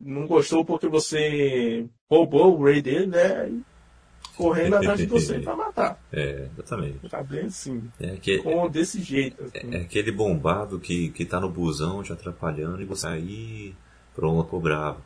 Não 0.00 0.26
gostou 0.26 0.64
porque 0.64 0.88
você 0.88 1.86
roubou 2.08 2.58
o 2.58 2.64
Ray 2.64 2.82
dele, 2.82 3.06
né? 3.06 3.50
correndo 4.36 4.76
atrás 4.76 4.98
de 4.98 5.06
você 5.06 5.38
pra 5.40 5.56
matar. 5.56 5.98
É, 6.12 6.48
exatamente. 6.52 7.08
Tá 7.08 7.22
bem 7.22 7.46
assim. 7.46 7.90
É 7.98 8.16
que, 8.16 8.38
com, 8.38 8.68
desse 8.68 9.02
jeito. 9.02 9.42
Assim. 9.42 9.74
É, 9.74 9.78
é, 9.78 9.80
aquele 9.82 10.12
bombado 10.12 10.78
que, 10.78 11.08
que 11.10 11.24
tá 11.24 11.40
no 11.40 11.48
busão 11.48 12.02
te 12.02 12.12
atrapalhando 12.12 12.82
e 12.82 12.84
você 12.84 13.06
aí. 13.06 13.74
Pronto, 14.14 14.48
tô 14.48 14.60
bravo. 14.60 15.02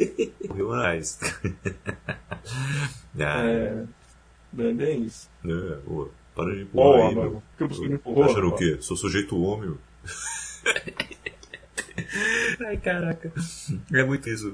Viu 0.54 0.70
mais? 0.70 1.18
é, 3.18 3.84
bem 4.50 5.02
isso. 5.02 5.28
É, 5.44 5.76
pô, 5.84 6.08
para 6.34 6.54
de 6.54 6.62
empurrar 6.62 7.00
oh, 7.00 7.08
aí, 7.08 7.14
meu. 7.14 7.42
Que 7.58 7.64
você 7.66 7.86
me 7.86 7.94
empurrou? 7.96 8.24
Achando 8.24 8.48
o 8.48 8.56
quê? 8.56 8.78
Sou 8.80 8.96
sujeito 8.96 9.38
homem, 9.38 9.76
Ai, 12.66 12.76
caraca. 12.76 13.32
É 13.92 14.04
muito 14.04 14.28
isso. 14.28 14.52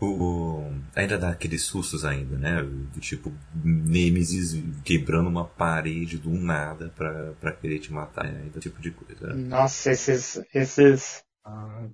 O, 0.00 0.06
o, 0.06 0.72
ainda 0.94 1.18
dá 1.18 1.30
aqueles 1.30 1.62
sustos 1.62 2.04
ainda, 2.04 2.36
né? 2.36 2.62
Do 2.62 3.00
tipo, 3.00 3.32
Nemesis 3.64 4.62
quebrando 4.84 5.28
uma 5.28 5.44
parede 5.44 6.18
do 6.18 6.30
nada 6.30 6.92
pra, 6.96 7.32
pra 7.40 7.52
querer 7.52 7.78
te 7.78 7.92
matar. 7.92 8.24
Né? 8.24 8.42
Ainda 8.44 8.60
tipo 8.60 8.80
de 8.80 8.90
coisa. 8.90 9.34
Nossa, 9.34 9.90
esses. 9.90 10.40
Esses. 10.54 11.24
Ah. 11.44 11.86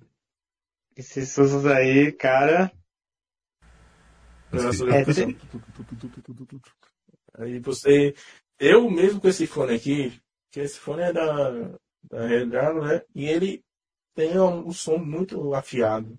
Esses 0.97 1.31
sustos 1.31 1.67
aí, 1.67 2.13
cara. 2.13 2.71
Nossa, 4.53 4.85
é, 4.89 5.05
aí 7.39 7.59
você. 7.59 8.15
Eu 8.59 8.89
mesmo 8.89 9.21
com 9.21 9.29
esse 9.29 9.47
fone 9.49 9.75
aqui, 9.75 10.21
que 10.53 10.61
esse 10.61 10.79
fone 10.79 11.03
é 11.03 11.13
da, 11.13 11.51
da 12.09 12.27
Redrago, 12.27 12.85
né? 12.85 13.03
E 13.13 13.27
ele 13.27 13.65
tem 14.15 14.39
um, 14.39 14.69
um, 14.69 14.73
som 14.73 14.99
muito 14.99 15.55
afiado. 15.55 16.17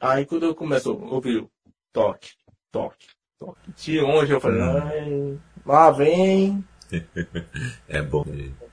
Aí 0.00 0.26
quando 0.26 0.46
eu 0.46 0.54
começo 0.54 0.90
a 0.90 0.94
ouvir 0.94 1.38
o 1.38 1.50
toque, 1.92 2.30
toque, 2.72 3.06
toque, 3.38 3.72
de 3.72 4.00
onde 4.00 4.32
eu 4.32 4.40
falei, 4.40 4.60
hum. 4.62 5.38
lá 5.64 5.90
vem. 5.90 6.64
é 7.88 8.02
bom. 8.02 8.24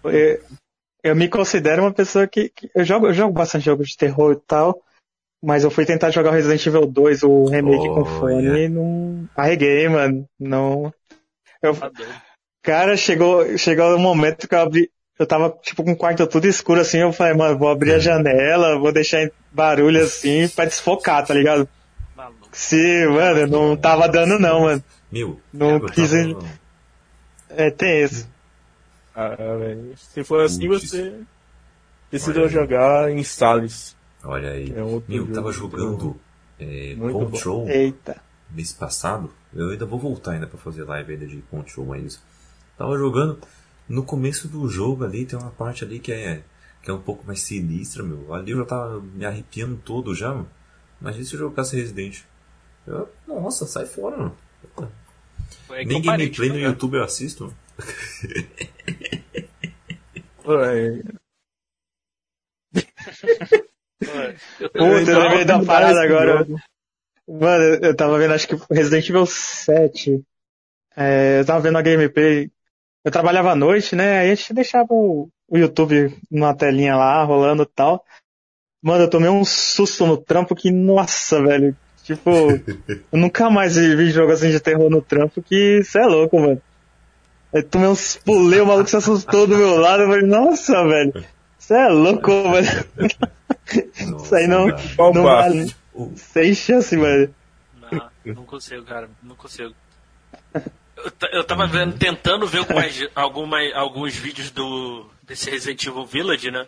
Eu, 0.04 0.44
eu 1.04 1.16
me 1.16 1.28
considero 1.28 1.84
uma 1.84 1.94
pessoa 1.94 2.28
que, 2.28 2.50
que, 2.50 2.70
eu 2.74 2.84
jogo, 2.84 3.08
eu 3.08 3.14
jogo 3.14 3.34
bastante 3.34 3.66
jogos 3.66 3.90
de 3.90 3.98
terror 3.98 4.34
e 4.34 4.40
tal. 4.48 4.82
Mas 5.44 5.64
eu 5.64 5.72
fui 5.72 5.86
tentar 5.86 6.12
jogar 6.12 6.30
o 6.30 6.34
Resident 6.34 6.64
Evil 6.68 6.86
2, 6.86 7.24
o 7.24 7.46
remake 7.46 7.90
oh, 7.90 7.96
com 7.96 8.06
fone, 8.06 8.44
yeah. 8.44 8.60
e 8.60 8.70
não 8.70 9.28
arreguei, 9.36 9.90
mano. 9.90 10.30
Não. 10.40 10.94
Eu... 11.64 11.76
Cara, 12.62 12.96
chegou, 12.96 13.58
chegou 13.58 13.96
um 13.96 14.00
momento 14.00 14.48
que 14.48 14.54
eu 14.54 14.60
abri, 14.60 14.92
eu 15.22 15.28
tava, 15.28 15.56
tipo, 15.62 15.84
com 15.84 15.92
o 15.92 15.96
quarto 15.96 16.26
tudo 16.26 16.48
escuro 16.48 16.82
assim, 16.82 16.98
eu 16.98 17.14
falei, 17.14 17.36
mano, 17.36 17.58
vou 17.58 17.70
abrir 17.70 17.94
a 17.94 18.00
janela, 18.00 18.80
vou 18.80 18.92
deixar 18.92 19.30
barulho 19.52 20.04
assim 20.04 20.48
pra 20.50 20.66
desfocar, 20.66 21.24
tá 21.26 21.34
ligado? 21.34 21.70
Maluco. 22.16 22.50
Se, 22.52 23.06
mano, 23.08 23.46
não 23.46 23.78
tava 23.78 24.08
dando 24.08 24.40
não, 24.40 24.62
mano. 24.62 24.84
Mil. 25.12 25.40
Não 25.54 25.80
quis. 25.80 26.12
Tava... 26.12 26.46
É, 27.50 27.70
tem 27.70 28.04
isso. 28.04 28.28
Ah, 29.16 29.36
Se 29.96 30.24
for 30.24 30.44
assim, 30.44 30.68
Putz. 30.68 30.90
você 30.90 31.14
precisa 32.10 32.48
jogar 32.48 33.12
em 33.12 33.24
Salles. 33.24 33.96
Olha 34.24 34.52
aí. 34.52 34.72
É 34.72 35.02
Meu, 35.08 35.32
tava 35.34 35.52
jogando 35.52 36.20
é, 36.60 36.96
Control 36.96 37.70
Eita. 37.70 38.18
mês 38.50 38.72
passado. 38.72 39.32
Eu 39.54 39.70
ainda 39.70 39.86
vou 39.86 40.00
voltar 40.00 40.32
ainda 40.32 40.48
pra 40.48 40.58
fazer 40.58 40.84
live 40.84 41.14
ainda 41.14 41.28
de 41.28 41.38
Control, 41.52 41.86
mas 41.86 42.20
tava 42.78 42.98
jogando. 42.98 43.40
No 43.92 44.04
começo 44.04 44.48
do 44.48 44.70
jogo 44.70 45.04
ali 45.04 45.26
tem 45.26 45.38
uma 45.38 45.52
parte 45.52 45.84
ali 45.84 46.00
que 46.00 46.14
é 46.14 46.42
que 46.82 46.90
é 46.90 46.94
um 46.94 47.02
pouco 47.02 47.26
mais 47.28 47.42
sinistra, 47.42 48.02
meu. 48.02 48.34
Ali 48.34 48.52
eu 48.52 48.60
já 48.60 48.66
tava 48.66 49.02
me 49.02 49.26
arrepiando 49.26 49.76
todo 49.84 50.16
já, 50.16 50.30
mano. 50.30 50.50
Imagina 51.00 51.26
se 51.26 51.34
eu 51.36 51.40
jogasse 51.40 51.76
Resident. 51.76 52.22
Eu, 52.88 53.10
nossa, 53.28 53.68
sai 53.68 53.86
fora, 53.86 54.18
mano. 54.18 54.36
Nem 55.86 56.02
gameplay 56.02 56.50
no 56.50 56.58
YouTube 56.58 56.96
eu 56.96 57.04
assisto. 57.04 57.54
Mano. 60.46 61.04
Puta, 64.02 65.12
eu 65.12 65.20
lembrei 65.20 65.46
da 65.46 65.64
parada 65.64 66.02
agora. 66.02 66.48
Mano, 67.28 67.64
eu 67.86 67.96
tava 67.96 68.18
vendo, 68.18 68.34
acho 68.34 68.48
que 68.48 68.56
Resident 68.74 69.08
Evil 69.10 69.26
7. 69.26 70.24
É, 70.96 71.42
eu 71.42 71.46
tava 71.46 71.60
vendo 71.62 71.78
a 71.78 71.82
gameplay. 71.82 72.50
Eu 73.04 73.12
trabalhava 73.12 73.52
à 73.52 73.56
noite, 73.56 73.96
né? 73.96 74.20
Aí 74.20 74.32
a 74.32 74.36
gente 74.36 74.54
deixava 74.54 74.88
o, 74.92 75.30
o 75.48 75.58
YouTube 75.58 76.16
numa 76.30 76.56
telinha 76.56 76.96
lá, 76.96 77.24
rolando 77.24 77.64
e 77.64 77.66
tal. 77.66 78.06
Mano, 78.82 79.04
eu 79.04 79.10
tomei 79.10 79.30
um 79.30 79.44
susto 79.44 80.06
no 80.06 80.18
trampo 80.18 80.56
que, 80.56 80.72
nossa, 80.72 81.42
velho. 81.42 81.76
Tipo, 82.04 82.30
eu 83.12 83.20
nunca 83.20 83.50
mais 83.50 83.76
vi 83.76 84.10
jogo 84.12 84.32
assim 84.32 84.50
de 84.50 84.60
terror 84.60 84.90
no 84.90 85.02
trampo 85.02 85.42
que 85.42 85.80
isso 85.80 85.98
é 85.98 86.06
louco, 86.06 86.40
mano. 86.40 86.62
Eu 87.54 87.64
tomei 87.64 87.90
uns 87.90 88.16
pulei, 88.18 88.62
o 88.62 88.66
maluco 88.66 88.90
se 88.90 88.96
assustou 88.96 89.46
do 89.46 89.58
meu 89.58 89.78
lado. 89.78 90.04
Eu 90.04 90.08
falei, 90.08 90.26
nossa, 90.26 90.84
velho. 90.88 91.26
Você 91.58 91.74
é 91.76 91.88
louco, 91.90 92.32
velho. 92.52 92.88
Nossa, 94.10 94.24
isso 94.24 94.36
aí 94.36 94.48
não, 94.48 94.68
não 94.98 95.24
vale. 95.24 95.76
Sem 96.16 96.54
chance, 96.56 96.96
velho. 96.96 97.34
Não, 97.92 98.34
não 98.36 98.46
consigo, 98.46 98.84
cara. 98.86 99.10
Não 99.22 99.36
consigo. 99.36 99.74
Eu, 101.32 101.44
tava 101.44 101.68
vendo, 101.68 101.98
tentando 101.98 102.48
ver 102.48 102.60
algumas, 102.60 102.96
algumas, 103.16 103.74
alguns 103.74 104.16
vídeos 104.16 104.52
do, 104.52 105.10
desse 105.24 105.50
Resident 105.50 105.86
Evil 105.86 106.06
Village, 106.06 106.52
né? 106.52 106.68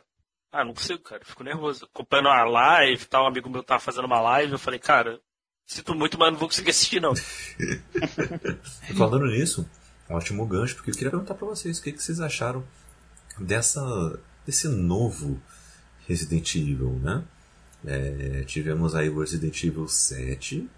Ah, 0.51 0.63
não 0.63 0.73
consigo, 0.73 0.99
cara. 0.99 1.21
Fico 1.25 1.43
nervoso. 1.43 1.85
Acompanhando 1.85 2.29
a 2.29 2.43
live 2.43 3.03
e 3.03 3.07
tal, 3.07 3.25
um 3.25 3.27
amigo 3.27 3.49
meu 3.49 3.63
tava 3.63 3.79
fazendo 3.79 4.05
uma 4.05 4.21
live, 4.21 4.51
eu 4.51 4.59
falei, 4.59 4.79
cara, 4.79 5.19
sinto 5.65 5.95
muito, 5.95 6.17
mas 6.17 6.31
não 6.31 6.39
vou 6.39 6.47
conseguir 6.47 6.69
assistir, 6.69 7.01
não. 7.01 7.13
Falando 8.95 9.25
nisso, 9.25 9.67
ótimo 10.09 10.45
gancho, 10.45 10.75
porque 10.75 10.91
eu 10.91 10.95
queria 10.95 11.11
perguntar 11.11 11.33
pra 11.33 11.47
vocês 11.47 11.79
o 11.79 11.83
que, 11.83 11.91
que 11.91 12.03
vocês 12.03 12.19
acharam 12.19 12.63
dessa, 13.39 14.19
desse 14.45 14.67
novo 14.67 15.41
Resident 16.07 16.55
Evil, 16.55 16.99
né? 17.01 17.23
É, 17.85 18.43
tivemos 18.45 18.95
aí 18.95 19.09
o 19.09 19.19
Resident 19.19 19.61
Evil 19.63 19.87
7, 19.87 20.69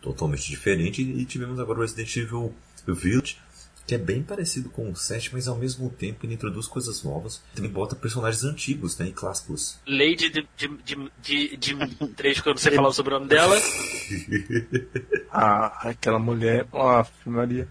totalmente 0.00 0.48
diferente, 0.48 1.02
e 1.02 1.24
tivemos 1.24 1.58
agora 1.58 1.80
o 1.80 1.82
Resident 1.82 2.16
Evil 2.16 2.54
Village, 2.92 3.38
que 3.86 3.94
é 3.94 3.98
bem 3.98 4.22
parecido 4.22 4.70
com 4.70 4.90
o 4.90 4.96
7, 4.96 5.30
mas 5.32 5.46
ao 5.46 5.56
mesmo 5.56 5.88
tempo 5.90 6.26
ele 6.26 6.34
introduz 6.34 6.66
coisas 6.66 7.04
novas. 7.04 7.40
Também 7.54 7.70
bota 7.70 7.94
personagens 7.94 8.42
antigos, 8.42 8.98
né, 8.98 9.06
e 9.08 9.12
clássicos. 9.12 9.78
Lady 9.86 10.30
de, 10.30 10.48
de, 10.56 10.68
de, 10.68 11.12
de, 11.20 11.56
de 11.56 12.06
3, 12.08 12.40
que 12.40 12.48
eu 12.48 12.54
não 12.54 12.58
sei 12.58 12.72
falar 12.72 12.92
sobre 12.92 13.14
o 13.14 13.18
nome 13.18 13.28
dela. 13.28 13.56
ah, 15.30 15.88
aquela 15.88 16.18
mulher, 16.18 16.66
ó, 16.72 17.02
oh, 17.02 17.30
Maria. 17.30 17.68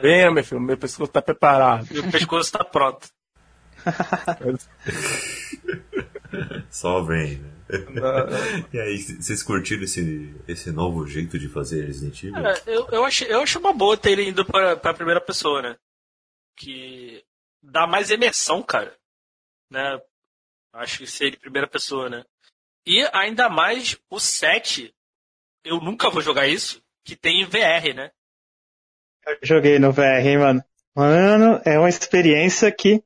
Venha, 0.00 0.30
meu 0.30 0.44
filho, 0.44 0.60
meu 0.60 0.76
pescoço 0.76 1.10
tá 1.10 1.22
preparado. 1.22 1.88
Meu 1.90 2.10
pescoço 2.10 2.52
tá 2.52 2.64
pronto. 2.64 3.08
Só 6.70 7.02
vem, 7.02 7.38
né? 7.38 7.54
e 8.72 8.78
aí, 8.78 8.98
vocês 8.98 9.42
curtiram 9.42 9.84
esse, 9.84 10.34
esse 10.46 10.70
novo 10.70 11.06
jeito 11.06 11.38
de 11.38 11.48
fazer 11.48 11.86
Resident 11.86 12.22
Evil? 12.22 12.34
Cara, 12.34 12.62
eu, 12.66 12.88
eu, 12.90 13.04
achei, 13.04 13.32
eu 13.32 13.40
achei 13.40 13.60
uma 13.60 13.72
boa 13.72 13.96
ter 13.96 14.12
ele 14.12 14.28
indo 14.28 14.44
pra, 14.44 14.76
pra 14.76 14.94
primeira 14.94 15.20
pessoa, 15.20 15.62
né? 15.62 15.76
Que 16.56 17.24
dá 17.62 17.86
mais 17.86 18.10
imersão, 18.10 18.62
cara. 18.62 18.94
Né? 19.70 20.00
Acho 20.74 20.98
que 20.98 21.06
ser 21.06 21.38
primeira 21.38 21.66
pessoa, 21.66 22.10
né? 22.10 22.24
E 22.86 23.08
ainda 23.12 23.48
mais 23.48 23.98
o 24.10 24.20
7, 24.20 24.94
eu 25.64 25.80
nunca 25.80 26.10
vou 26.10 26.20
jogar 26.20 26.46
isso, 26.46 26.82
que 27.02 27.16
tem 27.16 27.40
em 27.40 27.46
VR, 27.46 27.94
né? 27.94 28.10
Eu 29.26 29.38
joguei 29.42 29.78
no 29.78 29.90
VR, 29.90 30.26
hein, 30.26 30.38
mano. 30.38 30.64
Mano, 30.94 31.60
é 31.64 31.78
uma 31.78 31.88
experiência 31.88 32.70
que. 32.70 33.02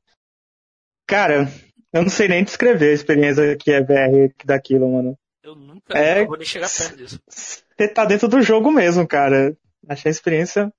Cara, 1.07 1.47
eu 1.91 2.03
não 2.03 2.09
sei 2.09 2.27
nem 2.27 2.43
descrever 2.43 2.91
a 2.91 2.93
experiência 2.93 3.57
que 3.57 3.71
é 3.71 3.81
VR 3.81 4.33
daquilo, 4.45 4.91
mano. 4.91 5.17
Eu 5.43 5.55
nunca 5.55 5.97
é, 5.97 6.25
vou 6.25 6.37
nem 6.37 6.45
chegar 6.45 6.69
perto 6.69 6.97
disso. 6.97 7.19
Você 7.27 7.87
tá 7.87 8.05
dentro 8.05 8.27
do 8.27 8.41
jogo 8.41 8.71
mesmo, 8.71 9.07
cara. 9.07 9.57
Achei 9.87 10.09
a 10.09 10.11
experiência 10.11 10.71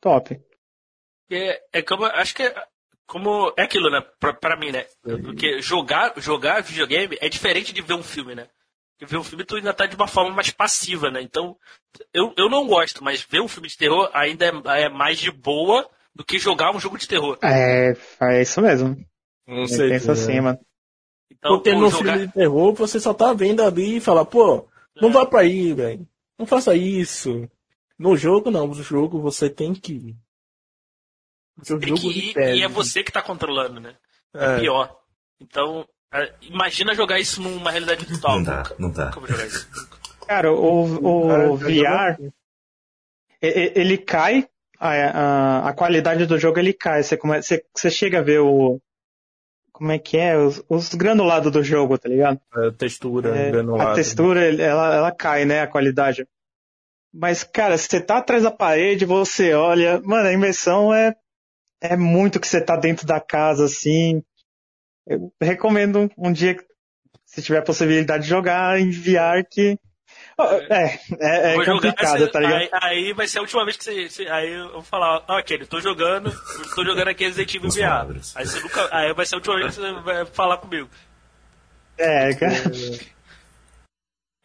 top. 0.00 0.40
É, 1.30 1.60
é 1.72 1.82
como, 1.82 2.04
acho 2.04 2.34
que 2.34 2.42
é, 2.42 2.54
como 3.06 3.52
é 3.56 3.62
aquilo, 3.62 3.90
né? 3.90 4.00
Pra, 4.20 4.32
pra 4.32 4.56
mim, 4.56 4.70
né? 4.70 4.84
Porque 5.02 5.60
jogar, 5.60 6.12
jogar 6.18 6.62
videogame 6.62 7.16
é 7.20 7.28
diferente 7.28 7.72
de 7.72 7.82
ver 7.82 7.94
um 7.94 8.02
filme, 8.02 8.34
né? 8.34 8.46
Porque 8.92 9.10
ver 9.10 9.18
um 9.18 9.24
filme 9.24 9.44
tu 9.44 9.56
ainda 9.56 9.72
tá 9.72 9.86
de 9.86 9.96
uma 9.96 10.06
forma 10.06 10.30
mais 10.30 10.50
passiva, 10.50 11.10
né? 11.10 11.22
Então, 11.22 11.56
eu, 12.12 12.34
eu 12.36 12.48
não 12.48 12.66
gosto, 12.66 13.02
mas 13.02 13.22
ver 13.22 13.40
um 13.40 13.48
filme 13.48 13.68
de 13.68 13.76
terror 13.76 14.10
ainda 14.12 14.46
é, 14.46 14.82
é 14.82 14.88
mais 14.88 15.18
de 15.18 15.30
boa 15.30 15.88
do 16.14 16.24
que 16.24 16.38
jogar 16.38 16.74
um 16.74 16.80
jogo 16.80 16.98
de 16.98 17.08
terror. 17.08 17.38
É, 17.42 17.94
é 18.20 18.42
isso 18.42 18.60
mesmo. 18.60 18.96
Não 19.48 19.66
sei. 19.66 19.88
Pensa 19.88 20.12
assim, 20.12 20.40
mano. 20.40 20.58
Então, 21.30 21.56
Porque 21.56 21.72
no 21.72 21.88
jogar... 21.88 22.12
filme 22.12 22.26
de 22.26 22.32
terror 22.32 22.74
você 22.74 23.00
só 23.00 23.14
tá 23.14 23.32
vendo 23.32 23.62
ali 23.62 23.96
e 23.96 24.00
fala, 24.00 24.24
pô, 24.24 24.68
não 25.00 25.08
é. 25.08 25.12
vá 25.12 25.26
pra 25.26 25.40
aí, 25.40 25.72
velho. 25.72 26.06
Não 26.38 26.46
faça 26.46 26.76
isso. 26.76 27.48
No 27.98 28.16
jogo 28.16 28.50
não, 28.50 28.66
no 28.66 28.74
jogo 28.74 29.20
você 29.20 29.48
tem 29.48 29.74
que 29.74 29.92
ir. 29.92 30.16
Tem 31.64 31.94
que 31.94 32.30
ir 32.30 32.36
e 32.36 32.62
é 32.62 32.68
você 32.68 33.02
que 33.02 33.10
tá 33.10 33.22
controlando, 33.22 33.80
né? 33.80 33.96
É, 34.34 34.44
é 34.44 34.60
pior. 34.60 34.96
Então, 35.40 35.86
é, 36.12 36.32
imagina 36.42 36.94
jogar 36.94 37.18
isso 37.18 37.40
numa 37.42 37.70
realidade 37.70 38.04
virtual. 38.04 38.36
Não 38.36 38.44
dá, 38.44 38.62
não 38.78 38.90
dá. 38.90 39.10
Cara, 40.26 40.52
o, 40.52 41.52
o 41.52 41.56
VR, 41.56 42.18
ele 43.40 43.98
cai, 43.98 44.48
a, 44.78 44.90
a, 44.90 45.68
a, 45.70 45.72
qualidade 45.72 46.26
do 46.26 46.38
jogo 46.38 46.58
ele 46.58 46.72
cai. 46.72 47.02
Você, 47.02 47.16
come, 47.16 47.42
você, 47.42 47.64
você 47.74 47.90
chega 47.90 48.18
a 48.18 48.22
ver 48.22 48.40
o, 48.40 48.80
como 49.78 49.92
é 49.92 49.98
que 49.98 50.16
é? 50.16 50.36
Os, 50.36 50.60
os 50.68 50.92
granulados 50.92 51.52
do 51.52 51.62
jogo, 51.62 51.96
tá 51.96 52.08
ligado? 52.08 52.40
A 52.52 52.72
textura, 52.72 53.28
é, 53.38 53.52
granulado. 53.52 53.92
A 53.92 53.94
textura, 53.94 54.44
ela, 54.60 54.96
ela 54.96 55.12
cai, 55.12 55.44
né? 55.44 55.60
A 55.60 55.68
qualidade. 55.68 56.26
Mas, 57.14 57.44
cara, 57.44 57.78
você 57.78 58.00
tá 58.00 58.18
atrás 58.18 58.42
da 58.42 58.50
parede, 58.50 59.04
você 59.04 59.54
olha. 59.54 60.00
Mano, 60.00 60.28
a 60.28 60.32
imersão 60.32 60.92
é, 60.92 61.14
é 61.80 61.96
muito 61.96 62.40
que 62.40 62.48
você 62.48 62.60
tá 62.60 62.74
dentro 62.74 63.06
da 63.06 63.20
casa, 63.20 63.66
assim. 63.66 64.20
Eu 65.06 65.32
recomendo 65.40 66.10
um 66.18 66.32
dia, 66.32 66.56
se 67.24 67.40
tiver 67.40 67.62
possibilidade 67.62 68.24
de 68.24 68.28
jogar 68.28 68.80
em 68.80 68.90
VR, 68.90 69.46
que 69.48 69.78
é, 70.70 71.00
é, 71.18 71.56
é 71.56 71.64
complicado, 71.64 72.18
jogar, 72.18 72.30
tá 72.30 72.40
ligado? 72.40 72.60
Aí, 72.60 72.70
aí, 72.82 73.12
vai 73.12 73.26
ser 73.26 73.38
a 73.38 73.42
última 73.42 73.64
vez 73.64 73.76
que 73.76 73.84
você. 73.84 74.08
você 74.08 74.28
aí 74.28 74.52
eu 74.52 74.72
vou 74.72 74.82
falar, 74.82 75.24
ó, 75.26 75.36
aquele, 75.36 75.66
tô 75.66 75.80
jogando, 75.80 76.32
tô 76.74 76.84
jogando 76.84 77.08
aqui 77.08 77.24
Resident 77.24 77.54
Evil 77.54 77.70
VR. 77.70 78.20
Aí 78.36 78.46
você 78.46 78.60
nunca. 78.60 78.88
Aí 78.92 79.12
vai 79.12 79.26
ser 79.26 79.34
a 79.34 79.38
última 79.38 79.56
vez 79.56 79.74
que 79.74 79.80
você 79.80 79.92
vai 79.92 80.24
falar 80.26 80.58
comigo. 80.58 80.88
É, 81.96 82.32
cara. 82.34 82.54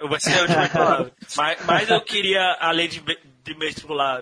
Vai 0.02 0.20
ser 0.20 0.40
a 0.40 0.42
última 0.42 0.70
palavra. 0.70 1.12
Mas, 1.38 1.66
mas 1.66 1.90
eu 1.90 2.02
queria, 2.02 2.58
além 2.60 2.90
de, 2.90 3.00
de 3.00 3.56
me, 3.56 3.74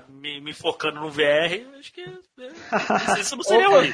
me, 0.10 0.42
me 0.42 0.54
focando 0.54 1.00
no 1.00 1.10
VR, 1.10 1.66
acho 1.80 1.94
que. 1.94 2.06
Né, 2.06 2.50
isso 3.20 3.36
não 3.36 3.44
seria 3.44 3.70
ruim. 3.70 3.94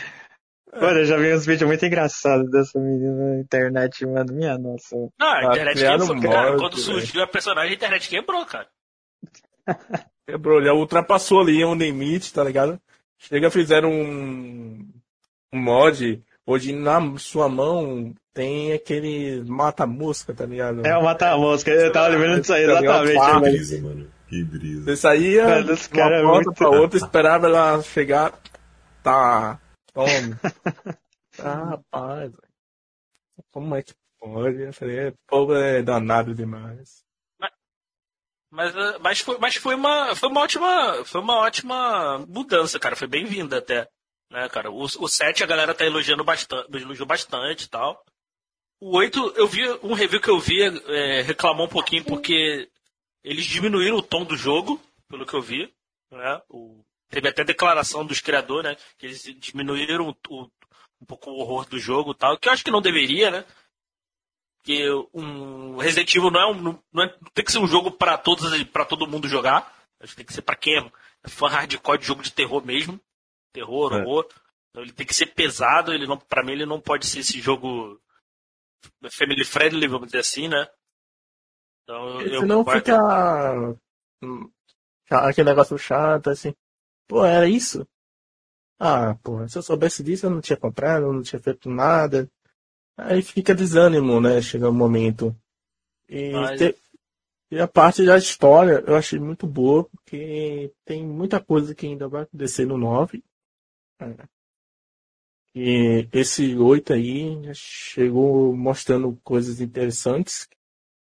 Mano, 0.74 1.00
eu 1.00 1.06
já 1.06 1.18
vi 1.18 1.34
uns 1.34 1.46
vídeos 1.46 1.68
muito 1.68 1.86
engraçados 1.86 2.50
dessa 2.52 2.80
menina 2.80 3.36
na 3.36 3.40
internet, 3.40 4.06
mano. 4.06 4.34
Minha 4.34 4.58
nossa. 4.58 4.96
Não, 5.20 5.28
a 5.28 5.46
internet 5.46 5.80
quebrou, 5.80 6.14
um 6.14 6.22
cara. 6.22 6.58
Quando 6.58 6.78
surgiu 6.78 7.24
a 7.24 7.28
personagem, 7.28 7.72
a 7.72 7.76
internet 7.76 8.10
quebrou, 8.10 8.46
cara. 8.46 8.68
quebrou, 10.28 10.62
já 10.62 10.74
ultrapassou 10.74 11.42
ali 11.42 11.64
um 11.64 11.74
limite, 11.74 12.34
tá 12.34 12.44
ligado? 12.44 12.80
Chega, 13.18 13.50
fizeram 13.50 13.92
um, 13.92 14.88
um 15.54 15.60
mod. 15.60 16.22
Hoje 16.46 16.74
na 16.74 17.18
sua 17.18 17.50
mão 17.50 18.14
tem 18.34 18.72
aquele 18.74 19.44
mata-mosca, 19.46 20.34
tá 20.34 20.46
ligado? 20.46 20.86
É 20.86 20.98
o 20.98 21.04
mata-mosca, 21.04 21.72
eu 21.72 21.92
tava 21.92 22.10
lembrando 22.10 22.42
disso 22.42 22.54
aí, 22.54 22.66
tá 22.66 23.04
exatamente. 23.04 23.18
Que 23.18 23.40
brisa, 23.40 23.82
mano. 23.82 24.08
Que 24.28 24.44
brisa. 24.44 24.84
Você 24.84 24.96
saía 24.98 25.44
mano, 25.44 25.66
uma 25.66 25.74
é 25.74 26.22
porta 26.22 26.26
muito... 26.26 26.54
pra 26.54 26.70
outra, 26.78 26.98
esperava 26.98 27.48
ela 27.48 27.82
chegar, 27.82 28.34
tá 29.02 29.60
Tome. 29.98 30.36
ah, 31.40 31.64
rapaz. 31.72 32.32
Como 33.52 33.76
é 33.76 33.82
que 33.82 33.96
pode? 34.20 34.62
Eu 34.62 34.74
falei, 34.74 35.12
povo 35.26 35.56
é 35.56 35.82
danado 35.82 36.36
demais. 36.36 37.04
Mas, 37.40 37.52
mas, 38.52 39.00
mas, 39.00 39.20
foi, 39.22 39.38
mas 39.40 39.56
foi, 39.56 39.74
uma, 39.74 40.16
foi, 40.16 40.30
uma 40.30 40.42
ótima, 40.42 41.04
foi 41.04 41.20
uma 41.20 41.38
ótima 41.38 42.20
mudança, 42.28 42.80
cara. 42.80 42.96
Foi 42.96 43.08
bem-vinda 43.08 43.58
até. 43.58 43.90
Né, 44.30 44.48
cara? 44.50 44.70
O, 44.70 44.84
o 44.84 45.08
7 45.08 45.44
a 45.44 45.48
galera 45.48 45.74
tá 45.74 45.84
elogiando 45.84 46.24
bastante, 46.24 46.70
elogiou 46.78 47.08
bastante 47.08 47.64
e 47.64 47.70
tal. 47.70 48.00
O 48.80 48.96
8, 48.96 49.34
eu 49.36 49.48
vi 49.48 49.68
um 49.82 49.94
review 49.94 50.22
que 50.22 50.30
eu 50.30 50.40
vi, 50.40 50.62
é, 50.62 51.22
reclamou 51.22 51.66
um 51.66 51.70
pouquinho 51.70 52.04
porque 52.06 52.70
eles 53.24 53.46
diminuíram 53.46 53.98
o 53.98 54.04
tom 54.04 54.24
do 54.24 54.38
jogo, 54.38 54.80
pelo 55.10 55.26
que 55.26 55.34
eu 55.34 55.42
vi. 55.42 55.74
Né? 56.12 56.42
O, 56.50 56.86
Teve 57.10 57.30
até 57.30 57.44
declaração 57.44 58.06
dos 58.06 58.20
criadores, 58.20 58.72
né? 58.72 58.78
Que 58.98 59.06
eles 59.06 59.24
diminuíram 59.38 60.16
o, 60.30 60.52
um 61.02 61.06
pouco 61.06 61.30
o 61.30 61.40
horror 61.40 61.66
do 61.66 61.80
jogo 61.80 62.12
e 62.12 62.16
tal, 62.16 62.38
que 62.38 62.50
eu 62.50 62.54
acho 62.54 62.64
que 62.64 62.72
não 62.72 62.82
deveria, 62.82 63.32
né? 63.32 63.46
Porque 64.58 64.90
um 65.14 65.78
Resident 65.78 66.14
Evil 66.14 66.32
não 66.32 66.42
é 66.42 66.48
um. 66.48 66.62
Não, 66.92 67.04
é, 67.04 67.16
não 67.22 67.32
tem 67.34 67.46
que 67.46 67.52
ser 67.52 67.60
um 67.60 67.68
jogo 67.68 67.92
para 67.92 68.18
todos 68.18 68.64
para 68.66 68.84
todo 68.84 69.08
mundo 69.08 69.28
jogar. 69.28 69.74
Acho 70.00 70.12
que 70.12 70.18
tem 70.18 70.26
que 70.26 70.34
ser 70.34 70.42
para 70.42 70.58
quem 70.58 70.78
é 70.78 71.30
fã 71.30 71.48
hardcore 71.48 72.00
de 72.00 72.06
jogo 72.06 72.22
de 72.22 72.34
terror 72.34 72.66
mesmo. 72.66 73.00
Terror, 73.54 73.94
é. 73.94 74.02
horror. 74.02 74.28
Então 74.70 74.84
ele 74.84 74.92
tem 74.92 75.08
que 75.08 75.14
ser 75.14 75.28
pesado, 75.28 75.94
ele 75.94 76.06
não, 76.06 76.18
pra 76.18 76.44
mim 76.44 76.52
ele 76.52 76.66
não 76.66 76.82
pode 76.82 77.06
ser 77.06 77.20
esse 77.20 77.40
jogo 77.40 78.00
family 79.10 79.46
friendly, 79.46 79.88
vamos 79.88 80.08
dizer 80.08 80.20
assim, 80.20 80.48
né? 80.48 80.68
Então, 81.84 82.22
eu, 82.22 82.42
Senão 82.42 82.66
fica 82.66 83.00
hum, 84.22 84.52
aquele 85.10 85.50
negócio 85.50 85.78
chato, 85.78 86.30
assim. 86.30 86.54
Pô, 87.08 87.26
era 87.26 87.48
isso? 87.48 87.88
Ah, 88.80 89.16
pô, 89.24 89.48
se 89.48 89.58
eu 89.58 89.64
soubesse 89.64 90.04
disso 90.04 90.26
eu 90.26 90.30
não 90.30 90.42
tinha 90.42 90.58
comprado, 90.58 91.06
eu 91.06 91.14
não 91.14 91.24
tinha 91.24 91.42
feito 91.42 91.70
nada. 91.70 92.30
Aí 92.98 93.22
fica 93.22 93.56
desânimo, 93.56 94.20
né? 94.22 94.42
Chega 94.42 94.70
um 94.70 94.74
momento. 94.74 95.36
E, 96.10 96.32
Mas... 96.32 96.60
te... 96.60 96.76
e 97.52 97.60
a 97.60 97.68
parte 97.68 98.06
da 98.06 98.18
história 98.18 98.84
eu 98.86 98.96
achei 98.96 99.20
muito 99.20 99.48
boa, 99.48 99.86
porque 99.86 100.74
tem 100.86 101.06
muita 101.06 101.44
coisa 101.44 101.74
que 101.74 101.88
ainda 101.88 102.08
vai 102.08 102.24
acontecer 102.24 102.66
no 102.66 102.78
9. 102.78 103.24
E 105.56 106.08
esse 106.14 106.56
8 106.56 106.94
aí 106.94 107.54
chegou 107.56 108.56
mostrando 108.56 109.20
coisas 109.24 109.60
interessantes. 109.60 110.48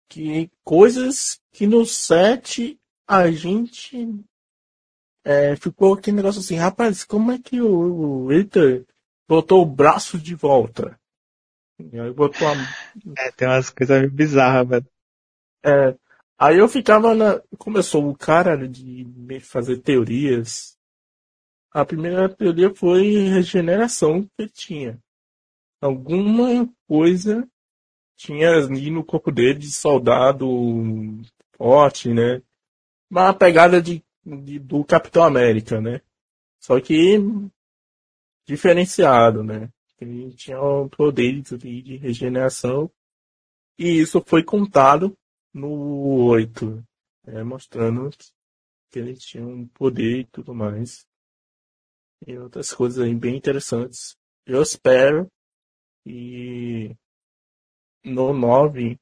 Que 0.08 0.50
coisas 0.64 1.40
que 1.52 1.66
no 1.66 1.86
7 1.86 2.78
a 3.06 3.30
gente 3.30 3.96
é, 5.24 5.56
ficou 5.56 5.94
aquele 5.94 6.16
negócio 6.16 6.40
assim, 6.40 6.56
rapaz, 6.56 7.04
como 7.04 7.32
é 7.32 7.38
que 7.38 7.60
o, 7.60 8.24
o 8.24 8.32
Eiter 8.32 8.84
botou 9.28 9.62
o 9.62 9.66
braço 9.66 10.18
de 10.18 10.34
volta? 10.34 10.98
E 11.78 11.98
aí 11.98 12.12
botou 12.12 12.46
a... 12.48 12.52
É, 13.18 13.30
tem 13.32 13.48
umas 13.48 13.70
coisas 13.70 13.98
meio 14.00 14.10
bizarras, 14.10 14.68
velho. 14.68 14.86
É, 15.64 15.96
aí 16.38 16.58
eu 16.58 16.68
ficava 16.68 17.14
na. 17.14 17.40
Começou 17.56 18.08
o 18.08 18.16
cara 18.16 18.68
de 18.68 19.06
fazer 19.40 19.78
teorias 19.78 20.76
a 21.72 21.86
primeira 21.86 22.28
teoria 22.28 22.74
foi 22.74 23.12
regeneração 23.28 24.22
que 24.22 24.30
ele 24.38 24.50
tinha. 24.50 24.98
Alguma 25.80 26.68
coisa 26.86 27.48
tinha 28.14 28.50
ali 28.50 28.90
no 28.90 29.02
corpo 29.02 29.32
dele 29.32 29.60
de 29.60 29.72
soldado 29.72 30.46
forte, 31.56 32.12
né? 32.12 32.42
Uma 33.10 33.32
pegada 33.32 33.80
de, 33.80 34.04
de, 34.24 34.58
do 34.58 34.84
Capitão 34.84 35.24
América, 35.24 35.80
né? 35.80 36.00
Só 36.60 36.80
que 36.80 37.18
diferenciado, 38.46 39.42
né? 39.42 39.70
Ele 40.00 40.32
tinha 40.34 40.60
um 40.60 40.88
poder 40.88 41.40
de 41.42 41.96
regeneração. 41.96 42.90
E 43.78 44.00
isso 44.00 44.22
foi 44.26 44.42
contado 44.42 45.16
no 45.52 46.26
8, 46.26 46.84
né? 47.24 47.42
mostrando 47.42 48.10
que 48.90 48.98
ele 48.98 49.14
tinha 49.16 49.46
um 49.46 49.66
poder 49.68 50.20
e 50.20 50.24
tudo 50.26 50.54
mais 50.54 51.06
e 52.26 52.38
outras 52.38 52.72
coisas 52.72 53.04
aí 53.04 53.14
bem 53.14 53.36
interessantes. 53.36 54.16
Eu 54.46 54.62
espero 54.62 55.30
que 56.04 56.96
no 58.04 58.32
9 58.32 58.98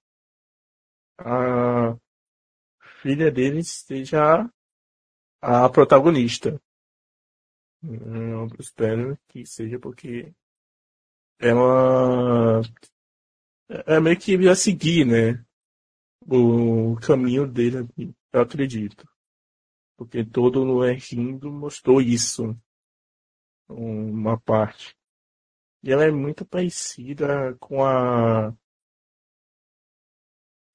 a 1.18 1.96
filha 3.02 3.30
dele 3.30 3.62
seja 3.62 4.48
a 5.40 5.68
protagonista. 5.68 6.60
Eu 7.82 8.46
espero 8.58 9.18
que 9.28 9.46
seja 9.46 9.78
porque 9.78 10.34
ela 11.38 12.60
é 13.86 13.98
meio 13.98 14.18
que 14.18 14.36
ia 14.36 14.54
seguir, 14.54 15.06
né? 15.06 15.44
O 16.26 16.96
caminho 16.96 17.46
dele, 17.46 17.88
eu 18.32 18.40
acredito. 18.40 19.08
Porque 19.96 20.24
todo 20.24 20.62
o 20.62 20.82
Rindo 20.82 21.50
mostrou 21.50 22.00
isso 22.00 22.54
uma 23.68 24.38
parte. 24.38 24.96
E 25.82 25.90
ela 25.90 26.04
é 26.04 26.10
muito 26.10 26.44
parecida 26.44 27.56
com 27.58 27.84
a. 27.84 28.50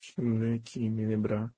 Deixa 0.02 0.22
eu 0.22 0.40
ver 0.40 0.60
aqui, 0.60 0.90
me 0.90 1.06
lembrar. 1.06 1.54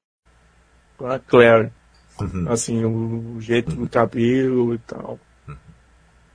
Com 0.98 1.08
a 1.08 1.20
Claire. 1.20 1.72
Uhum. 2.20 2.52
Assim, 2.52 2.84
o, 2.84 3.40
jeito 3.40 3.76
do 3.76 3.88
cabelo 3.90 4.74
e 4.74 4.78
tal. 4.80 5.20
Uhum. 5.48 5.56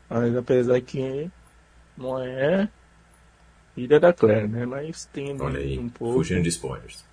Mas 0.08 0.36
apesar 0.36 0.80
que 0.80 1.30
não 1.96 2.18
é 2.18 2.68
filha 3.74 3.98
da 3.98 4.12
Claire, 4.12 4.48
né? 4.48 4.66
Mas 4.66 5.06
tem 5.06 5.40
Olha 5.40 5.58
aí, 5.58 5.78
um 5.78 5.88
pouco. 5.88 6.18
Fugindo 6.18 6.42
de 6.42 6.48
spoilers. 6.48 7.04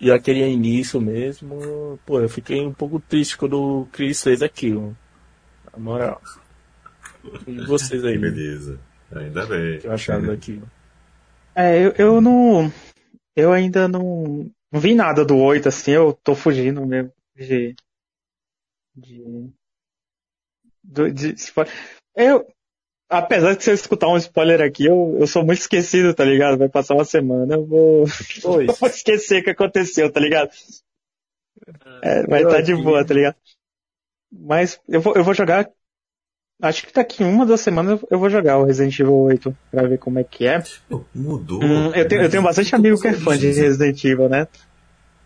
E 0.00 0.10
aquele 0.10 0.44
início 0.46 1.00
mesmo, 1.00 1.98
pô, 2.04 2.20
eu 2.20 2.28
fiquei 2.28 2.64
um 2.64 2.72
pouco 2.72 3.00
triste 3.00 3.36
quando 3.36 3.58
o 3.58 3.86
Chris 3.86 4.22
fez 4.22 4.42
aquilo. 4.42 4.96
Na 5.72 5.78
moral. 5.78 6.20
E 7.46 7.64
vocês 7.64 8.04
aí? 8.04 8.18
Beleza. 8.18 8.78
Ainda 9.14 9.46
bem. 9.46 9.78
Que 9.78 9.88
acharam 9.88 10.26
daquilo? 10.26 10.68
É, 11.54 11.86
eu, 11.86 11.94
eu 11.96 12.20
não. 12.20 12.72
Eu 13.36 13.52
ainda 13.52 13.86
não, 13.88 14.50
não 14.70 14.80
vi 14.80 14.94
nada 14.94 15.24
do 15.24 15.36
8, 15.36 15.68
assim, 15.68 15.92
eu 15.92 16.12
tô 16.12 16.34
fugindo 16.34 16.84
mesmo 16.84 17.12
de. 17.36 17.74
De. 18.96 19.50
de, 20.82 21.12
de 21.12 21.34
eu. 22.16 22.46
Apesar 23.08 23.54
de 23.54 23.62
você 23.62 23.72
escutar 23.72 24.08
um 24.08 24.16
spoiler 24.16 24.60
aqui, 24.60 24.86
eu, 24.86 25.16
eu 25.20 25.26
sou 25.26 25.44
muito 25.44 25.60
esquecido, 25.60 26.14
tá 26.14 26.24
ligado? 26.24 26.58
Vai 26.58 26.68
passar 26.68 26.94
uma 26.94 27.04
semana, 27.04 27.54
eu 27.54 27.64
vou, 27.64 28.04
eu 28.44 28.74
vou 28.74 28.88
esquecer 28.88 29.40
o 29.40 29.44
que 29.44 29.50
aconteceu, 29.50 30.10
tá 30.10 30.18
ligado? 30.18 30.50
É, 32.02 32.26
vai 32.26 32.42
estar 32.42 32.56
tá 32.56 32.60
de 32.60 32.74
boa, 32.74 33.04
tá 33.04 33.14
ligado? 33.14 33.36
Mas 34.32 34.80
eu 34.88 35.00
vou, 35.00 35.14
eu 35.14 35.22
vou 35.22 35.34
jogar 35.34 35.70
Acho 36.62 36.86
que 36.86 36.92
daqui 36.92 37.24
uma 37.24 37.44
duas 37.44 37.60
semanas 37.60 38.00
eu 38.10 38.18
vou 38.18 38.30
jogar 38.30 38.58
o 38.58 38.64
Resident 38.64 38.98
Evil 38.98 39.14
8 39.14 39.56
pra 39.70 39.82
ver 39.82 39.98
como 39.98 40.18
é 40.18 40.24
que 40.24 40.46
é. 40.46 40.62
Mudou. 41.14 41.62
Hum, 41.62 41.92
eu, 41.94 42.06
tenho, 42.06 42.22
eu 42.22 42.30
tenho 42.30 42.42
bastante 42.42 42.74
amigo 42.74 43.00
que 43.00 43.08
é 43.08 43.12
fã 43.12 43.36
de 43.36 43.50
Resident 43.50 44.02
Evil, 44.04 44.28
né? 44.28 44.46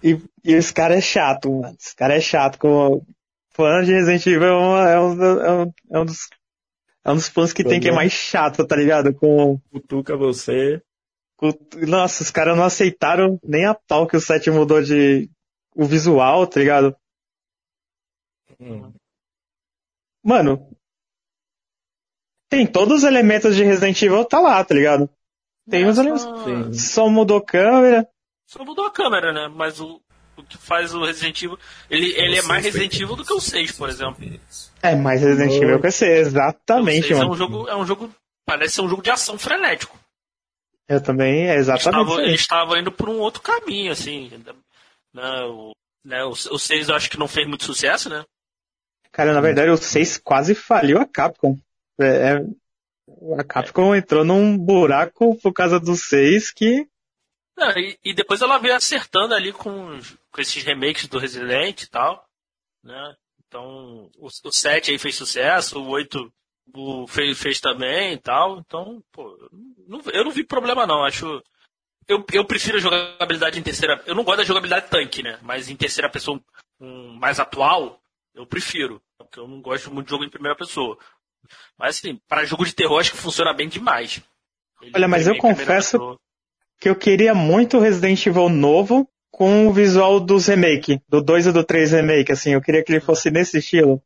E, 0.03 0.19
e 0.43 0.55
esse 0.55 0.73
cara 0.73 0.97
é 0.97 1.01
chato, 1.01 1.53
mano. 1.53 1.77
Esse 1.79 1.95
cara 1.95 2.14
é 2.14 2.21
chato. 2.21 2.59
Com, 2.59 3.03
fã 3.59 3.82
de 3.82 3.92
Resident 3.92 4.24
Evil 4.24 4.44
é 4.44 4.56
um, 4.56 4.76
é 4.76 5.00
um, 5.00 5.22
é 5.22 5.52
um, 5.52 5.72
é 5.90 5.98
um 5.98 6.04
dos. 6.04 6.28
É 7.04 7.11
um 7.11 7.14
dos 7.14 7.28
fãs 7.28 7.52
que 7.52 7.64
tem 7.64 7.80
que 7.80 7.88
é 7.88 7.92
mais 7.92 8.12
chato, 8.12 8.64
tá 8.64 8.76
ligado? 8.76 9.12
Com. 9.12 9.59
Cutuca 9.72 10.16
você. 10.16 10.80
Nossa, 11.86 12.22
os 12.22 12.30
caras 12.30 12.56
não 12.56 12.64
aceitaram 12.64 13.38
nem 13.42 13.64
a 13.64 13.74
pau 13.74 14.06
que 14.06 14.16
o 14.16 14.20
7 14.20 14.50
mudou 14.50 14.80
de. 14.82 15.28
o 15.74 15.84
visual, 15.84 16.46
tá 16.46 16.61
ligado? 16.61 16.96
Hum. 18.61 18.92
Mano, 20.22 20.70
tem 22.48 22.66
todos 22.66 22.98
os 22.98 23.04
elementos 23.04 23.56
de 23.56 23.64
Resident 23.64 24.00
Evil, 24.02 24.24
tá 24.24 24.40
lá, 24.40 24.62
tá 24.64 24.74
ligado? 24.74 25.09
Tem 25.68 25.86
os 25.86 25.98
elementos. 25.98 26.26
Só 26.80 27.09
mudou 27.09 27.42
câmera. 27.42 28.09
Só 28.46 28.64
mudou 28.64 28.86
a 28.86 28.90
câmera, 28.90 29.32
né? 29.32 29.48
Mas 29.48 29.80
o, 29.80 30.02
o 30.41 30.45
que 30.45 30.59
faz 30.59 30.95
o 30.95 31.05
Resident 31.05 31.43
Evil. 31.43 31.59
Ele, 31.91 32.12
ele 32.16 32.39
é 32.39 32.43
mais 32.43 32.64
Resident 32.64 32.95
Evil 32.95 33.16
do 33.16 33.24
que 33.24 33.32
o 33.32 33.41
6, 33.41 33.72
por 33.72 33.89
exemplo. 33.89 34.24
É 34.82 34.95
mais 34.95 35.22
Resident 35.22 35.53
Evil 35.53 35.80
que 35.80 35.86
o 35.86 35.93
6, 35.93 36.28
exatamente, 36.28 37.12
mano. 37.14 37.24
É 37.24 37.32
um, 37.32 37.36
jogo, 37.36 37.68
é 37.68 37.76
um 37.76 37.86
jogo. 37.86 38.14
Parece 38.47 38.74
ser 38.74 38.80
um 38.82 38.89
jogo 38.89 39.03
de 39.03 39.11
ação 39.11 39.39
frenético. 39.39 39.99
Eu 40.89 41.03
também, 41.03 41.49
é 41.49 41.57
exatamente. 41.57 42.20
Ele 42.20 42.34
estava, 42.34 42.78
indo 42.78 42.91
por 42.91 43.09
um 43.09 43.18
outro 43.18 43.43
caminho, 43.43 43.93
assim. 43.93 44.30
Né, 45.12 45.22
o, 45.45 45.72
né, 46.05 46.24
o, 46.24 46.30
o 46.30 46.59
6 46.59 46.89
eu 46.89 46.95
acho 46.95 47.11
que 47.11 47.18
não 47.18 47.28
fez 47.28 47.47
muito 47.47 47.64
sucesso, 47.64 48.09
né? 48.09 48.24
Cara, 49.12 49.32
na 49.32 49.41
verdade 49.41 49.70
o 49.70 49.76
6 49.76 50.18
quase 50.18 50.55
faliu 50.55 50.99
a 50.99 51.07
Capcom. 51.07 51.59
É, 52.01 52.07
é, 52.07 52.47
a 53.39 53.45
Capcom 53.45 53.95
entrou 53.95 54.24
num 54.24 54.57
buraco 54.57 55.34
por 55.36 55.53
causa 55.53 55.80
do 55.80 55.95
6 55.95 56.53
que. 56.53 56.86
Não, 57.57 57.70
e, 57.76 57.99
e, 58.05 58.14
depois 58.14 58.41
ela 58.41 58.59
veio 58.59 58.76
acertando 58.76 59.34
ali 59.34 59.53
com, 59.53 59.99
com 60.31 60.41
esses 60.41 60.62
remakes 60.62 61.07
do 61.07 61.18
Resident 61.18 61.83
e 61.83 61.91
tal. 61.91 62.26
Né? 62.83 63.16
Então, 63.47 64.11
o, 64.16 64.26
o 64.26 64.53
7 64.53 64.91
aí 64.91 64.99
fez 64.99 65.14
sucesso, 65.14 65.81
o 65.81 65.89
8 65.89 66.33
o, 66.74 67.07
fez, 67.07 67.39
fez 67.39 67.61
também 67.61 68.14
e 68.14 68.18
tal. 68.18 68.59
Então, 68.59 69.03
pô, 69.12 69.37
não, 69.87 70.01
eu 70.12 70.24
não 70.24 70.31
vi 70.31 70.45
problema 70.45 70.87
não. 70.87 71.05
Acho. 71.05 71.43
Eu, 72.07 72.24
eu 72.33 72.45
prefiro 72.45 72.79
a 72.79 72.81
jogabilidade 72.81 73.59
em 73.59 73.62
terceira. 73.62 74.03
Eu 74.07 74.14
não 74.14 74.24
gosto 74.24 74.39
da 74.39 74.45
jogabilidade 74.45 74.89
tanque, 74.89 75.22
né? 75.22 75.39
Mas 75.43 75.68
em 75.68 75.76
terceira 75.76 76.11
pessoa 76.11 76.41
um, 76.81 77.14
mais 77.14 77.39
atual, 77.39 78.01
eu 78.35 78.47
prefiro. 78.47 79.03
Porque 79.18 79.39
eu 79.39 79.49
não 79.49 79.61
gosto 79.61 79.93
muito 79.93 80.07
de 80.07 80.12
jogo 80.12 80.24
em 80.24 80.31
primeira 80.31 80.57
pessoa. 80.57 80.99
Mas 81.79 81.97
assim, 81.97 82.20
para 82.29 82.45
jogo 82.45 82.64
de 82.64 82.74
terror 82.74 82.99
acho 82.99 83.12
que 83.12 83.18
funciona 83.18 83.53
bem 83.53 83.68
demais. 83.68 84.22
Ele 84.81 84.93
Olha, 84.95 85.09
mas 85.09 85.26
eu 85.26 85.37
confesso 85.37 86.18
que 86.81 86.89
eu 86.89 86.97
queria 86.97 87.35
muito 87.35 87.79
Resident 87.79 88.24
Evil 88.26 88.49
novo 88.49 89.09
com 89.31 89.68
o 89.68 89.72
visual 89.72 90.18
dos 90.18 90.47
remake, 90.47 91.01
do 91.09 91.22
2 91.22 91.47
e 91.47 91.53
do 91.53 91.64
3 91.64 91.93
remake, 91.93 92.33
assim, 92.33 92.53
eu 92.53 92.61
queria 92.61 92.83
que 92.83 92.93
ele 92.93 93.01
fosse 93.01 93.31
nesse 93.31 93.59
estilo. 93.59 94.03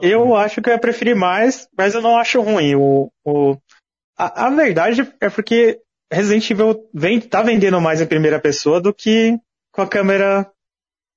Eu 0.00 0.36
acho 0.36 0.62
que 0.62 0.68
eu 0.68 0.74
ia 0.74 0.78
preferir 0.78 1.16
mais, 1.16 1.68
mas 1.76 1.94
eu 1.94 2.00
não 2.00 2.16
acho 2.16 2.40
ruim 2.40 2.76
o, 2.76 3.10
o 3.24 3.56
A, 4.16 4.46
a 4.46 4.50
verdade 4.50 5.12
é 5.20 5.28
porque 5.28 5.80
Resident 6.12 6.48
Evil 6.50 6.88
vem, 6.94 7.20
tá 7.20 7.42
vendendo 7.42 7.80
mais 7.80 8.00
em 8.00 8.06
primeira 8.06 8.40
pessoa 8.40 8.80
do 8.80 8.94
que 8.94 9.36
com 9.72 9.82
a 9.82 9.88
câmera 9.88 10.50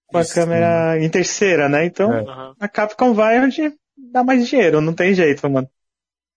com 0.08 0.18
a 0.18 0.22
Isso, 0.22 0.34
câmera 0.34 0.98
sim. 1.00 1.06
em 1.06 1.10
terceira, 1.10 1.70
né? 1.70 1.86
Então 1.86 2.14
é. 2.14 2.26
a 2.60 2.68
Capcom 2.68 3.14
vai 3.14 3.40
onde 3.40 3.74
dá 3.96 4.24
mais 4.24 4.48
dinheiro, 4.48 4.82
não 4.82 4.94
tem 4.94 5.14
jeito, 5.14 5.50
mano. 5.50 5.70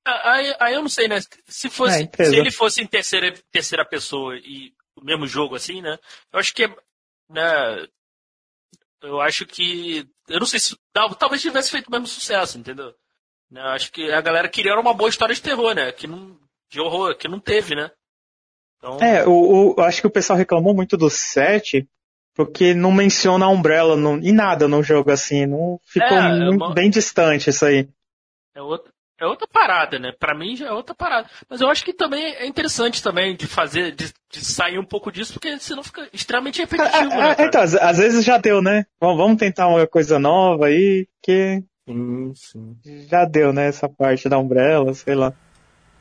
Ah, 0.07 0.35
aí, 0.35 0.57
aí 0.61 0.75
eu 0.75 0.83
não 0.83 0.89
sei, 0.89 1.09
né? 1.09 1.19
Se 1.47 1.69
fosse, 1.69 2.09
é, 2.19 2.25
se 2.25 2.37
ele 2.37 2.53
fosse 2.53 2.83
em 2.83 2.87
terceira, 2.87 3.35
terceira 3.51 3.85
pessoa 3.85 4.37
e 4.37 4.73
o 4.97 5.05
mesmo 5.05 5.27
jogo 5.27 5.57
assim, 5.57 5.83
né? 5.83 5.99
Eu 6.33 6.39
acho 6.39 6.55
que 6.55 6.71
né, 7.35 7.87
eu 9.03 9.21
acho 9.21 9.45
que 9.47 10.09
eu 10.29 10.39
não 10.39 10.47
sei 10.47 10.59
se 10.59 10.77
talvez 11.19 11.43
tivesse 11.43 11.71
feito 11.71 11.89
o 11.89 11.91
mesmo 11.91 12.07
sucesso, 12.07 12.59
entendeu? 12.59 12.95
Eu 13.51 13.67
acho 13.69 13.93
que 13.93 14.11
a 14.11 14.21
galera 14.21 14.49
queria 14.49 14.75
uma 14.75 14.95
boa 14.95 15.11
história 15.11 15.35
de 15.35 15.43
terror, 15.43 15.75
né? 15.75 15.93
Que 15.93 16.07
não 16.07 16.39
de 16.71 16.81
horror, 16.81 17.17
que 17.17 17.29
não 17.29 17.39
teve, 17.39 17.75
né? 17.75 17.91
Então... 18.79 18.99
É, 19.01 19.27
o, 19.27 19.75
o, 19.77 19.81
acho 19.81 20.01
que 20.01 20.07
o 20.07 20.11
pessoal 20.11 20.39
reclamou 20.39 20.75
muito 20.75 20.97
do 20.97 21.09
7 21.09 21.89
porque 22.35 22.75
não 22.75 22.91
menciona 22.91 23.47
a 23.47 23.49
Umbrella 23.49 23.97
no, 23.97 24.19
em 24.19 24.33
nada 24.33 24.67
no 24.67 24.83
jogo, 24.83 25.11
assim. 25.11 25.47
Não 25.47 25.79
ficou 25.85 26.19
é, 26.19 26.47
é 26.47 26.51
uma... 26.51 26.75
bem 26.75 26.91
distante 26.91 27.51
isso 27.51 27.65
aí. 27.65 27.89
É 28.55 28.61
outra, 28.61 28.93
é 29.21 29.27
outra 29.27 29.47
parada, 29.47 29.99
né? 29.99 30.13
Pra 30.19 30.37
mim 30.37 30.57
já 30.57 30.67
é 30.67 30.73
outra 30.73 30.95
parada. 30.95 31.29
Mas 31.49 31.61
eu 31.61 31.69
acho 31.69 31.85
que 31.85 31.93
também 31.93 32.25
é 32.35 32.47
interessante 32.47 33.03
também 33.03 33.37
de 33.37 33.47
fazer, 33.47 33.93
de, 33.95 34.13
de 34.31 34.45
sair 34.45 34.79
um 34.79 34.85
pouco 34.85 35.11
disso, 35.13 35.33
porque 35.35 35.59
senão 35.59 35.83
fica 35.83 36.09
extremamente 36.13 36.61
repetitivo, 36.61 37.13
é, 37.13 37.17
né? 37.17 37.37
É, 37.39 37.45
então, 37.45 37.61
às, 37.61 37.75
às, 37.75 37.99
vezes 37.99 38.25
já 38.25 38.39
deu, 38.39 38.61
né? 38.61 38.85
Vamos 39.01 39.37
tentar 39.37 39.69
uma 39.69 39.87
coisa 39.87 40.19
nova 40.19 40.67
aí, 40.67 41.07
que. 41.23 41.63
Sim, 41.87 42.33
sim. 42.35 42.77
Já 43.09 43.25
deu, 43.25 43.53
né? 43.53 43.69
Essa 43.69 43.89
parte 43.89 44.29
da 44.29 44.39
Umbrella, 44.39 44.93
sei 44.95 45.15
lá. 45.15 45.33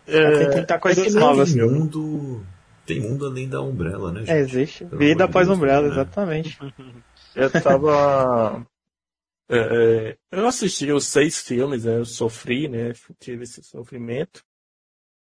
É, 0.07 0.37
tem 0.37 0.49
que 0.49 0.55
tentar 0.55 0.79
coisas 0.79 1.13
novas. 1.13 1.55
Mundo 1.55 2.43
tem 2.85 2.99
mundo 2.99 3.25
além 3.25 3.47
da 3.47 3.61
Umbrella, 3.61 4.11
né? 4.11 4.19
Gente? 4.21 4.31
É, 4.31 4.39
existe. 4.39 4.85
Pelo 4.85 4.99
Vida 4.99 5.23
após 5.25 5.47
Deus, 5.47 5.57
Umbrella, 5.57 5.87
né? 5.87 5.93
exatamente. 5.93 6.59
Eu 7.35 7.49
tava. 7.49 8.65
É, 9.49 10.11
é, 10.11 10.17
eu 10.31 10.47
assisti 10.47 10.91
os 10.91 11.05
seis 11.07 11.39
filmes, 11.41 11.85
né? 11.85 11.97
Eu 11.97 12.05
sofri, 12.05 12.67
né? 12.67 12.93
Tive 13.19 13.43
esse 13.43 13.63
sofrimento. 13.63 14.43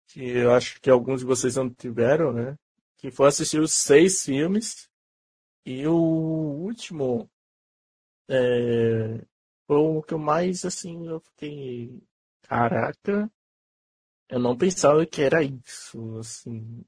Que 0.07 0.22
eu 0.22 0.53
acho 0.53 0.80
que 0.82 0.89
alguns 0.89 1.22
de 1.22 1.26
vocês 1.26 1.55
não 1.55 1.70
tiveram, 1.70 2.34
né? 2.34 2.57
Que 2.97 3.09
foi 3.12 3.28
assistir 3.28 3.59
os 3.59 3.74
seis 3.74 4.24
filmes. 4.24 4.89
E 5.66 5.88
o 5.88 5.95
último. 5.95 7.30
É, 8.30 9.26
foi 9.68 9.78
o 9.78 10.01
que 10.03 10.14
eu 10.14 10.20
mais, 10.20 10.66
assim, 10.66 11.07
eu 11.07 11.20
fiquei. 11.20 12.01
Caraca, 12.43 13.32
eu 14.30 14.39
não 14.39 14.57
pensava 14.57 15.05
que 15.05 15.22
era 15.22 15.41
isso, 15.43 16.18
assim 16.18 16.84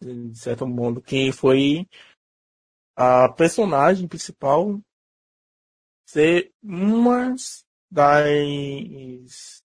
de 0.00 0.38
certo 0.38 0.66
modo, 0.66 1.02
que 1.02 1.32
foi 1.32 1.88
a 2.96 3.28
personagem 3.28 4.08
principal 4.08 4.80
ser 6.08 6.50
uma 6.62 7.34
das 7.90 9.62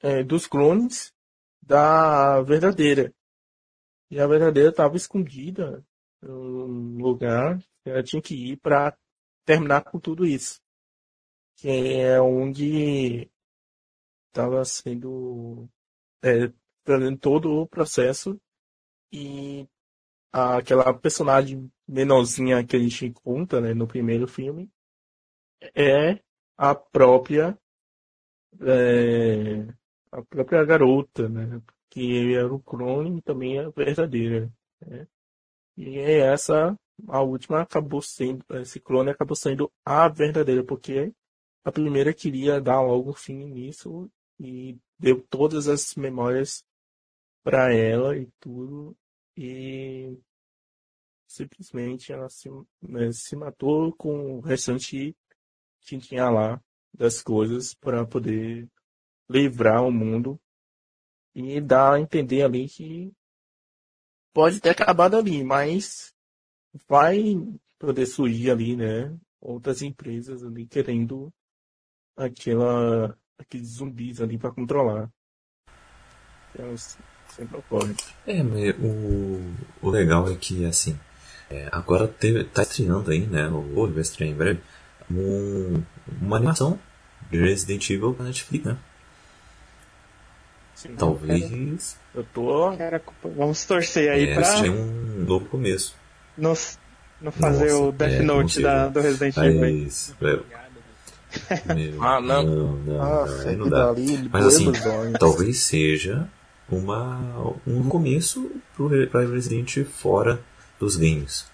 é, 0.00 0.24
dos 0.24 0.46
clones 0.46 1.12
da 1.60 2.40
verdadeira. 2.40 3.14
E 4.10 4.18
a 4.18 4.26
verdadeira 4.26 4.70
estava 4.70 4.96
escondida 4.96 5.84
no 6.22 6.96
lugar 6.96 7.62
ela 7.84 8.02
tinha 8.02 8.20
que 8.20 8.52
ir 8.52 8.56
para 8.56 8.96
terminar 9.44 9.82
com 9.84 10.00
tudo 10.00 10.24
isso. 10.24 10.58
Que 11.56 11.68
é 12.00 12.20
onde 12.20 13.30
estava 14.28 14.64
sendo 14.64 15.68
é, 16.22 16.50
todo 17.20 17.50
o 17.50 17.68
processo 17.68 18.40
e 19.12 19.68
aquela 20.32 20.94
personagem 20.94 21.70
menorzinha 21.86 22.64
que 22.66 22.76
a 22.76 22.78
gente 22.78 23.06
encontra 23.06 23.60
né, 23.60 23.74
no 23.74 23.86
primeiro 23.86 24.26
filme 24.26 24.70
é 25.74 26.20
a 26.56 26.74
própria 26.74 27.58
é, 28.60 29.66
a 30.10 30.22
própria 30.22 30.64
garota, 30.64 31.28
né? 31.28 31.60
Que 31.90 32.34
era 32.34 32.52
o 32.52 32.60
clone 32.60 33.18
e 33.18 33.22
também 33.22 33.58
é 33.58 33.70
verdadeira. 33.70 34.52
Né? 34.80 35.06
E 35.76 35.98
é 35.98 36.18
essa 36.32 36.76
a 37.06 37.22
última 37.22 37.60
acabou 37.62 38.02
sendo 38.02 38.44
esse 38.60 38.80
clone 38.80 39.10
acabou 39.10 39.36
sendo 39.36 39.70
a 39.84 40.08
verdadeira 40.08 40.64
porque 40.64 41.12
a 41.64 41.70
primeira 41.70 42.12
queria 42.12 42.60
dar 42.60 42.80
logo 42.80 43.12
fim 43.12 43.44
nisso 43.44 44.10
e 44.40 44.76
deu 44.98 45.20
todas 45.28 45.68
as 45.68 45.94
memórias 45.94 46.64
para 47.42 47.72
ela 47.72 48.16
e 48.16 48.26
tudo. 48.40 48.96
E 49.36 50.18
simplesmente 51.26 52.12
ela 52.12 52.28
se, 52.28 52.48
né, 52.82 53.12
se 53.12 53.36
matou 53.36 53.92
com 53.92 54.38
o 54.38 54.40
restante 54.40 55.16
tinha 55.80 56.28
lá 56.28 56.60
das 56.92 57.22
coisas 57.22 57.74
para 57.74 58.06
poder 58.06 58.68
livrar 59.28 59.84
o 59.84 59.92
mundo 59.92 60.40
e 61.34 61.60
dar 61.60 61.94
a 61.94 62.00
entender 62.00 62.42
ali 62.42 62.68
que 62.68 63.12
pode 64.32 64.60
ter 64.60 64.70
acabado 64.70 65.16
ali, 65.16 65.44
mas 65.44 66.14
vai 66.88 67.36
poder 67.78 68.06
surgir 68.06 68.50
ali, 68.50 68.76
né? 68.76 69.16
Outras 69.40 69.82
empresas 69.82 70.42
ali 70.42 70.66
querendo 70.66 71.32
aquela, 72.16 73.16
aqueles 73.38 73.68
zumbis 73.68 74.20
ali 74.20 74.36
para 74.36 74.52
controlar. 74.52 75.10
Então, 76.52 76.74
sempre 77.28 77.56
ocorre. 77.56 77.94
É, 78.26 78.42
o, 78.42 79.54
o 79.80 79.90
legal 79.90 80.28
é 80.28 80.34
que, 80.34 80.64
assim, 80.64 80.98
é, 81.50 81.68
agora 81.70 82.08
teve, 82.08 82.44
tá 82.44 82.62
estreando 82.62 83.10
aí, 83.10 83.26
né, 83.26 83.48
ou 83.48 83.90
vai 83.90 84.02
estrear 84.02 84.30
em 84.30 84.34
breve, 84.34 84.60
um, 85.10 85.82
uma 86.20 86.36
animação 86.36 86.78
de 87.30 87.38
Resident 87.38 87.88
Evil 87.90 88.14
na 88.18 88.26
Netflix, 88.26 88.64
né? 88.64 88.76
Sim, 90.74 90.94
Talvez. 90.96 91.96
Eu 92.14 92.24
tô. 92.32 92.76
Cara, 92.76 93.02
vamos 93.36 93.64
torcer 93.64 94.10
aí 94.10 94.28
é, 94.28 94.34
pra. 94.34 94.42
Esse 94.42 94.66
é 94.66 94.70
um 94.70 95.24
novo 95.26 95.46
começo. 95.46 95.96
Nos, 96.36 96.78
no 97.20 97.32
fazer 97.32 97.72
Nossa, 97.72 97.82
o 97.82 97.92
Death 97.92 98.12
é, 98.12 98.22
Note 98.22 98.62
da, 98.62 98.88
do 98.88 99.00
Resident 99.00 99.36
Evil. 99.38 99.88
Meu, 100.20 100.44
ah, 102.00 102.20
não. 102.20 102.42
Não, 102.42 102.72
não, 102.76 102.96
Nossa, 102.96 103.52
não, 103.52 103.58
não 103.58 103.68
dá. 103.68 103.94
Mas 104.30 104.46
assim, 104.46 104.72
talvez 105.18 105.58
seja 105.58 106.28
uma, 106.70 107.54
um 107.66 107.88
começo 107.88 108.50
para 109.10 109.26
Resident 109.26 109.84
fora 109.84 110.40
dos 110.78 110.96
games. 110.96 111.46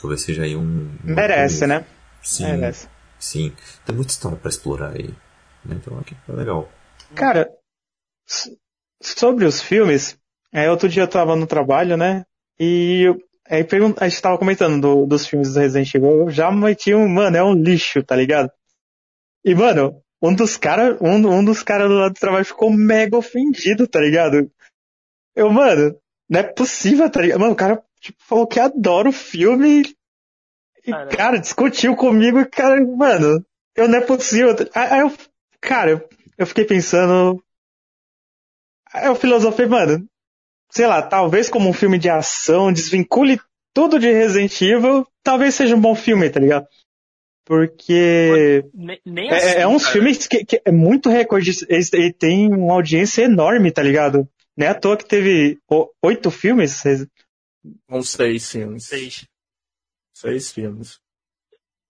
Talvez 0.00 0.22
seja 0.22 0.42
aí 0.42 0.56
um. 0.56 0.60
um 1.04 1.14
Merece, 1.14 1.60
começo. 1.60 1.66
né? 1.66 1.84
Sim. 2.22 2.44
Merece. 2.44 2.88
Sim. 3.18 3.52
Tem 3.84 3.94
muita 3.94 4.12
história 4.12 4.36
para 4.36 4.48
explorar 4.48 4.90
aí. 4.96 5.14
Né? 5.64 5.76
Então 5.76 5.98
aqui 5.98 6.16
é 6.28 6.32
legal. 6.32 6.68
Cara, 7.14 7.50
sobre 9.02 9.44
os 9.44 9.60
filmes, 9.60 10.18
é, 10.52 10.70
outro 10.70 10.88
dia 10.88 11.02
eu 11.02 11.08
tava 11.08 11.36
no 11.36 11.46
trabalho, 11.46 11.96
né? 11.96 12.24
E 12.58 13.06
aí 13.48 13.66
a 13.98 14.08
gente 14.08 14.22
tava 14.22 14.38
comentando 14.38 14.80
do, 14.80 15.06
dos 15.06 15.26
filmes 15.26 15.52
do 15.52 15.60
Resident 15.60 15.94
Evil, 15.94 16.20
eu 16.20 16.30
já 16.30 16.50
meti 16.50 16.94
um, 16.94 17.08
mano, 17.08 17.36
é 17.36 17.42
um 17.42 17.54
lixo, 17.54 18.02
tá 18.02 18.14
ligado? 18.14 18.50
E, 19.44 19.54
mano, 19.54 20.02
um 20.22 20.34
dos 20.34 20.56
caras, 20.56 20.98
um, 21.00 21.14
um 21.26 21.44
dos 21.44 21.62
caras 21.62 21.88
do 21.88 21.94
lado 21.94 22.12
do 22.12 22.20
trabalho 22.20 22.44
ficou 22.44 22.70
mega 22.70 23.16
ofendido, 23.16 23.86
tá 23.86 24.00
ligado? 24.00 24.50
Eu, 25.34 25.50
mano, 25.50 25.96
não 26.28 26.40
é 26.40 26.42
possível, 26.42 27.10
tá 27.10 27.22
ligado? 27.22 27.40
Mano, 27.40 27.52
o 27.52 27.56
cara 27.56 27.82
tipo, 28.00 28.18
falou 28.22 28.46
que 28.46 28.60
adora 28.60 29.08
o 29.08 29.12
filme 29.12 29.84
e, 30.86 30.90
cara, 30.90 31.16
cara 31.16 31.38
discutiu 31.38 31.96
comigo 31.96 32.38
e, 32.38 32.46
cara, 32.46 32.80
mano, 32.84 33.44
eu 33.76 33.88
não 33.88 33.98
é 33.98 34.00
possível. 34.00 34.54
Aí 34.74 35.00
eu, 35.00 35.12
cara, 35.60 36.04
eu 36.36 36.46
fiquei 36.46 36.64
pensando. 36.64 37.42
Aí 38.92 39.06
eu 39.06 39.14
filosofei, 39.14 39.66
mano, 39.66 40.06
sei 40.70 40.86
lá, 40.86 41.02
talvez 41.02 41.48
como 41.48 41.68
um 41.68 41.72
filme 41.72 41.98
de 41.98 42.08
ação, 42.08 42.72
desvincule 42.72 43.40
tudo 43.74 43.98
de 43.98 44.10
Resident 44.10 44.60
Evil, 44.60 45.06
talvez 45.22 45.54
seja 45.54 45.76
um 45.76 45.80
bom 45.80 45.94
filme, 45.94 46.28
tá 46.28 46.40
ligado? 46.40 46.66
Porque 47.44 48.64
nem, 48.74 49.00
nem 49.04 49.30
é, 49.30 49.36
assim, 49.36 49.46
é, 49.46 49.60
é 49.62 49.66
uns 49.66 49.82
cara. 49.82 49.92
filmes 49.92 50.26
que, 50.26 50.44
que, 50.44 50.62
é 50.64 50.70
muito 50.70 51.08
recorde 51.08 51.50
e 51.68 52.12
tem 52.12 52.52
uma 52.52 52.74
audiência 52.74 53.22
enorme, 53.22 53.72
tá 53.72 53.82
ligado? 53.82 54.28
Não 54.56 54.66
é 54.66 54.70
à 54.70 54.74
toa 54.74 54.96
que 54.96 55.04
teve 55.04 55.58
oito 56.02 56.30
filmes. 56.30 56.82
Uns 57.88 58.10
seis 58.10 58.50
filmes. 58.50 58.86
Seis. 58.86 59.26
Seis 60.20 60.52
filmes. 60.52 61.00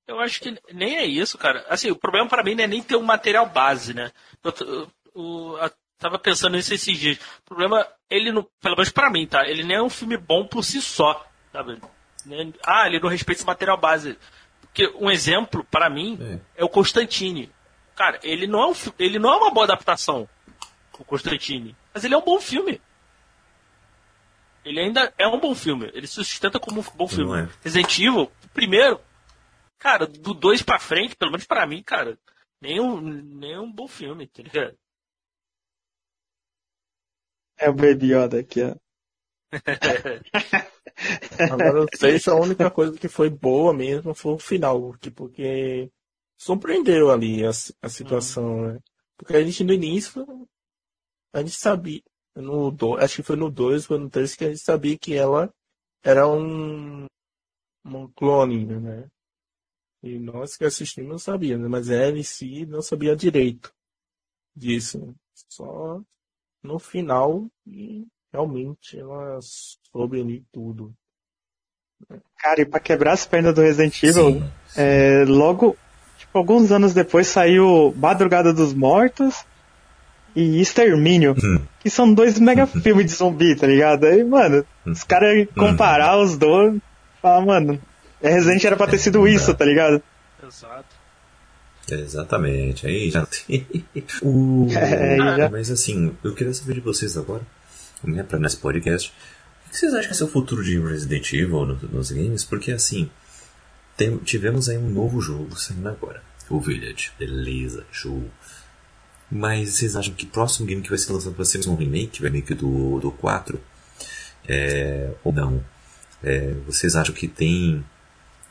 Eu 0.06 0.20
acho 0.20 0.40
que 0.40 0.56
nem 0.72 0.96
é 0.96 1.04
isso, 1.04 1.36
cara. 1.36 1.64
Assim, 1.68 1.90
o 1.90 1.96
problema 1.96 2.28
para 2.28 2.44
mim 2.44 2.54
não 2.54 2.64
é 2.64 2.66
nem 2.66 2.82
ter 2.82 2.94
um 2.94 3.02
material 3.02 3.48
base, 3.48 3.92
né? 3.92 4.12
Eu, 4.42 4.54
eu, 4.60 4.90
eu, 5.16 5.58
eu 5.58 5.72
tava 5.98 6.16
pensando 6.16 6.56
nisso 6.56 6.72
esses 6.72 6.96
dias. 6.96 7.18
O 7.40 7.42
problema, 7.44 7.86
ele 8.08 8.30
não, 8.30 8.46
pelo 8.60 8.76
menos 8.76 8.90
pra 8.90 9.10
mim, 9.10 9.26
tá? 9.26 9.48
Ele 9.48 9.64
nem 9.64 9.78
é 9.78 9.82
um 9.82 9.90
filme 9.90 10.16
bom 10.16 10.46
por 10.46 10.64
si 10.64 10.80
só, 10.80 11.26
sabe? 11.52 11.80
Ah, 12.64 12.86
ele 12.86 13.00
não 13.00 13.08
respeita 13.08 13.40
esse 13.40 13.46
material 13.46 13.76
base. 13.76 14.16
Porque 14.60 14.86
um 15.00 15.10
exemplo, 15.10 15.66
para 15.68 15.90
mim, 15.90 16.16
é. 16.56 16.62
é. 16.62 16.64
o 16.64 16.68
Constantine. 16.68 17.50
Cara, 17.96 18.20
ele 18.22 18.46
não 18.46 18.62
é, 18.62 18.66
um, 18.68 18.74
ele 18.96 19.18
não 19.18 19.32
é 19.32 19.36
uma 19.36 19.50
boa 19.50 19.64
adaptação, 19.64 20.28
o 20.98 21.04
Constantine. 21.04 21.76
Mas 21.92 22.04
ele 22.04 22.14
é 22.14 22.16
um 22.16 22.24
bom 22.24 22.40
filme. 22.40 22.80
Ele 24.64 24.80
ainda 24.80 25.12
é 25.18 25.26
um 25.26 25.40
bom 25.40 25.54
filme. 25.54 25.90
Ele 25.94 26.06
se 26.06 26.14
sustenta 26.14 26.58
como 26.58 26.80
um 26.80 26.96
bom 26.96 27.08
filme. 27.08 27.40
É. 27.40 27.48
Resident 27.62 27.98
Evil, 27.98 28.30
primeiro, 28.52 29.00
cara, 29.78 30.06
do 30.06 30.34
2 30.34 30.62
pra 30.62 30.78
frente, 30.78 31.16
pelo 31.16 31.30
menos 31.30 31.46
para 31.46 31.66
mim, 31.66 31.82
cara, 31.82 32.18
nem 32.60 32.80
um, 32.80 33.00
nem 33.00 33.58
um 33.58 33.72
bom 33.72 33.88
filme, 33.88 34.26
tá 34.26 34.42
ligado? 34.42 34.76
É 37.58 37.68
o 37.68 37.74
Baby 37.74 38.14
Yoda 38.14 38.40
aqui, 38.40 38.62
ó. 38.62 38.74
Agora, 41.52 41.80
eu 41.80 41.86
sei 41.94 42.18
se 42.18 42.30
a 42.30 42.34
única 42.34 42.70
coisa 42.70 42.96
que 42.96 43.08
foi 43.08 43.28
boa 43.28 43.74
mesmo 43.74 44.14
foi 44.14 44.34
o 44.34 44.38
final, 44.38 44.94
porque 45.14 45.90
surpreendeu 46.38 47.10
ali 47.10 47.44
a, 47.44 47.50
a 47.82 47.88
situação, 47.88 48.44
uhum. 48.44 48.74
né? 48.74 48.80
Porque 49.16 49.36
a 49.36 49.44
gente 49.44 49.64
no 49.64 49.72
início, 49.72 50.24
a 51.34 51.40
gente 51.40 51.52
sabia, 51.52 52.00
no 52.34 52.70
do, 52.70 52.96
acho 52.96 53.16
que 53.16 53.22
foi 53.22 53.36
no 53.36 53.50
2, 53.50 53.86
foi 53.86 53.98
no 53.98 54.08
3 54.08 54.34
que 54.34 54.44
a 54.44 54.48
gente 54.48 54.60
sabia 54.60 54.98
que 54.98 55.14
ela 55.14 55.52
era 56.02 56.26
um, 56.28 57.06
um 57.84 58.08
clone, 58.08 58.64
né? 58.66 59.08
E 60.02 60.18
nós 60.18 60.56
que 60.56 60.64
assistimos 60.64 61.10
não 61.10 61.18
sabíamos, 61.18 61.64
né? 61.64 61.68
mas 61.68 61.90
ela 61.90 62.18
em 62.18 62.22
si 62.22 62.64
não 62.64 62.80
sabia 62.80 63.14
direito 63.14 63.72
disso. 64.56 65.14
Só 65.50 66.00
no 66.62 66.78
final 66.78 67.46
e 67.66 68.06
realmente 68.32 68.98
ela 68.98 69.38
soube 69.42 70.20
ali 70.20 70.44
tudo. 70.52 70.94
Cara, 72.38 72.62
e 72.62 72.64
pra 72.64 72.80
quebrar 72.80 73.12
as 73.12 73.26
pernas 73.26 73.54
do 73.54 73.60
Resident 73.60 74.02
Evil, 74.02 74.42
é, 74.74 75.24
logo, 75.26 75.76
tipo, 76.16 76.38
alguns 76.38 76.72
anos 76.72 76.94
depois 76.94 77.26
saiu 77.26 77.92
Madrugada 77.94 78.54
dos 78.54 78.72
Mortos 78.72 79.44
e 80.34 80.60
Extermínio, 80.60 81.34
hum. 81.42 81.60
que 81.80 81.90
são 81.90 82.12
dois 82.12 82.38
mega 82.38 82.66
filmes 82.66 83.06
de 83.06 83.12
zumbi, 83.12 83.54
tá 83.54 83.66
ligado? 83.66 84.04
Aí, 84.04 84.22
mano, 84.24 84.64
hum. 84.86 84.92
os 84.92 85.04
caras 85.04 85.46
comparar 85.56 86.18
hum. 86.18 86.22
os 86.22 86.36
dois, 86.36 86.80
falar, 87.20 87.44
mano, 87.44 87.80
Resident 88.22 88.64
era 88.64 88.76
pra 88.76 88.86
ter 88.86 88.98
sido 88.98 89.26
isso, 89.26 89.54
tá 89.54 89.64
ligado? 89.64 90.02
Exato. 90.46 91.00
Exatamente, 91.90 92.86
aí 92.86 93.10
já 93.10 93.26
tem. 93.26 93.66
uh, 94.22 94.68
é, 94.76 95.16
já... 95.16 95.50
Mas 95.50 95.70
assim, 95.70 96.14
eu 96.22 96.34
queria 96.34 96.54
saber 96.54 96.74
de 96.74 96.80
vocês 96.80 97.16
agora, 97.16 97.42
né, 98.04 98.22
pra 98.22 98.38
nesse 98.38 98.58
podcast, 98.58 99.12
o 99.66 99.70
que 99.70 99.78
vocês 99.78 99.94
acham 99.94 100.12
que 100.12 100.22
é 100.22 100.26
o 100.26 100.28
futuro 100.28 100.62
de 100.62 100.78
Resident 100.78 101.32
Evil 101.32 101.66
nos, 101.66 101.82
nos 101.82 102.10
games? 102.12 102.44
Porque 102.44 102.70
assim, 102.70 103.10
tem, 103.96 104.16
tivemos 104.18 104.68
aí 104.68 104.78
um 104.78 104.88
novo 104.88 105.20
jogo 105.20 105.58
saindo 105.58 105.88
agora, 105.88 106.22
o 106.48 106.60
Village, 106.60 107.12
beleza, 107.18 107.84
jogo. 107.90 108.30
Mas 109.30 109.74
vocês 109.74 109.94
acham 109.94 110.12
que 110.12 110.24
o 110.24 110.28
próximo 110.28 110.66
game 110.66 110.82
que 110.82 110.88
vai 110.88 110.98
ser 110.98 111.12
lançado 111.12 111.36
vai 111.36 111.46
ser 111.46 111.66
um 111.68 111.76
remake, 111.76 112.22
remake 112.22 112.54
do, 112.54 112.98
do 112.98 113.12
4? 113.12 113.60
É, 114.48 115.12
ou 115.22 115.32
não? 115.32 115.64
É, 116.22 116.52
vocês 116.66 116.96
acham 116.96 117.14
que 117.14 117.28
tem 117.28 117.84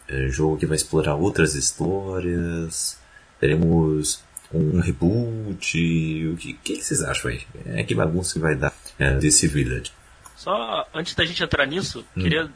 é, 0.07 0.29
jogo 0.29 0.57
que 0.57 0.65
vai 0.65 0.77
explorar 0.77 1.15
outras 1.15 1.53
histórias? 1.55 2.97
Teremos 3.39 4.23
um, 4.53 4.77
um 4.77 4.79
reboot? 4.79 6.27
O 6.27 6.37
que, 6.37 6.53
que, 6.53 6.81
vocês 6.81 7.01
acham 7.01 7.31
aí? 7.31 7.41
É, 7.65 7.83
que 7.83 7.93
bagunça 7.93 8.33
que 8.33 8.39
vai 8.39 8.55
dar 8.55 8.73
é, 8.97 9.15
desse 9.15 9.47
Village? 9.47 9.91
Só 10.35 10.87
antes 10.93 11.13
da 11.13 11.25
gente 11.25 11.43
entrar 11.43 11.65
nisso, 11.65 12.05
hum. 12.15 12.21
queria 12.21 12.49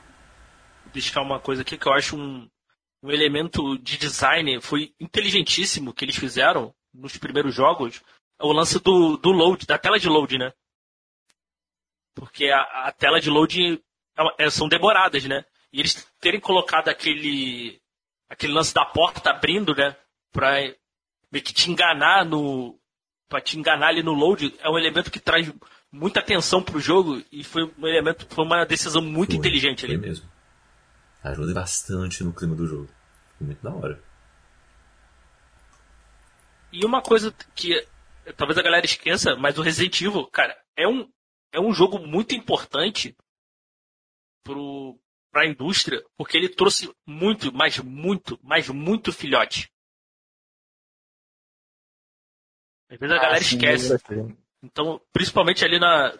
deixar 0.93 1.21
uma 1.21 1.39
coisa 1.39 1.61
aqui 1.61 1.77
que 1.77 1.87
eu 1.87 1.93
acho 1.93 2.15
um, 2.15 2.47
um 3.03 3.11
elemento 3.11 3.77
de 3.79 3.97
design 3.97 4.61
foi 4.61 4.93
inteligentíssimo 4.99 5.93
que 5.93 6.05
eles 6.05 6.15
fizeram 6.15 6.73
nos 6.93 7.17
primeiros 7.17 7.53
jogos, 7.53 7.95
é 7.97 8.01
o 8.43 8.51
lance 8.51 8.79
do, 8.79 9.17
do 9.17 9.31
load, 9.31 9.65
da 9.65 9.77
tela 9.77 9.99
de 9.99 10.09
load, 10.09 10.37
né? 10.37 10.53
Porque 12.13 12.49
a, 12.49 12.87
a 12.87 12.91
tela 12.91 13.19
de 13.19 13.29
load 13.29 13.81
é, 14.17 14.45
é, 14.45 14.49
são 14.49 14.67
demoradas, 14.67 15.23
né? 15.25 15.45
E 15.71 15.79
eles 15.79 16.07
terem 16.19 16.39
colocado 16.39 16.89
aquele 16.89 17.81
aquele 18.29 18.53
lance 18.53 18.73
da 18.73 18.85
porta 18.85 19.29
abrindo, 19.29 19.75
né? 19.75 19.95
Pra 20.31 20.57
meio 21.31 21.43
que 21.43 21.53
te 21.53 21.71
enganar 21.71 22.25
no. 22.25 22.77
Pra 23.29 23.41
te 23.41 23.57
enganar 23.57 23.87
ali 23.87 24.03
no 24.03 24.13
load, 24.13 24.53
é 24.59 24.69
um 24.69 24.77
elemento 24.77 25.09
que 25.09 25.19
traz 25.19 25.51
muita 25.91 26.19
atenção 26.19 26.61
pro 26.61 26.79
jogo 26.79 27.23
e 27.31 27.43
foi 27.43 27.63
um 27.63 27.87
elemento, 27.87 28.27
foi 28.29 28.45
uma 28.45 28.65
decisão 28.65 29.01
muito 29.01 29.31
foi, 29.31 29.39
inteligente 29.39 29.85
ali. 29.85 29.97
Foi 29.97 30.07
mesmo. 30.07 30.29
Ajuda 31.23 31.53
bastante 31.53 32.23
no 32.23 32.33
clima 32.33 32.55
do 32.55 32.67
jogo. 32.67 32.89
Foi 33.37 33.47
muito 33.47 33.63
da 33.63 33.73
hora. 33.73 34.03
E 36.71 36.85
uma 36.85 37.01
coisa 37.01 37.33
que 37.55 37.87
talvez 38.37 38.57
a 38.57 38.63
galera 38.63 38.85
esqueça, 38.85 39.35
mas 39.35 39.57
o 39.57 39.61
Resident 39.61 40.01
Evil, 40.01 40.25
cara, 40.27 40.57
é 40.77 40.87
um, 40.87 41.11
é 41.51 41.59
um 41.59 41.73
jogo 41.73 41.99
muito 41.99 42.33
importante 42.33 43.15
pro, 44.43 44.97
pra 45.31 45.47
indústria, 45.47 46.03
porque 46.17 46.37
ele 46.37 46.49
trouxe 46.49 46.93
muito, 47.05 47.51
mas 47.53 47.79
muito, 47.79 48.39
mas 48.43 48.69
muito 48.69 49.11
filhote. 49.11 49.71
Às 52.89 52.99
vezes 52.99 53.15
a 53.15 53.19
ah, 53.19 53.21
galera 53.21 53.43
sim, 53.43 53.55
esquece. 53.55 53.97
Então, 54.61 55.01
principalmente 55.11 55.65
ali 55.65 55.79
na. 55.79 56.17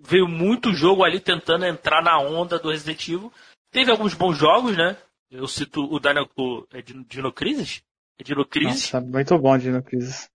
veio 0.00 0.26
muito 0.26 0.74
jogo 0.74 1.04
ali 1.04 1.20
tentando 1.20 1.66
entrar 1.66 2.02
na 2.02 2.18
onda 2.18 2.58
do 2.58 2.70
Resident 2.70 3.06
Evil. 3.06 3.32
Teve 3.70 3.90
alguns 3.90 4.14
bons 4.14 4.36
jogos, 4.36 4.76
né? 4.76 4.96
Eu 5.30 5.46
cito 5.46 5.84
o 5.84 6.00
Dino, 6.00 6.28
o, 6.36 6.66
é 6.72 6.82
Dino 6.82 7.32
Crisis? 7.32 7.82
Dino 8.24 8.46
Crisis. 8.46 8.92
Nossa, 8.92 9.00
muito 9.00 9.38
bom 9.38 9.58
Dino 9.58 9.82
Crisis. 9.82 10.30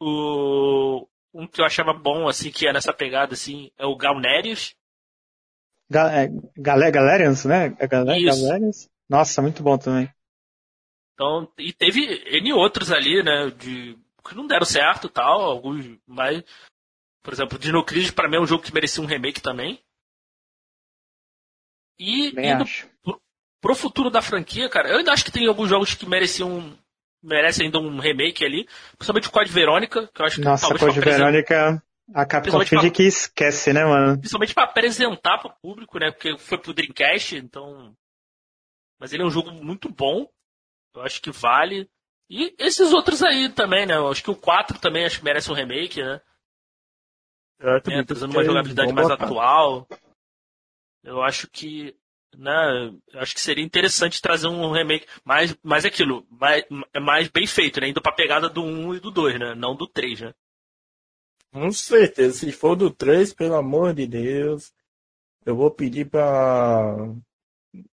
O, 0.00 1.06
um 1.34 1.46
que 1.46 1.60
eu 1.60 1.64
achava 1.64 1.92
bom, 1.92 2.26
assim, 2.26 2.50
que 2.50 2.66
é 2.66 2.72
nessa 2.72 2.92
pegada, 2.92 3.34
assim, 3.34 3.70
é 3.76 3.84
o 3.84 3.96
Galnerius. 3.96 4.74
Ga 5.90 6.10
é, 6.12 6.28
Galé, 6.56 6.90
Galerians, 6.90 7.44
né? 7.44 7.76
É 7.78 7.86
Galé, 7.86 8.20
Galerians? 8.22 8.88
Nossa, 9.08 9.42
muito 9.42 9.62
bom 9.62 9.76
também. 9.76 10.10
Então, 11.14 11.52
e 11.58 11.72
teve 11.72 12.00
N 12.40 12.52
outros 12.54 12.90
ali, 12.90 13.22
né, 13.22 13.50
de, 13.50 13.98
que 14.26 14.34
não 14.34 14.46
deram 14.46 14.64
certo 14.64 15.08
tal, 15.08 15.40
alguns 15.42 15.84
mais. 16.06 16.42
Por 17.22 17.34
exemplo, 17.34 17.58
Dino 17.58 17.84
Crisis 17.84 18.10
pra 18.10 18.28
mim 18.28 18.36
é 18.36 18.40
um 18.40 18.46
jogo 18.46 18.62
que 18.62 18.72
merecia 18.72 19.02
um 19.02 19.06
remake 19.06 19.42
também. 19.42 19.82
E 21.98 22.32
Bem 22.32 22.52
indo 22.52 22.64
pro, 23.02 23.20
pro 23.60 23.74
futuro 23.74 24.08
da 24.08 24.22
franquia, 24.22 24.70
cara, 24.70 24.88
eu 24.88 24.98
ainda 24.98 25.12
acho 25.12 25.24
que 25.24 25.30
tem 25.30 25.46
alguns 25.46 25.68
jogos 25.68 25.94
que 25.94 26.06
mereciam 26.06 26.78
merece 27.22 27.62
ainda 27.62 27.78
um 27.78 27.98
remake 27.98 28.44
ali, 28.44 28.66
principalmente 28.96 29.28
o 29.28 29.32
Code 29.32 29.50
Verônica, 29.50 30.08
que 30.14 30.22
eu 30.22 30.26
acho 30.26 30.36
que 30.36 30.44
Nossa, 30.44 30.68
talvez 30.68 30.82
Code 30.82 31.00
Verônica, 31.00 31.82
a 32.14 32.26
Capcom 32.26 32.64
finge 32.64 32.90
que 32.90 33.02
esquece, 33.04 33.72
né, 33.72 33.84
mano? 33.84 34.18
Principalmente 34.18 34.54
para 34.54 34.64
apresentar 34.64 35.38
pro 35.38 35.54
público, 35.62 35.98
né, 35.98 36.10
porque 36.10 36.36
foi 36.38 36.58
pro 36.58 36.72
Dreamcast, 36.72 37.36
então... 37.36 37.94
Mas 38.98 39.12
ele 39.12 39.22
é 39.22 39.26
um 39.26 39.30
jogo 39.30 39.50
muito 39.50 39.88
bom, 39.88 40.28
eu 40.94 41.02
acho 41.02 41.22
que 41.22 41.30
vale. 41.30 41.88
E 42.28 42.54
esses 42.58 42.92
outros 42.92 43.22
aí 43.22 43.48
também, 43.48 43.86
né, 43.86 43.96
eu 43.96 44.08
acho 44.08 44.22
que 44.22 44.30
o 44.30 44.36
4 44.36 44.78
também 44.78 45.04
acho 45.04 45.18
que 45.18 45.24
merece 45.24 45.50
um 45.50 45.54
remake, 45.54 46.02
né? 46.02 46.20
É, 47.60 47.98
é 47.98 48.04
trazendo 48.04 48.32
uma 48.32 48.44
jogabilidade 48.44 48.92
mais 48.92 49.10
atual. 49.10 49.86
Eu 51.02 51.22
acho 51.22 51.48
que 51.48 51.94
né, 52.36 52.94
acho 53.14 53.34
que 53.34 53.40
seria 53.40 53.64
interessante 53.64 54.22
trazer 54.22 54.46
um 54.46 54.70
remake 54.70 55.06
mais, 55.24 55.56
mais 55.62 55.84
aquilo, 55.84 56.26
mais, 56.30 56.64
mais 57.00 57.28
bem 57.28 57.46
feito, 57.46 57.80
né? 57.80 57.88
Indo 57.88 58.00
pra 58.00 58.12
pegada 58.12 58.48
do 58.48 58.62
1 58.62 58.94
e 58.96 59.00
do 59.00 59.10
2, 59.10 59.38
né? 59.38 59.54
Não 59.54 59.74
do 59.74 59.86
3, 59.86 60.20
né? 60.20 60.34
Com 61.52 61.70
certeza. 61.72 62.38
Se 62.38 62.52
for 62.52 62.76
do 62.76 62.90
3, 62.90 63.34
pelo 63.34 63.56
amor 63.56 63.92
de 63.92 64.06
Deus, 64.06 64.72
eu 65.44 65.56
vou 65.56 65.70
pedir 65.70 66.08
pra 66.08 66.96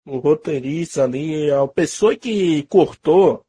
o 0.06 0.18
roteirista 0.18 1.04
ali, 1.04 1.50
a 1.50 1.66
pessoa 1.68 2.16
que 2.16 2.62
cortou, 2.64 3.44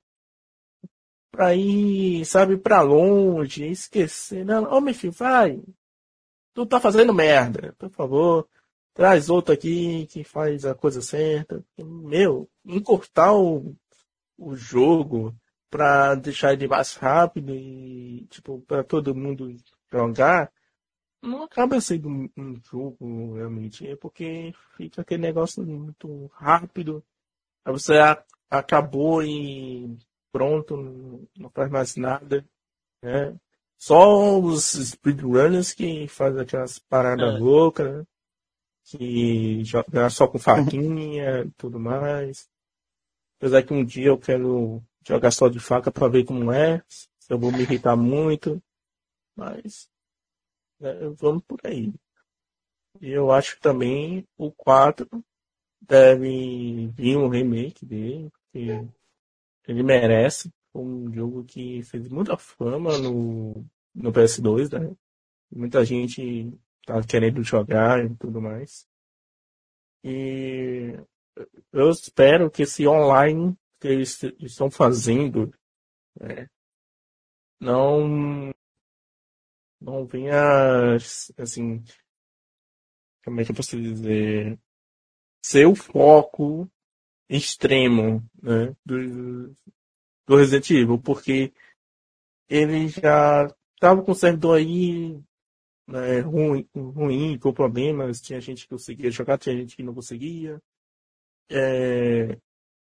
pra 1.32 1.56
ir, 1.56 2.26
sabe, 2.26 2.58
pra 2.58 2.82
longe, 2.82 3.66
esquecer. 3.66 4.44
Não, 4.46 4.64
ô 4.64 4.82
meu 4.82 4.94
filho, 4.94 5.14
vai. 5.14 5.62
Tu 6.54 6.66
tá 6.66 6.80
fazendo 6.82 7.14
merda, 7.14 7.74
por 7.78 7.90
favor 7.90 8.48
traz 8.94 9.30
outro 9.30 9.54
aqui 9.54 10.06
que 10.08 10.24
faz 10.24 10.66
a 10.66 10.76
coisa 10.76 11.02
certa. 11.02 11.64
Meu, 11.78 12.50
encurtar 12.66 13.34
o, 13.34 13.76
o 14.38 14.56
jogo 14.56 15.36
para 15.70 16.16
deixar 16.16 16.54
ele 16.54 16.68
mais 16.68 16.96
rápido 16.96 17.56
e, 17.56 18.26
tipo, 18.30 18.62
para 18.62 18.84
todo 18.84 19.16
mundo 19.16 19.56
jogar, 19.92 20.52
não 21.22 21.44
acaba 21.44 21.80
sendo 21.80 22.10
um, 22.10 22.30
um 22.38 22.62
jogo 22.64 23.36
realmente. 23.36 23.88
É 23.88 23.96
porque 23.96 24.54
fica 24.76 25.02
aquele 25.02 25.22
negócio 25.22 25.64
muito 25.66 26.30
rápido. 26.34 27.04
Aí 27.64 27.72
você 27.72 27.98
a, 27.98 28.22
acabou 28.50 29.24
e 29.24 29.98
pronto, 30.32 31.28
não 31.38 31.50
faz 31.52 31.70
mais 31.72 31.96
nada. 31.96 32.46
Né? 33.02 33.36
Só 33.78 34.40
os 34.40 34.74
speedrunners 34.74 35.74
que 35.74 36.08
fazem 36.08 36.42
aquelas 36.42 36.80
paradas 36.80 37.36
é. 37.36 37.38
loucas, 37.40 37.94
né? 37.98 38.06
Que 38.84 39.64
joga 39.64 40.10
só 40.10 40.28
com 40.28 40.40
faquinha 40.40 41.44
e 41.44 41.52
tudo 41.52 41.80
mais. 41.80 42.50
Apesar 43.38 43.64
que 43.64 43.74
um 43.74 43.84
dia 43.84 44.08
eu 44.08 44.18
quero 44.18 44.84
jogar 45.08 45.32
só 45.32 45.48
de 45.48 45.60
faca 45.60 45.92
para 45.92 46.08
ver 46.08 46.26
como 46.26 46.52
é, 46.52 46.84
se 46.88 47.08
eu 47.30 47.40
vou 47.40 47.52
me 47.52 47.62
irritar 47.62 47.96
muito. 47.96 48.62
Mas 49.36 49.90
é, 50.80 51.10
vamos 51.10 51.44
por 51.44 51.60
aí. 51.64 51.94
E 53.00 53.10
eu 53.10 53.32
acho 53.32 53.56
que 53.56 53.62
também 53.62 54.28
o 54.38 54.52
4 54.52 55.08
deve 55.82 56.88
vir 56.90 57.18
um 57.18 57.30
remake 57.30 57.86
dele, 57.86 58.30
porque 58.30 58.88
ele 59.68 59.84
merece. 59.84 60.52
Foi 60.72 60.82
um 60.84 61.14
jogo 61.14 61.44
que 61.44 61.84
fez 61.84 62.08
muita 62.08 62.38
fama 62.38 62.98
no, 62.98 63.66
no 63.94 64.12
PS2, 64.12 64.72
né? 64.80 64.96
Muita 65.52 65.84
gente 65.84 66.54
tá 66.86 67.02
querendo 67.04 67.44
jogar 67.44 68.04
e 68.04 68.16
tudo 68.16 68.42
mais. 68.42 68.88
E 70.04 70.98
eu 71.72 71.90
espero 71.90 72.50
que 72.50 72.64
esse 72.64 72.88
online 72.88 73.56
que 73.80 73.88
eles 73.88 74.22
estão 74.40 74.70
fazendo 74.70 75.54
né, 76.20 76.48
não 77.60 78.52
não 79.80 80.06
venha 80.06 80.96
assim 81.38 81.84
como 83.24 83.42
é 83.42 83.46
que 83.46 83.52
eu 83.52 83.56
posso 83.56 83.80
dizer 83.80 84.60
ser 85.44 85.66
o 85.66 85.76
foco 85.76 86.70
extremo 87.30 88.24
né, 88.42 88.76
do, 88.86 89.54
do 90.28 90.36
Resident 90.36 90.70
Evil, 90.72 91.00
porque 91.00 91.54
ele 92.50 92.90
já 92.90 93.48
estava 93.76 94.04
com 94.04 94.12
o 94.12 94.16
servidor 94.16 94.58
aí 94.58 95.20
né, 95.92 96.22
ruim, 96.22 96.68
ruim, 96.74 97.38
com 97.38 97.54
problemas, 97.54 98.22
tinha 98.22 98.40
gente 98.40 98.64
que 98.64 98.70
conseguia 98.70 99.12
jogar, 99.12 99.38
tinha 99.38 99.56
gente 99.56 99.76
que 99.76 99.84
não 99.84 99.94
conseguia. 99.94 100.62
É, 101.50 102.38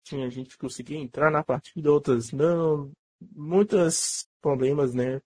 tinha 0.03 0.29
gente 0.29 0.49
que 0.49 0.57
conseguia 0.57 0.97
entrar 0.97 1.31
na 1.31 1.43
partida, 1.43 1.91
outras 1.91 2.31
não. 2.31 2.91
Muitos 3.31 4.27
problemas, 4.41 4.93
né? 4.93 5.21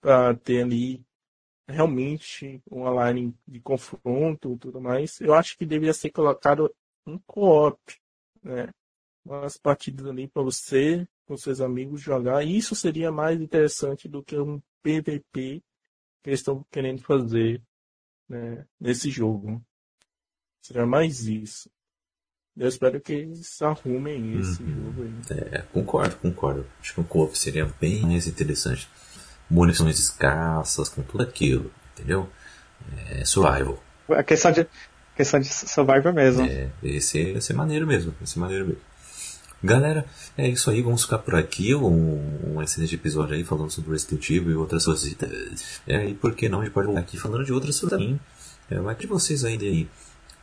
Para 0.00 0.34
ter 0.36 0.62
ali 0.62 1.04
realmente 1.68 2.62
uma 2.70 3.10
line 3.10 3.34
de 3.46 3.60
confronto 3.60 4.54
e 4.54 4.58
tudo 4.58 4.80
mais. 4.80 5.20
Eu 5.20 5.34
acho 5.34 5.56
que 5.58 5.66
deveria 5.66 5.92
ser 5.92 6.10
colocado 6.10 6.74
um 7.06 7.18
co-op, 7.26 7.78
né? 8.42 8.70
Umas 9.24 9.58
partidas 9.58 10.06
ali 10.06 10.26
para 10.28 10.42
você, 10.42 11.06
com 11.26 11.36
seus 11.36 11.60
amigos 11.60 12.00
jogar. 12.00 12.42
Isso 12.44 12.74
seria 12.74 13.12
mais 13.12 13.40
interessante 13.40 14.08
do 14.08 14.22
que 14.22 14.38
um 14.38 14.60
PVP 14.82 15.62
que 16.22 16.30
eles 16.30 16.40
estão 16.40 16.64
querendo 16.70 17.02
fazer 17.02 17.62
né, 18.28 18.64
nesse 18.80 19.10
jogo. 19.10 19.62
Seria 20.60 20.86
mais 20.86 21.26
isso. 21.26 21.70
Eu 22.56 22.68
espero 22.68 23.00
que 23.00 23.12
eles 23.12 23.62
arrumem 23.62 24.38
esse 24.38 24.60
uhum. 24.62 24.84
jogo 24.84 25.02
aí. 25.02 25.38
É, 25.52 25.62
concordo, 25.72 26.16
concordo. 26.16 26.66
Acho 26.80 26.94
que 26.94 27.00
um 27.00 27.04
co-op 27.04 27.38
seria 27.38 27.66
bem 27.80 28.02
mais 28.02 28.26
interessante. 28.26 28.88
Munições 29.48 29.98
escassas, 29.98 30.88
com 30.88 31.02
tudo 31.02 31.22
aquilo, 31.22 31.72
entendeu? 31.92 32.28
É, 33.10 33.24
survival. 33.24 33.82
A 34.08 34.24
questão 34.24 34.50
de, 34.50 34.66
questão 35.16 35.38
de 35.38 35.46
survival 35.46 36.12
mesmo. 36.12 36.44
É, 36.46 36.70
esse 36.82 37.32
ia 37.32 37.40
ser 37.40 37.54
maneiro 37.54 37.86
mesmo. 37.86 38.12
Esse 38.20 38.38
maneiro 38.38 38.66
mesmo. 38.66 38.82
Galera, 39.62 40.06
é 40.36 40.48
isso 40.48 40.70
aí, 40.70 40.82
vamos 40.82 41.02
ficar 41.02 41.18
por 41.18 41.34
aqui. 41.34 41.74
Um, 41.74 42.54
um 42.54 42.62
excelente 42.62 42.94
episódio 42.94 43.34
aí 43.34 43.44
falando 43.44 43.70
sobre 43.70 43.90
Resident 43.90 44.30
Evil 44.30 44.52
e 44.52 44.54
outras 44.54 44.84
coisas. 44.84 45.16
É, 45.86 46.08
e 46.08 46.14
por 46.14 46.34
que 46.34 46.48
não? 46.48 46.60
A 46.60 46.64
gente 46.64 46.72
pode 46.72 46.96
aqui 46.96 47.18
falando 47.18 47.44
de 47.44 47.52
outras 47.52 47.78
coisas 47.80 47.98
também. 47.98 48.20
É, 48.70 48.78
mas 48.80 48.98
de 48.98 49.06
vocês 49.06 49.44
aí 49.44 49.88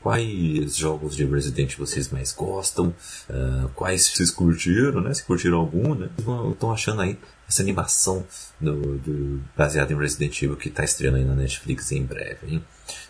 quais 0.06 0.78
jogos 0.78 1.16
de 1.16 1.26
Resident 1.26 1.76
vocês 1.78 2.12
mais 2.12 2.32
gostam, 2.32 2.94
uh, 3.28 3.68
quais 3.70 4.08
vocês 4.08 4.30
curtiram, 4.30 5.02
né? 5.02 5.12
Se 5.12 5.24
curtiram 5.24 5.58
algum, 5.58 5.96
né? 5.96 6.10
Estão 6.52 6.72
achando 6.72 7.02
aí 7.02 7.18
essa 7.50 7.64
animação 7.64 8.24
do, 8.62 9.00
do, 9.00 9.42
baseada 9.58 9.92
em 9.92 9.98
Resident 9.98 10.40
Evil 10.44 10.58
que 10.58 10.70
está 10.70 10.84
estreando 10.84 11.18
aí 11.18 11.26
na 11.26 11.34
Netflix 11.34 11.92
em 11.92 12.04
breve, 12.04 12.54
hein? 12.54 12.64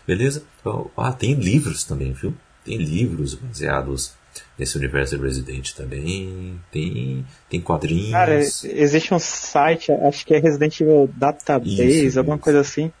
Beleza? 0.06 0.42
Ah, 0.96 1.12
tem 1.12 1.34
livros 1.34 1.84
também, 1.84 2.14
viu? 2.14 2.34
Tem 2.64 2.78
livros 2.78 3.34
baseados 3.34 4.14
nesse 4.58 4.76
universo 4.76 5.16
de 5.16 5.22
Resident 5.22 5.72
também. 5.72 6.60
Tem, 6.70 7.24
tem 7.48 7.60
quadrinhos. 7.60 8.10
Cara, 8.10 8.38
existe 8.38 9.12
um 9.12 9.18
site, 9.18 9.92
acho 9.92 10.26
que 10.26 10.34
é 10.34 10.38
Resident 10.38 10.80
Evil 10.80 11.10
Database, 11.14 12.06
isso, 12.06 12.18
alguma 12.18 12.36
isso. 12.36 12.44
coisa 12.44 12.60
assim 12.60 12.92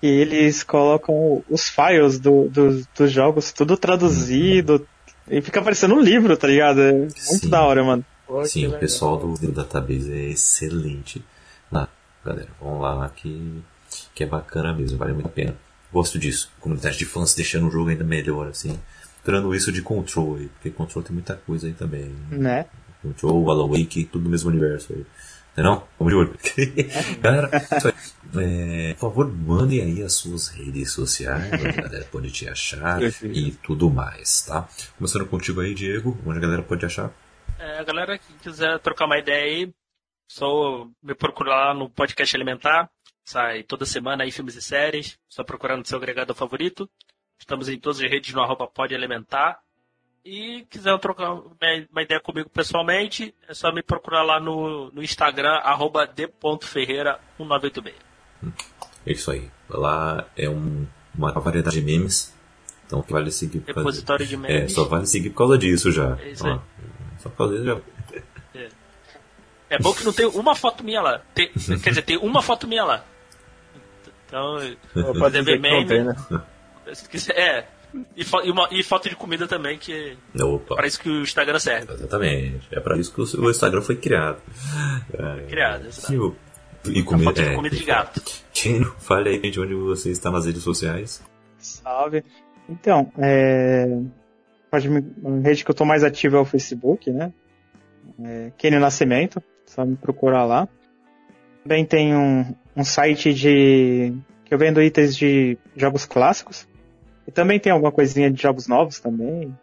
que 0.00 0.06
eles 0.06 0.62
colocam 0.62 1.44
os 1.48 1.68
files 1.68 2.18
do, 2.18 2.48
do, 2.48 2.86
dos 2.96 3.12
jogos 3.12 3.52
tudo 3.52 3.76
traduzido 3.76 4.86
uhum. 5.28 5.38
e 5.38 5.42
fica 5.42 5.60
parecendo 5.60 5.94
um 5.94 6.00
livro, 6.00 6.36
tá 6.36 6.46
ligado? 6.46 6.80
É 6.80 6.92
muito 6.92 7.14
Sim. 7.18 7.50
da 7.50 7.62
hora, 7.62 7.84
mano. 7.84 8.04
Sim, 8.44 8.68
o 8.68 8.78
pessoal 8.78 9.16
do, 9.16 9.34
do 9.34 9.52
database 9.52 10.12
é 10.12 10.30
excelente. 10.30 11.22
Lá, 11.70 11.88
galera, 12.24 12.48
vamos 12.60 12.80
lá 12.80 13.08
que, 13.14 13.62
que 14.14 14.24
é 14.24 14.26
bacana 14.26 14.72
mesmo, 14.72 14.96
vale 14.96 15.12
muito 15.12 15.26
a 15.26 15.30
pena. 15.30 15.54
Gosto 15.92 16.18
disso. 16.18 16.50
Comunidade 16.60 16.96
de 16.96 17.04
fãs 17.04 17.34
deixando 17.34 17.66
o 17.66 17.70
jogo 17.70 17.90
ainda 17.90 18.04
melhor, 18.04 18.48
assim. 18.48 18.78
Tirando 19.24 19.54
isso 19.54 19.70
de 19.70 19.82
Control 19.82 20.36
aí, 20.36 20.48
porque 20.48 20.70
Control 20.70 21.02
tem 21.02 21.12
muita 21.12 21.34
coisa 21.34 21.66
aí 21.66 21.72
também. 21.72 22.14
Né? 22.30 22.66
Control, 23.02 23.50
Alan 23.50 23.68
Wake, 23.68 24.04
tudo 24.04 24.24
no 24.24 24.30
mesmo 24.30 24.50
universo 24.50 24.92
aí. 24.92 25.04
Não? 25.56 25.86
Vamos 25.98 26.12
de 26.12 26.18
olho. 26.18 26.38
Galera, 27.20 27.50
é, 28.38 28.94
por 28.94 29.00
favor, 29.00 29.30
mandem 29.30 29.82
aí 29.82 30.02
as 30.02 30.14
suas 30.14 30.48
redes 30.48 30.92
sociais, 30.92 31.52
onde 31.52 31.68
a 31.68 31.82
galera 31.82 32.04
pode 32.10 32.30
te 32.30 32.48
achar 32.48 33.02
e 33.02 33.50
tudo 33.62 33.90
mais, 33.90 34.42
tá? 34.42 34.66
Começando 34.96 35.26
contigo 35.26 35.60
aí, 35.60 35.74
Diego, 35.74 36.16
onde 36.24 36.38
a 36.38 36.40
galera 36.40 36.62
pode 36.62 36.86
achar? 36.86 37.12
É, 37.58 37.78
a 37.78 37.84
galera 37.84 38.16
que 38.16 38.32
quiser 38.34 38.78
trocar 38.78 39.04
uma 39.04 39.18
ideia 39.18 39.44
aí, 39.44 39.74
só 40.30 40.88
me 41.02 41.14
procurar 41.14 41.56
lá 41.56 41.74
no 41.74 41.90
podcast 41.90 42.34
Elementar. 42.34 42.88
Sai 43.24 43.64
toda 43.64 43.84
semana 43.84 44.22
aí 44.22 44.30
filmes 44.30 44.54
e 44.54 44.62
séries. 44.62 45.18
Só 45.28 45.42
procurar 45.42 45.76
no 45.76 45.84
seu 45.84 45.98
agregador 45.98 46.34
favorito. 46.36 46.88
Estamos 47.40 47.68
em 47.68 47.78
todas 47.78 48.00
as 48.00 48.08
redes 48.08 48.32
no 48.34 48.42
arroba 48.42 48.66
pode 48.66 48.94
elementar. 48.94 49.58
E 50.22 50.66
quiser 50.68 50.96
trocar 50.98 51.32
uma 51.32 52.02
ideia 52.02 52.20
comigo 52.20 52.50
pessoalmente, 52.50 53.34
é 53.48 53.54
só 53.54 53.72
me 53.72 53.82
procurar 53.82 54.22
lá 54.22 54.38
no, 54.38 54.90
no 54.92 55.02
Instagram, 55.02 55.54
arroba 55.62 56.06
d.ferreira1986. 56.06 57.94
É 59.06 59.12
isso 59.12 59.30
aí. 59.30 59.50
Lá 59.70 60.26
é 60.36 60.48
um, 60.48 60.86
uma 61.16 61.32
variedade 61.32 61.80
de 61.80 61.82
memes. 61.82 62.36
Então 62.86 63.00
que 63.00 63.12
vale 63.12 63.30
seguir. 63.30 63.62
Repositório 63.66 64.26
de 64.26 64.36
memes. 64.36 64.64
É, 64.64 64.68
só 64.68 64.84
vale 64.84 65.06
seguir 65.06 65.30
por 65.30 65.38
causa 65.38 65.56
disso 65.56 65.90
já. 65.90 66.18
É 66.20 66.30
isso 66.32 66.46
aí. 66.46 66.60
só 67.18 67.30
por 67.30 67.36
causa 67.38 67.54
disso 67.54 67.64
já. 67.64 67.80
É. 68.60 68.68
é 69.70 69.78
bom 69.78 69.94
que 69.94 70.04
não 70.04 70.12
tem 70.12 70.26
uma 70.26 70.54
foto 70.54 70.84
minha 70.84 71.00
lá. 71.00 71.22
Tem, 71.34 71.50
quer 71.82 71.90
dizer, 71.90 72.02
tem 72.02 72.18
uma 72.18 72.42
foto 72.42 72.68
minha 72.68 72.84
lá. 72.84 73.04
Então, 74.26 74.58
pode 75.18 75.40
ver 75.40 75.58
meme. 75.58 76.04
Né? 76.04 76.14
Se 76.94 77.08
quiser, 77.08 77.38
é, 77.38 77.66
e, 78.16 78.24
fo 78.24 78.40
e, 78.42 78.50
uma, 78.50 78.68
e, 78.70 78.82
foto 78.82 79.08
de 79.08 79.16
comida 79.16 79.46
também, 79.48 79.78
que 79.78 80.16
Opa. 80.40 80.76
para 80.76 80.86
isso 80.86 81.00
que 81.00 81.08
o 81.08 81.22
Instagram 81.22 81.58
serve. 81.58 81.92
Exatamente. 81.92 82.68
É 82.70 82.80
para 82.80 82.96
isso 82.96 83.12
que 83.12 83.20
o 83.20 83.50
Instagram 83.50 83.82
foi 83.82 83.96
criado. 83.96 84.40
Foi 85.10 85.46
criado, 85.48 85.86
exatamente. 85.86 86.36
E 86.88 87.02
comida, 87.02 87.30
foto 87.30 87.42
de 87.42 87.48
é, 87.48 87.54
comida 87.54 87.76
de 87.76 87.84
gato. 87.84 88.22
Quem 88.52 88.84
fale 88.98 89.30
aí, 89.30 89.40
gente, 89.42 89.60
onde 89.60 89.74
você 89.74 90.10
está 90.10 90.30
nas 90.30 90.46
redes 90.46 90.62
sociais. 90.62 91.22
Salve. 91.58 92.24
Então, 92.68 93.12
é... 93.18 93.86
a 94.72 94.78
rede 94.78 95.64
que 95.64 95.70
eu 95.70 95.72
estou 95.72 95.86
mais 95.86 96.02
ativo 96.04 96.36
é 96.36 96.40
o 96.40 96.44
Facebook, 96.44 97.10
né? 97.10 97.32
É 98.22 98.52
Kenny 98.56 98.78
Nascimento, 98.78 99.42
só 99.66 99.84
me 99.84 99.96
procurar 99.96 100.44
lá. 100.44 100.68
Também 101.62 101.84
tem 101.84 102.14
um, 102.14 102.54
um 102.74 102.84
site 102.84 103.34
de 103.34 104.14
que 104.44 104.54
eu 104.54 104.58
vendo 104.58 104.82
itens 104.82 105.14
de 105.14 105.58
jogos 105.76 106.06
clássicos. 106.06 106.66
E 107.30 107.32
também 107.32 107.60
tem 107.60 107.70
alguma 107.70 107.92
coisinha 107.92 108.28
de 108.28 108.42
jogos 108.42 108.66
novos 108.66 108.98
também. 108.98 109.56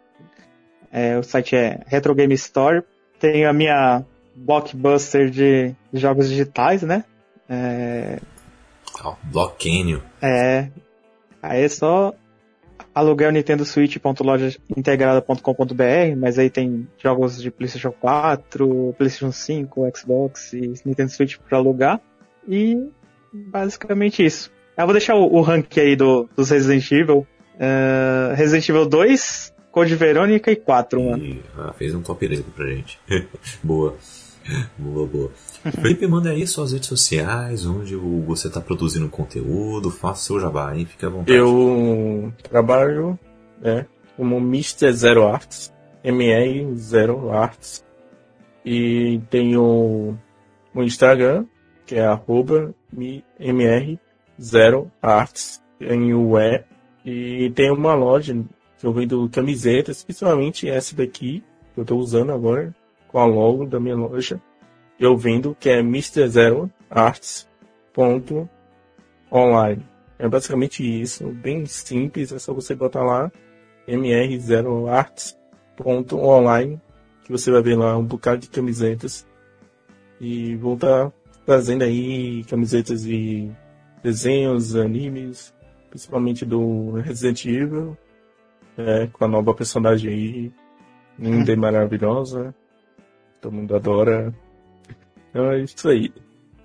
É, 0.90 1.18
o 1.18 1.22
site 1.22 1.54
é 1.54 1.80
Retro 1.86 2.14
Game 2.14 2.32
Store. 2.32 2.82
Tem 3.20 3.44
a 3.44 3.52
minha 3.52 4.02
blockbuster 4.34 5.28
de 5.28 5.74
jogos 5.92 6.30
digitais, 6.30 6.82
né? 6.82 7.04
É... 7.46 8.20
Oh, 9.04 9.12
Blockânio. 9.24 10.02
É. 10.22 10.70
Aí 11.42 11.64
é 11.64 11.68
só 11.68 12.14
aluguel 12.94 13.32
Nintendo 13.32 13.66
Switch.lojaintegrada.com.br, 13.66 16.16
mas 16.16 16.38
aí 16.38 16.48
tem 16.48 16.88
jogos 16.96 17.38
de 17.38 17.50
PlayStation 17.50 17.92
4, 17.92 18.94
PlayStation 18.96 19.30
5, 19.30 19.92
Xbox 19.94 20.54
e 20.54 20.72
Nintendo 20.86 21.10
Switch 21.10 21.36
para 21.36 21.58
alugar. 21.58 22.00
E 22.48 22.88
basicamente 23.30 24.24
isso. 24.24 24.50
Eu 24.74 24.86
vou 24.86 24.94
deixar 24.94 25.16
o, 25.16 25.34
o 25.34 25.42
rank 25.42 25.76
aí 25.76 25.94
do, 25.94 26.26
dos 26.34 26.48
Resident 26.48 26.90
Evil. 26.90 27.26
Uh, 27.58 28.34
Resident 28.36 28.68
Evil 28.68 28.86
2, 28.86 29.54
Code 29.72 29.94
Verônica 29.96 30.50
e 30.50 30.56
4, 30.56 31.02
mano. 31.02 31.24
E, 31.24 31.42
ah, 31.56 31.72
fez 31.72 31.94
um 31.94 32.00
top 32.02 32.26
10 32.26 32.42
pra 32.54 32.66
gente. 32.66 32.98
boa. 33.62 33.96
Boa, 34.78 35.06
boa. 35.06 35.30
Felipe, 35.82 36.06
manda 36.06 36.30
aí 36.30 36.46
suas 36.46 36.72
redes 36.72 36.88
sociais, 36.88 37.66
onde 37.66 37.94
você 37.96 38.48
está 38.48 38.60
produzindo 38.60 39.08
conteúdo, 39.08 39.90
faça 39.90 40.24
seu 40.24 40.40
jabá 40.40 40.70
aí, 40.70 40.86
fica 40.86 41.08
à 41.08 41.10
vontade. 41.10 41.36
Eu 41.36 42.32
trabalho 42.42 43.18
né, 43.60 43.86
como 44.16 44.38
Mr. 44.38 44.90
Zero 44.92 45.26
Arts, 45.26 45.72
MR 46.02 46.74
Zero 46.76 47.30
Arts, 47.30 47.84
e 48.64 49.20
tenho 49.28 50.16
o 50.74 50.82
Instagram, 50.82 51.44
que 51.84 51.96
é 51.96 52.06
arroba 52.06 52.74
MR 53.38 53.98
Zero 54.40 54.90
Arts, 55.02 55.62
em 55.80 56.14
o 56.14 56.38
E 56.38 56.64
E 57.10 57.50
tem 57.54 57.70
uma 57.70 57.94
loja 57.94 58.36
que 58.78 58.86
eu 58.86 58.92
vendo 58.92 59.26
camisetas, 59.30 60.04
principalmente 60.04 60.68
essa 60.68 60.94
daqui, 60.94 61.42
que 61.72 61.80
eu 61.80 61.82
estou 61.82 61.98
usando 61.98 62.32
agora, 62.32 62.74
com 63.08 63.18
a 63.18 63.24
logo 63.24 63.64
da 63.64 63.80
minha 63.80 63.96
loja. 63.96 64.38
Eu 65.00 65.16
vendo, 65.16 65.56
que 65.58 65.70
é 65.70 65.78
Mr. 65.78 66.28
Zero 66.28 66.70
Arts.online. 66.90 69.82
É 70.18 70.28
basicamente 70.28 70.84
isso, 70.84 71.28
bem 71.28 71.64
simples, 71.64 72.30
é 72.30 72.38
só 72.38 72.52
você 72.52 72.74
botar 72.74 73.02
lá 73.02 73.32
mr0arts.online 73.86 76.78
que 77.24 77.32
você 77.32 77.50
vai 77.50 77.62
ver 77.62 77.76
lá 77.76 77.96
um 77.96 78.04
bocado 78.04 78.42
de 78.42 78.48
camisetas 78.48 79.26
e 80.20 80.56
vou 80.56 80.74
estar 80.74 81.06
tá 81.06 81.12
trazendo 81.46 81.84
aí 81.84 82.44
camisetas 82.44 83.04
de 83.04 83.50
desenhos, 84.02 84.76
animes, 84.76 85.54
principalmente 85.98 86.44
do 86.44 86.92
Resident 86.92 87.44
Evil, 87.44 87.98
é, 88.76 89.08
com 89.08 89.24
a 89.24 89.28
nova 89.28 89.52
personagem 89.52 90.08
aí, 90.08 90.52
linda 91.18 91.52
e 91.52 91.56
maravilhosa, 91.56 92.54
todo 93.40 93.52
mundo 93.52 93.74
adora. 93.74 94.32
Então 95.28 95.50
é 95.50 95.60
isso 95.60 95.88
aí 95.88 96.12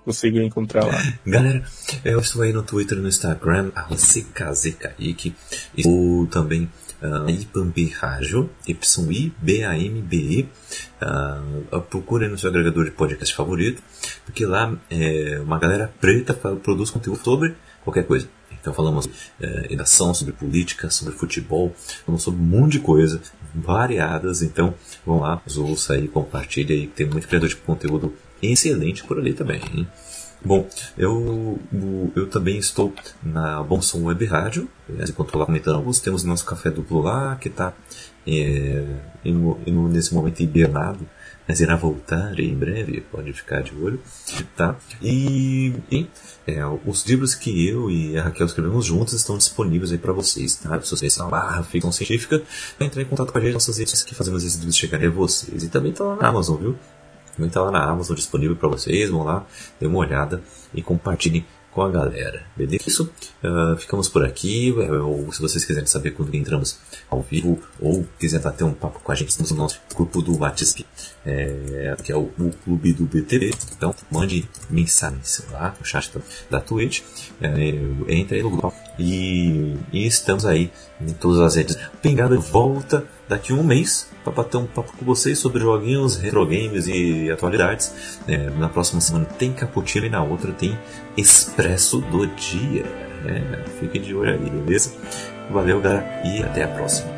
consigo 0.06 0.38
encontrar 0.38 0.86
lá. 0.86 1.02
Galera, 1.26 1.64
eu 2.06 2.20
estou 2.20 2.44
aí 2.44 2.54
no 2.54 2.62
Twitter 2.62 3.00
e 3.00 3.02
no 3.02 3.08
Instagram, 3.08 3.72
CKZKaique. 3.90 5.34
Estou 5.76 6.28
também 6.28 6.70
uh, 7.02 7.28
Ipambe 7.28 7.88
Rádio, 7.88 8.52
Y-I-B-A-M-B-E. 8.68 10.48
Uh, 11.02 11.82
procure 11.82 12.28
no 12.28 12.38
seu 12.38 12.52
agregador 12.52 12.86
de 12.86 12.92
podcast 12.92 13.34
favorito, 13.34 13.82
porque 14.26 14.46
lá 14.46 14.78
é 14.92 15.40
uma 15.42 15.58
galera 15.58 15.92
preta 16.00 16.36
produz 16.36 16.92
conteúdo 16.92 17.24
sobre 17.24 17.56
qualquer 17.84 18.06
coisa. 18.06 18.30
Então 18.64 18.74
falamos 18.74 19.10
é, 19.42 19.68
redação, 19.70 20.14
sobre 20.14 20.34
política, 20.34 20.90
sobre 20.90 21.14
futebol, 21.14 21.76
falamos 22.06 22.24
sobre 22.24 22.40
um 22.40 22.46
monte 22.46 22.72
de 22.74 22.80
coisa, 22.80 23.22
variadas. 23.54 24.42
Então 24.42 24.74
vão 25.06 25.20
lá, 25.20 25.42
ouça 25.58 25.96
aí, 25.96 26.08
compartilhe 26.08 26.74
aí, 26.74 26.88
tem 26.88 27.06
muito 27.06 27.28
criador 27.28 27.50
de 27.50 27.58
conteúdo 27.58 28.14
excelente 28.42 29.04
por 29.04 29.20
ali 29.20 29.34
também. 29.34 29.60
Hein? 29.76 29.88
Bom, 30.46 30.66
eu, 30.98 31.60
eu 32.16 32.30
também 32.30 32.58
estou 32.58 32.94
na 33.22 33.62
Bom 33.64 33.82
Som 33.82 34.04
Web 34.04 34.26
Rádio, 34.26 34.70
enquanto 34.90 35.38
lá 35.38 35.46
comentando, 35.46 36.02
temos 36.02 36.24
nosso 36.24 36.46
café 36.46 36.72
duplo 36.72 37.02
lá, 37.02 37.36
que 37.36 37.50
está 37.50 37.74
é, 38.26 38.86
nesse 39.90 40.14
momento 40.14 40.42
hibernado, 40.42 41.06
mas 41.48 41.60
irá 41.60 41.76
voltar 41.76 42.40
em 42.40 42.56
breve, 42.56 43.02
pode 43.02 43.34
ficar 43.34 43.62
de 43.62 43.76
olho, 43.76 44.00
tá? 44.56 44.76
E, 45.02 45.74
e 45.92 46.08
é, 46.48 46.66
os 46.86 47.06
livros 47.06 47.36
que 47.36 47.68
eu 47.68 47.92
e 47.92 48.18
a 48.18 48.24
Raquel 48.24 48.46
escrevemos 48.46 48.86
juntos 48.86 49.14
estão 49.14 49.38
disponíveis 49.38 49.92
aí 49.92 49.98
para 49.98 50.14
vocês, 50.14 50.56
tá? 50.56 50.80
Se 50.82 50.92
vocês 50.92 51.18
na 51.18 51.26
barra 51.26 51.64
ficção 51.64 51.92
científica, 51.92 52.42
entrar 52.80 53.02
em 53.02 53.06
contato 53.06 53.32
com 53.32 53.38
a 53.38 53.42
gente 53.42 53.54
nossas 53.54 53.78
redes 53.78 54.04
que 54.04 54.16
fazemos 54.16 54.44
esses 54.44 54.58
livros 54.58 54.78
chegarem 54.78 55.08
a 55.08 55.12
vocês. 55.12 55.64
E 55.64 55.70
também 55.70 55.92
está 55.92 56.04
lá 56.04 56.16
na 56.16 56.28
Amazon, 56.28 56.58
viu? 56.58 56.76
Também 57.36 57.48
está 57.48 57.62
lá 57.62 57.72
na 57.72 57.84
Amazon 57.84 58.16
disponível 58.16 58.56
para 58.56 58.70
vocês. 58.70 59.10
Vão 59.10 59.24
lá, 59.24 59.46
dê 59.80 59.88
uma 59.88 59.98
olhada 59.98 60.42
e 60.74 60.82
compartilhem 60.82 61.46
com 61.74 61.82
a 61.82 61.90
galera. 61.90 62.44
Beleza? 62.56 62.84
Isso, 62.88 63.12
uh, 63.44 63.76
ficamos 63.78 64.08
por 64.08 64.24
aqui. 64.24 64.72
Ou 64.72 65.32
se 65.34 65.42
vocês 65.42 65.66
quiserem 65.66 65.88
saber 65.88 66.12
quando 66.12 66.34
entramos 66.36 66.80
ao 67.10 67.22
vivo 67.22 67.60
ou 67.80 68.06
quiserem 68.20 68.44
bater 68.44 68.64
um 68.64 68.74
papo 68.74 69.00
com 69.00 69.12
a 69.12 69.16
gente, 69.16 69.30
estamos 69.30 69.52
no 69.52 69.58
nosso 69.58 69.80
grupo 69.96 70.22
do 70.22 70.38
WhatsApp, 70.40 70.86
é, 71.26 71.96
que 72.04 72.12
é 72.12 72.16
o, 72.16 72.30
o, 72.40 72.52
Clube 72.64 72.94
do 72.94 73.06
BTV. 73.06 73.52
Então, 73.76 73.94
mande 74.12 74.48
mensagens 74.70 75.44
lá 75.52 75.76
no 75.78 75.86
chat 75.86 76.12
da 76.50 76.62
Twitch. 76.62 77.02
É, 77.42 77.50
entre 78.08 78.38
aí 78.38 78.44
no 78.44 78.52
grupo. 78.52 78.74
E, 78.98 79.76
e, 79.92 80.06
estamos 80.06 80.46
aí 80.46 80.72
em 81.02 81.14
todas 81.14 81.40
as 81.40 81.56
redes. 81.56 81.78
Pingado 82.02 82.40
volta 82.40 83.06
daqui 83.28 83.52
a 83.52 83.56
um 83.56 83.64
mês 83.64 84.13
para 84.24 84.34
bater 84.34 84.58
um 84.58 84.66
papo 84.66 84.94
com 84.98 85.06
vocês 85.06 85.38
sobre 85.38 85.62
joguinhos, 85.62 86.16
retro 86.16 86.46
games 86.46 86.88
e 86.88 87.30
atualidades. 87.32 88.20
É, 88.28 88.50
na 88.52 88.70
próxima 88.70 89.02
semana 89.02 89.26
tem 89.26 89.54
Cappuccino 89.54 90.06
e 90.06 90.10
na 90.10 90.24
outra 90.24 90.52
tem 90.52 90.78
Expresso 91.18 92.00
do 92.00 92.26
Dia. 92.28 92.86
É, 93.26 93.64
fiquem 93.80 94.02
de 94.02 94.16
olho 94.16 94.32
aí, 94.32 94.50
beleza? 94.50 94.94
Valeu, 95.52 95.80
galera, 95.82 96.22
e 96.26 96.42
até 96.42 96.64
a 96.64 96.68
próxima. 96.68 97.13